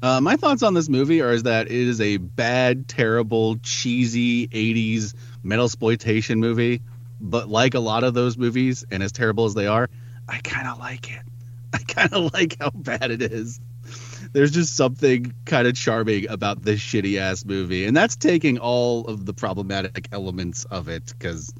Uh, 0.00 0.20
my 0.20 0.36
thoughts 0.36 0.62
on 0.62 0.74
this 0.74 0.88
movie 0.88 1.20
are 1.22 1.32
is 1.32 1.42
that 1.42 1.66
it 1.66 1.72
is 1.72 2.00
a 2.00 2.18
bad, 2.18 2.86
terrible, 2.88 3.56
cheesy 3.58 4.46
'80s 4.48 5.14
metal 5.42 5.64
exploitation 5.64 6.38
movie. 6.38 6.82
But 7.20 7.48
like 7.48 7.74
a 7.74 7.80
lot 7.80 8.04
of 8.04 8.14
those 8.14 8.38
movies, 8.38 8.84
and 8.90 9.02
as 9.02 9.10
terrible 9.10 9.44
as 9.44 9.54
they 9.54 9.66
are, 9.66 9.90
I 10.28 10.38
kind 10.38 10.68
of 10.68 10.78
like 10.78 11.10
it. 11.10 11.22
I 11.72 11.78
kind 11.78 12.12
of 12.12 12.32
like 12.32 12.56
how 12.60 12.70
bad 12.70 13.10
it 13.10 13.22
is. 13.22 13.60
There's 14.32 14.50
just 14.50 14.76
something 14.76 15.32
kind 15.46 15.66
of 15.66 15.74
charming 15.74 16.28
about 16.28 16.62
this 16.62 16.80
shitty 16.80 17.18
ass 17.18 17.44
movie, 17.44 17.86
and 17.86 17.96
that's 17.96 18.14
taking 18.16 18.58
all 18.58 19.06
of 19.06 19.24
the 19.26 19.32
problematic 19.32 20.08
elements 20.12 20.64
of 20.66 20.88
it 20.88 21.12
because, 21.18 21.52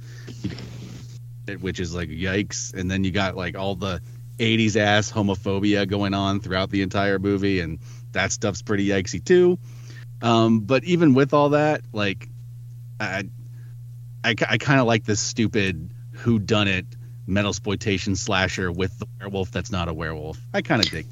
which 1.56 1.80
is 1.80 1.94
like 1.94 2.08
yikes, 2.08 2.74
and 2.74 2.90
then 2.90 3.04
you 3.04 3.10
got 3.10 3.36
like 3.36 3.56
all 3.56 3.74
the 3.74 4.00
'80s 4.38 4.76
ass 4.76 5.10
homophobia 5.10 5.88
going 5.88 6.14
on 6.14 6.40
throughout 6.40 6.70
the 6.70 6.82
entire 6.82 7.18
movie, 7.18 7.60
and 7.60 7.78
that 8.12 8.32
stuff's 8.32 8.62
pretty 8.62 8.86
yikesy 8.88 9.24
too. 9.24 9.58
Um, 10.22 10.60
but 10.60 10.84
even 10.84 11.14
with 11.14 11.32
all 11.32 11.50
that, 11.50 11.82
like, 11.92 12.28
I, 12.98 13.24
I, 14.24 14.34
I 14.48 14.58
kind 14.58 14.80
of 14.80 14.86
like 14.86 15.04
this 15.04 15.20
stupid 15.20 15.90
who 16.12 16.38
done 16.38 16.68
it 16.68 16.86
metal 17.26 17.50
exploitation 17.50 18.16
slasher 18.16 18.72
with 18.72 18.98
the 18.98 19.06
werewolf 19.20 19.50
that's 19.50 19.70
not 19.70 19.88
a 19.88 19.94
werewolf. 19.94 20.40
I 20.52 20.62
kind 20.62 20.82
of 20.82 20.90
dig. 20.90 21.06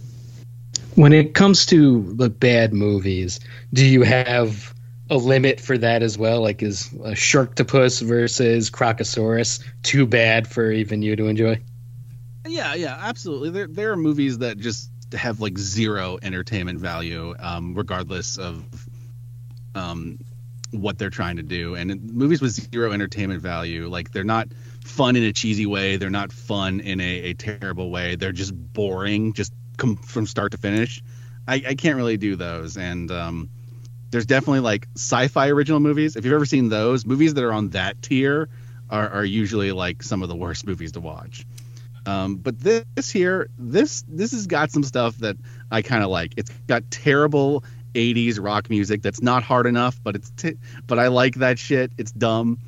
When 0.95 1.13
it 1.13 1.35
comes 1.35 1.67
to 1.67 2.15
the 2.15 2.31
bad 2.31 2.73
movies, 2.73 3.39
do 3.73 3.85
you 3.85 4.03
have 4.03 4.75
a 5.09 5.17
limit 5.17 5.61
for 5.61 5.79
that 5.79 6.03
as 6.03 6.19
well? 6.19 6.41
Like, 6.43 6.63
is 6.63 6.93
a 6.93 7.13
Sharktopus 7.13 8.03
versus 8.03 8.71
Crocosaurus 8.71 9.63
too 9.83 10.07
bad 10.07 10.49
for 10.49 10.71
even 10.71 11.03
you 11.03 11.17
to 11.17 11.27
enjoy? 11.27 11.61
Yeah, 12.47 12.75
yeah, 12.75 12.97
absolutely. 13.01 13.51
There, 13.51 13.67
there 13.67 13.93
are 13.93 13.97
movies 13.97 14.39
that 14.39 14.59
just 14.59 14.91
have 15.13 15.41
like 15.41 15.59
zero 15.59 16.19
entertainment 16.23 16.81
value, 16.81 17.35
um, 17.39 17.75
regardless 17.75 18.39
of 18.39 18.65
um, 19.75 20.19
what 20.71 20.99
they're 20.99 21.11
trying 21.11 21.37
to 21.37 21.43
do. 21.43 21.75
And 21.75 22.13
movies 22.13 22.41
with 22.41 22.53
zero 22.53 22.93
entertainment 22.93 23.43
value, 23.43 23.89
like 23.89 24.11
they're 24.11 24.25
not 24.25 24.49
fun 24.85 25.17
in 25.17 25.23
a 25.25 25.33
cheesy 25.33 25.67
way. 25.67 25.97
They're 25.97 26.11
not 26.11 26.33
fun 26.33 26.81
in 26.81 27.01
a, 27.01 27.31
a 27.31 27.35
terrible 27.35 27.91
way. 27.91 28.17
They're 28.17 28.33
just 28.33 28.55
boring, 28.55 29.33
just 29.33 29.53
come 29.77 29.97
from 29.97 30.27
start 30.27 30.53
to 30.53 30.59
finish. 30.59 31.03
I, 31.47 31.63
I 31.69 31.75
can't 31.75 31.97
really 31.97 32.17
do 32.17 32.37
those. 32.37 32.77
And 32.77 33.11
um, 33.11 33.51
there's 34.11 34.27
definitely 34.27 34.61
like 34.61 34.89
sci-fi 34.95 35.49
original 35.49 35.81
movies. 35.81 36.17
If 36.17 36.25
you've 36.25 36.35
ever 36.35 36.47
seen 36.47 36.69
those 36.69 37.05
movies 37.07 37.35
that 37.35 37.45
are 37.45 37.53
on 37.53 37.71
that 37.71 38.01
tier, 38.03 38.49
are, 38.91 39.09
are 39.09 39.25
usually 39.25 39.73
like 39.73 40.03
some 40.03 40.23
of 40.23 40.29
the 40.29 40.37
worst 40.37 40.67
movies 40.67 40.93
to 40.93 41.01
watch. 41.01 41.45
Um, 42.07 42.37
but 42.37 42.61
this 42.61 43.11
here, 43.11 43.49
this 43.59 44.05
this 44.07 44.31
has 44.31 44.47
got 44.47 44.71
some 44.71 44.85
stuff 44.85 45.17
that 45.19 45.37
I 45.71 45.83
kind 45.83 46.05
of 46.05 46.11
like. 46.11 46.35
It's 46.37 46.51
got 46.69 46.89
terrible 46.91 47.65
80s 47.95 48.39
rock 48.41 48.71
music 48.71 49.03
that's 49.03 49.23
not 49.23 49.43
hard 49.43 49.67
enough, 49.67 49.99
but 50.03 50.15
it's 50.15 50.31
t- 50.31 50.57
but 50.87 50.99
I 50.99 51.09
like 51.09 51.37
that 51.37 51.59
shit. 51.59 51.91
It's 51.99 52.13
dumb. 52.13 52.59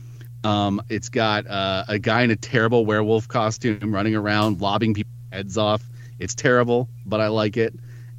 Um, 0.42 0.82
it's 0.88 1.08
got 1.08 1.46
uh, 1.46 1.84
a 1.88 1.98
guy 1.98 2.22
in 2.22 2.30
a 2.30 2.36
terrible 2.36 2.84
werewolf 2.84 3.28
costume 3.28 3.94
running 3.94 4.16
around 4.16 4.60
lobbing 4.60 4.94
people's 4.94 5.14
heads 5.32 5.58
off. 5.58 5.82
It's 6.18 6.34
terrible, 6.34 6.88
but 7.06 7.20
I 7.20 7.28
like 7.28 7.56
it. 7.56 7.74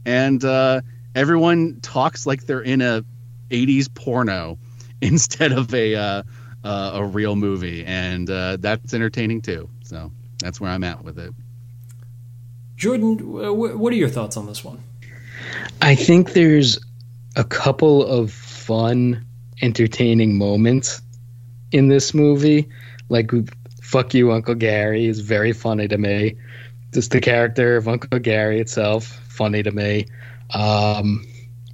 And 0.06 0.44
uh, 0.44 0.82
everyone 1.16 1.80
talks 1.82 2.26
like 2.26 2.46
they're 2.46 2.62
in 2.62 2.82
a 2.82 3.04
80s 3.50 3.94
porno 3.94 4.58
instead 5.02 5.52
of 5.52 5.74
a 5.74 5.96
uh, 5.96 6.24
uh, 6.64 6.92
a 6.96 7.04
real 7.04 7.36
movie, 7.36 7.86
and 7.86 8.30
uh, 8.30 8.58
that's 8.60 8.94
entertaining 8.94 9.42
too. 9.42 9.70
So 9.84 10.12
that's 10.40 10.60
where 10.60 10.72
I'm 10.72 10.84
at 10.84 11.04
with 11.04 11.18
it. 11.20 11.34
Jordan, 12.76 13.18
what 13.78 13.92
are 13.92 13.96
your 13.96 14.10
thoughts 14.10 14.38
on 14.38 14.46
this 14.46 14.64
one? 14.64 14.82
I 15.82 15.96
think 15.96 16.32
there's 16.32 16.80
a 17.36 17.44
couple 17.44 18.06
of 18.06 18.32
fun, 18.32 19.26
entertaining 19.62 20.38
moments 20.38 21.02
in 21.72 21.90
this 21.90 22.14
movie. 22.14 22.70
Like, 23.10 23.32
fuck 23.82 24.14
you, 24.14 24.32
Uncle 24.32 24.56
Gary 24.56 25.08
is 25.08 25.20
very 25.20 25.52
funny 25.52 25.88
to 25.88 25.98
me. 25.98 26.36
Just 26.94 27.12
the 27.12 27.20
character 27.20 27.76
of 27.76 27.88
Uncle 27.88 28.20
Gary 28.20 28.60
itself, 28.60 29.06
funny 29.28 29.62
to 29.62 29.72
me. 29.72 30.06
Um, 30.54 31.26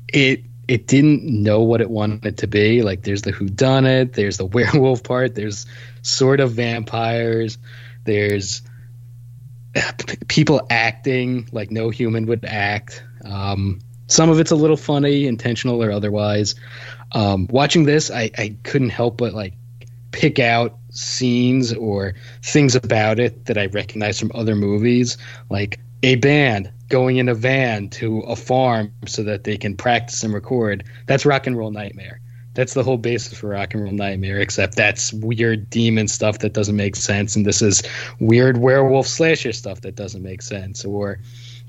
it 0.07 0.43
it 0.67 0.87
didn't 0.87 1.23
know 1.23 1.61
what 1.61 1.81
it 1.81 1.89
wanted 1.89 2.39
to 2.39 2.47
be. 2.47 2.81
Like, 2.81 3.03
there's 3.03 3.21
the 3.21 3.31
who 3.31 3.47
done 3.47 3.85
it, 3.85 4.13
there's 4.13 4.37
the 4.37 4.45
werewolf 4.45 5.03
part, 5.03 5.35
there's 5.35 5.65
sort 6.01 6.39
of 6.39 6.53
vampires, 6.53 7.57
there's 8.03 8.61
people 10.27 10.65
acting 10.69 11.47
like 11.51 11.71
no 11.71 11.89
human 11.89 12.25
would 12.27 12.45
act. 12.45 13.03
Um, 13.23 13.79
some 14.07 14.29
of 14.29 14.39
it's 14.39 14.51
a 14.51 14.55
little 14.55 14.77
funny, 14.77 15.27
intentional 15.27 15.83
or 15.83 15.91
otherwise. 15.91 16.55
Um, 17.11 17.47
watching 17.49 17.85
this, 17.85 18.11
I, 18.11 18.31
I 18.37 18.55
couldn't 18.63 18.89
help 18.89 19.17
but 19.17 19.33
like 19.33 19.53
pick 20.11 20.39
out 20.39 20.77
scenes 20.91 21.73
or 21.73 22.13
things 22.41 22.75
about 22.75 23.19
it 23.19 23.45
that 23.45 23.57
I 23.57 23.65
recognize 23.65 24.19
from 24.19 24.31
other 24.33 24.55
movies, 24.55 25.17
like 25.49 25.79
a 26.03 26.15
band 26.15 26.71
going 26.89 27.17
in 27.17 27.29
a 27.29 27.33
van 27.33 27.89
to 27.89 28.19
a 28.21 28.35
farm 28.35 28.91
so 29.07 29.23
that 29.23 29.43
they 29.43 29.57
can 29.57 29.75
practice 29.75 30.23
and 30.23 30.33
record. 30.33 30.83
That's 31.07 31.25
Rock 31.25 31.47
and 31.47 31.57
Roll 31.57 31.71
Nightmare. 31.71 32.19
That's 32.53 32.73
the 32.73 32.83
whole 32.83 32.97
basis 32.97 33.37
for 33.37 33.49
Rock 33.49 33.73
and 33.73 33.83
Roll 33.83 33.91
Nightmare, 33.91 34.39
except 34.39 34.75
that's 34.75 35.11
weird 35.11 35.69
demon 35.69 36.07
stuff 36.07 36.39
that 36.39 36.53
doesn't 36.53 36.75
make 36.75 36.95
sense, 36.95 37.35
and 37.35 37.45
this 37.45 37.61
is 37.61 37.83
weird 38.19 38.57
werewolf 38.57 39.07
slasher 39.07 39.51
stuff 39.51 39.81
that 39.81 39.95
doesn't 39.95 40.23
make 40.23 40.41
sense, 40.41 40.85
or 40.85 41.19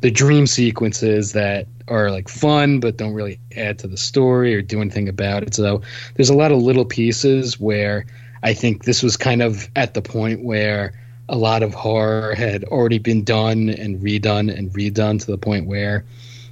the 0.01 0.11
dream 0.11 0.47
sequences 0.47 1.33
that 1.33 1.67
are 1.89 2.11
like 2.11 2.29
fun 2.29 2.81
but 2.81 2.99
don't 2.99 3.15
really 3.15 3.41
add 3.57 3.79
to 3.79 3.89
the 3.89 3.97
story 3.97 4.55
or 4.55 4.63
do 4.63 4.81
anything 4.81 5.09
about 5.09 5.43
it. 5.43 5.55
So 5.55 5.83
there's 6.15 6.29
a 6.29 6.37
lot 6.37 6.53
of 6.53 6.63
little 6.63 6.85
pieces 6.85 7.59
where 7.59 8.07
I 8.43 8.55
think 8.55 8.85
this 8.85 9.03
was 9.03 9.17
kind 9.17 9.43
of 9.43 9.69
at 9.75 9.95
the 9.95 10.03
point 10.03 10.45
where 10.45 10.93
a 11.29 11.37
lot 11.37 11.63
of 11.63 11.75
horror 11.75 12.35
had 12.35 12.65
already 12.65 12.99
been 12.99 13.25
done 13.25 13.69
and 13.69 14.01
redone 14.01 14.57
and 14.57 14.71
redone 14.73 15.21
to 15.21 15.27
the 15.27 15.39
point 15.39 15.67
where 15.67 16.05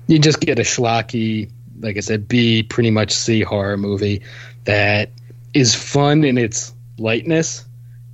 you 0.06 0.18
just 0.18 0.40
get 0.40 0.58
a 0.58 0.62
schlocky, 0.62 1.50
like 1.80 1.96
I 1.96 2.00
said, 2.00 2.28
B 2.28 2.62
pretty 2.62 2.90
much 2.90 3.12
C 3.12 3.42
horror 3.42 3.76
movie 3.76 4.22
that 4.64 5.10
is 5.52 5.74
fun 5.74 6.24
in 6.24 6.38
its 6.38 6.74
lightness. 6.98 7.64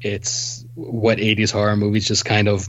It's 0.01 0.65
what 0.75 1.19
80s 1.19 1.53
horror 1.53 1.77
movies 1.77 2.07
just 2.07 2.25
kind 2.25 2.49
of 2.49 2.69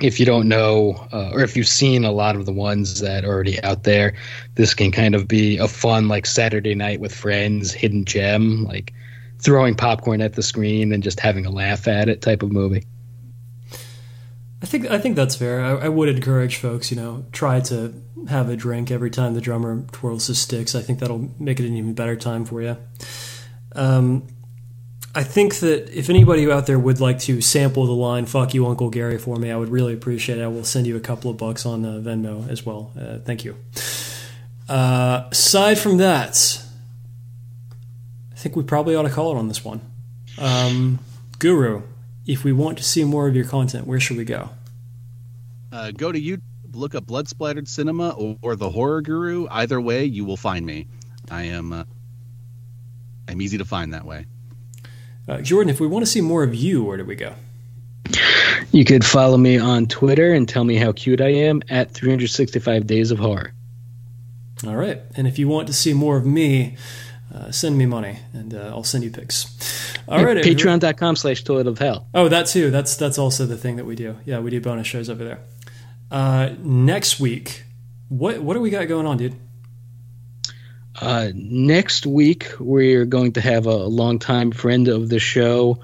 if 0.00 0.20
you 0.20 0.26
don't 0.26 0.46
know 0.46 1.08
uh, 1.12 1.30
or 1.32 1.40
if 1.40 1.56
you've 1.56 1.66
seen 1.66 2.04
a 2.04 2.12
lot 2.12 2.36
of 2.36 2.46
the 2.46 2.52
ones 2.52 3.00
that 3.00 3.24
are 3.24 3.28
already 3.28 3.60
out 3.64 3.82
there 3.82 4.14
this 4.54 4.72
can 4.72 4.92
kind 4.92 5.16
of 5.16 5.26
be 5.26 5.56
a 5.56 5.66
fun 5.66 6.06
like 6.06 6.24
saturday 6.24 6.74
night 6.74 7.00
with 7.00 7.12
friends 7.12 7.72
hidden 7.72 8.04
gem 8.04 8.64
like 8.64 8.92
throwing 9.38 9.74
popcorn 9.74 10.20
at 10.20 10.34
the 10.34 10.42
screen 10.42 10.92
and 10.92 11.02
just 11.02 11.20
having 11.20 11.46
a 11.46 11.50
laugh 11.50 11.88
at 11.88 12.08
it 12.08 12.20
type 12.20 12.42
of 12.42 12.52
movie. 12.52 12.84
I 14.62 14.66
think 14.66 14.90
I 14.90 14.98
think 14.98 15.16
that's 15.16 15.36
fair. 15.36 15.60
I, 15.62 15.86
I, 15.86 15.88
would 15.88 16.08
encourage 16.08 16.56
folks, 16.56 16.90
you 16.90 16.96
know, 16.96 17.24
try 17.30 17.60
to 17.60 17.94
have 18.28 18.48
a 18.48 18.56
drink 18.56 18.90
every 18.90 19.10
time 19.10 19.34
the 19.34 19.40
drummer 19.40 19.84
twirls 19.92 20.26
his 20.26 20.40
sticks. 20.40 20.74
I 20.74 20.82
think 20.82 20.98
that'll 20.98 21.30
make 21.38 21.60
it 21.60 21.66
an 21.66 21.74
even 21.74 21.94
better 21.94 22.16
time 22.16 22.44
for 22.44 22.60
you. 22.60 22.76
Um, 23.76 24.26
I 25.14 25.22
think 25.22 25.56
that 25.56 25.96
if 25.96 26.10
anybody 26.10 26.50
out 26.50 26.66
there 26.66 26.78
would 26.78 27.00
like 27.00 27.20
to 27.20 27.40
sample 27.40 27.86
the 27.86 27.92
line 27.92 28.26
"Fuck 28.26 28.52
you, 28.52 28.66
Uncle 28.66 28.90
Gary" 28.90 29.18
for 29.18 29.36
me, 29.36 29.50
I 29.50 29.56
would 29.56 29.68
really 29.68 29.94
appreciate 29.94 30.38
it. 30.38 30.42
I 30.42 30.48
will 30.48 30.64
send 30.64 30.86
you 30.86 30.96
a 30.96 31.00
couple 31.00 31.30
of 31.30 31.36
bucks 31.36 31.64
on 31.64 31.84
uh, 31.84 32.00
Venmo 32.02 32.48
as 32.48 32.66
well. 32.66 32.92
Uh, 32.98 33.18
thank 33.18 33.44
you. 33.44 33.56
Uh, 34.68 35.28
aside 35.30 35.78
from 35.78 35.98
that, 35.98 36.62
I 38.32 38.36
think 38.36 38.56
we 38.56 38.64
probably 38.64 38.96
ought 38.96 39.02
to 39.02 39.10
call 39.10 39.34
it 39.34 39.38
on 39.38 39.48
this 39.48 39.64
one. 39.64 39.80
Um, 40.36 40.98
Guru, 41.38 41.82
if 42.28 42.44
we 42.44 42.52
want 42.52 42.76
to 42.78 42.84
see 42.84 43.02
more 43.04 43.26
of 43.26 43.34
your 43.34 43.46
content, 43.46 43.86
where 43.86 43.98
should 43.98 44.18
we 44.18 44.24
go? 44.24 44.50
Uh, 45.72 45.90
go 45.90 46.12
to 46.12 46.20
YouTube, 46.20 46.42
look 46.72 46.94
up 46.94 47.06
Blood 47.06 47.26
Splattered 47.26 47.66
Cinema 47.66 48.10
or, 48.10 48.36
or 48.42 48.54
The 48.54 48.68
Horror 48.68 49.00
Guru. 49.00 49.48
Either 49.50 49.80
way, 49.80 50.04
you 50.04 50.26
will 50.26 50.36
find 50.36 50.64
me. 50.64 50.86
I 51.30 51.44
am. 51.44 51.72
Uh, 51.72 51.84
I'm 53.26 53.40
easy 53.40 53.58
to 53.58 53.64
find 53.64 53.94
that 53.94 54.04
way. 54.04 54.26
Uh, 55.26 55.40
Jordan, 55.40 55.70
if 55.70 55.80
we 55.80 55.86
want 55.86 56.04
to 56.04 56.10
see 56.10 56.20
more 56.20 56.42
of 56.42 56.54
you, 56.54 56.84
where 56.84 56.98
do 56.98 57.04
we 57.04 57.16
go? 57.16 57.34
You 58.72 58.84
could 58.84 59.04
follow 59.04 59.36
me 59.36 59.58
on 59.58 59.86
Twitter 59.86 60.32
and 60.32 60.48
tell 60.48 60.64
me 60.64 60.76
how 60.76 60.92
cute 60.92 61.20
I 61.20 61.28
am 61.28 61.62
at 61.68 61.90
365 61.90 62.86
Days 62.86 63.10
of 63.10 63.18
Horror. 63.18 63.52
All 64.66 64.76
right. 64.76 65.00
And 65.16 65.26
if 65.26 65.38
you 65.38 65.48
want 65.48 65.66
to 65.68 65.74
see 65.74 65.92
more 65.94 66.16
of 66.16 66.26
me, 66.26 66.76
uh, 67.34 67.50
send 67.50 67.76
me 67.78 67.86
money 67.86 68.18
and 68.32 68.54
uh, 68.54 68.68
I'll 68.68 68.84
send 68.84 69.04
you 69.04 69.10
pics. 69.10 69.87
All 70.08 70.24
right. 70.24 70.38
Patreon.com 70.38 71.16
slash 71.16 71.44
toilet 71.44 71.66
of 71.66 71.78
hell. 71.78 72.08
Oh, 72.14 72.28
that 72.28 72.46
too. 72.46 72.70
That's 72.70 72.96
that's 72.96 73.18
also 73.18 73.46
the 73.46 73.56
thing 73.56 73.76
that 73.76 73.84
we 73.84 73.94
do. 73.94 74.16
Yeah, 74.24 74.40
we 74.40 74.50
do 74.50 74.60
bonus 74.60 74.86
shows 74.86 75.10
over 75.10 75.24
there. 75.24 75.40
Uh, 76.10 76.50
next 76.58 77.20
week, 77.20 77.64
what 78.08 78.38
what 78.40 78.54
do 78.54 78.60
we 78.60 78.70
got 78.70 78.88
going 78.88 79.06
on, 79.06 79.18
dude? 79.18 79.34
Uh, 81.00 81.28
next 81.34 82.06
week, 82.06 82.48
we're 82.58 83.04
going 83.04 83.32
to 83.32 83.40
have 83.40 83.66
a 83.66 83.76
longtime 83.76 84.50
friend 84.50 84.88
of 84.88 85.08
the 85.08 85.20
show 85.20 85.80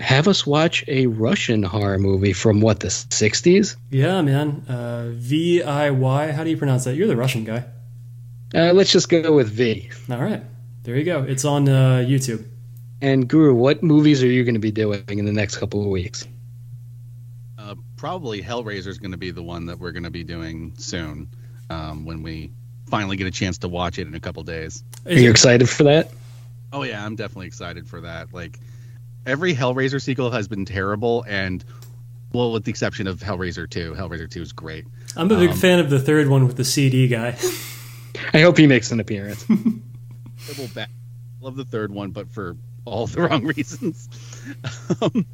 have 0.00 0.28
us 0.28 0.46
watch 0.46 0.84
a 0.86 1.06
Russian 1.06 1.62
horror 1.62 1.98
movie 1.98 2.32
from 2.32 2.60
what, 2.60 2.80
the 2.80 2.88
60s? 2.88 3.76
Yeah, 3.90 4.22
man. 4.22 4.64
Uh, 4.68 5.10
V 5.10 5.62
I 5.62 5.90
Y. 5.90 6.32
How 6.32 6.44
do 6.44 6.50
you 6.50 6.56
pronounce 6.56 6.84
that? 6.84 6.94
You're 6.94 7.08
the 7.08 7.16
Russian 7.16 7.44
guy. 7.44 7.64
Uh, 8.54 8.72
let's 8.72 8.92
just 8.92 9.08
go 9.08 9.34
with 9.34 9.48
V. 9.48 9.90
All 10.10 10.18
right. 10.18 10.42
There 10.84 10.96
you 10.96 11.04
go. 11.04 11.22
It's 11.22 11.44
on 11.44 11.68
uh, 11.68 12.04
YouTube. 12.06 12.44
And 13.00 13.28
Guru, 13.28 13.54
what 13.54 13.82
movies 13.82 14.22
are 14.22 14.26
you 14.28 14.44
going 14.44 14.54
to 14.54 14.60
be 14.60 14.72
doing 14.72 15.02
in 15.08 15.24
the 15.24 15.32
next 15.32 15.58
couple 15.58 15.80
of 15.82 15.86
weeks? 15.88 16.26
Uh, 17.56 17.76
probably 17.96 18.42
Hellraiser 18.42 18.88
is 18.88 18.98
going 18.98 19.12
to 19.12 19.16
be 19.18 19.30
the 19.30 19.42
one 19.42 19.66
that 19.66 19.78
we're 19.78 19.92
going 19.92 20.02
to 20.04 20.10
be 20.10 20.24
doing 20.24 20.74
soon 20.78 21.28
um, 21.70 22.04
when 22.04 22.22
we 22.22 22.50
finally 22.88 23.16
get 23.16 23.26
a 23.26 23.30
chance 23.30 23.58
to 23.58 23.68
watch 23.68 23.98
it 23.98 24.08
in 24.08 24.14
a 24.14 24.20
couple 24.20 24.42
days. 24.42 24.82
Are 25.06 25.12
you 25.12 25.30
excited 25.30 25.68
for 25.68 25.84
that? 25.84 26.10
Oh 26.72 26.82
yeah, 26.82 27.04
I'm 27.04 27.16
definitely 27.16 27.46
excited 27.46 27.86
for 27.86 28.00
that. 28.02 28.32
Like 28.32 28.58
every 29.26 29.54
Hellraiser 29.54 30.00
sequel 30.02 30.30
has 30.32 30.48
been 30.48 30.64
terrible, 30.64 31.24
and 31.28 31.64
well, 32.32 32.52
with 32.52 32.64
the 32.64 32.70
exception 32.70 33.06
of 33.06 33.20
Hellraiser 33.20 33.68
2. 33.70 33.94
Hellraiser 33.94 34.30
2 34.30 34.42
is 34.42 34.52
great. 34.52 34.84
I'm 35.16 35.30
a 35.30 35.36
big 35.38 35.50
Um, 35.50 35.56
fan 35.56 35.78
of 35.78 35.88
the 35.88 35.98
third 36.00 36.28
one 36.28 36.46
with 36.46 36.56
the 36.56 36.64
CD 36.64 37.08
guy. 37.08 37.36
I 38.34 38.40
hope 38.40 38.58
he 38.58 38.66
makes 38.66 38.90
an 38.90 39.00
appearance. 39.00 39.44
Double 40.46 40.68
back. 40.74 40.90
Love 41.40 41.56
the 41.56 41.64
third 41.64 41.90
one, 41.92 42.10
but 42.10 42.30
for 42.30 42.56
all 42.88 43.06
the 43.06 43.22
wrong 43.28 43.44
reasons. 43.44 44.08
um, 45.02 45.26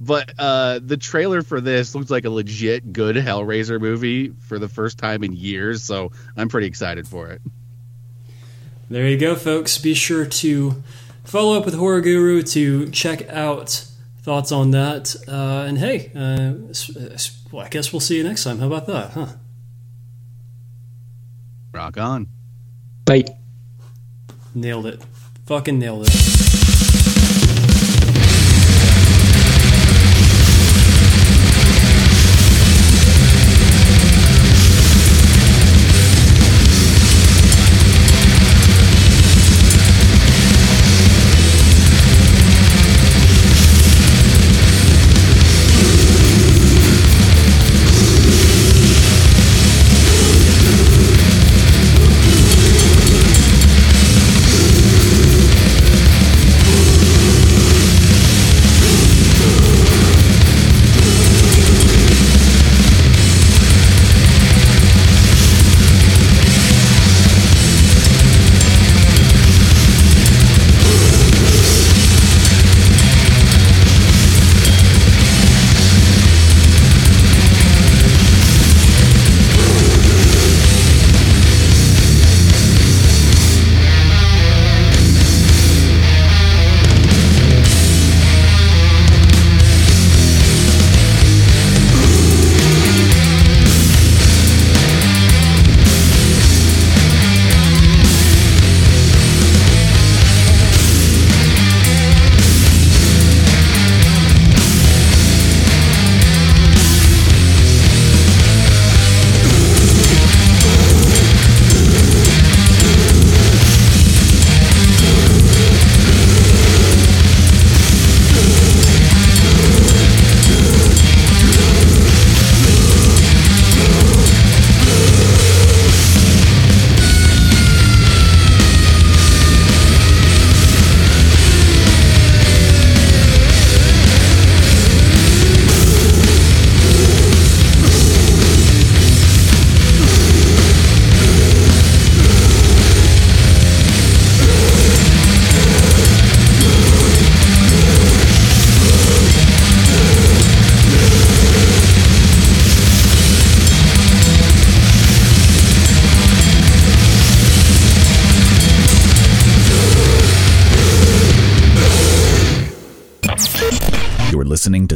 but 0.00 0.32
uh, 0.38 0.80
the 0.82 0.96
trailer 0.96 1.42
for 1.42 1.60
this 1.60 1.94
looks 1.94 2.10
like 2.10 2.24
a 2.24 2.30
legit 2.30 2.92
good 2.92 3.16
Hellraiser 3.16 3.80
movie 3.80 4.30
for 4.48 4.58
the 4.58 4.68
first 4.68 4.98
time 4.98 5.22
in 5.24 5.32
years, 5.34 5.82
so 5.82 6.10
I'm 6.36 6.48
pretty 6.48 6.66
excited 6.66 7.06
for 7.06 7.28
it. 7.30 7.42
There 8.90 9.08
you 9.08 9.18
go, 9.18 9.34
folks. 9.34 9.78
Be 9.78 9.94
sure 9.94 10.26
to 10.26 10.82
follow 11.24 11.58
up 11.58 11.64
with 11.64 11.74
Horror 11.74 12.00
Guru 12.02 12.42
to 12.42 12.88
check 12.90 13.28
out 13.28 13.86
thoughts 14.22 14.52
on 14.52 14.70
that. 14.72 15.14
Uh, 15.28 15.64
and 15.68 15.78
hey, 15.78 16.10
uh, 16.14 16.68
s- 16.70 16.94
s- 16.96 17.42
well, 17.50 17.64
I 17.64 17.68
guess 17.68 17.92
we'll 17.92 18.00
see 18.00 18.16
you 18.18 18.24
next 18.24 18.44
time. 18.44 18.58
How 18.58 18.66
about 18.66 18.86
that, 18.86 19.10
huh? 19.12 19.26
Rock 21.72 21.98
on. 21.98 22.28
Bye. 23.04 23.24
Nailed 24.54 24.86
it. 24.86 25.02
Fucking 25.46 25.78
nailed 25.78 26.06
it. 26.08 26.63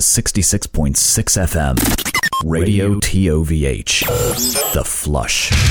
66.6 0.08 1.36
FM. 1.36 1.76
Radio 2.42 2.94
TOVH. 2.94 4.72
The 4.72 4.82
Flush. 4.82 5.67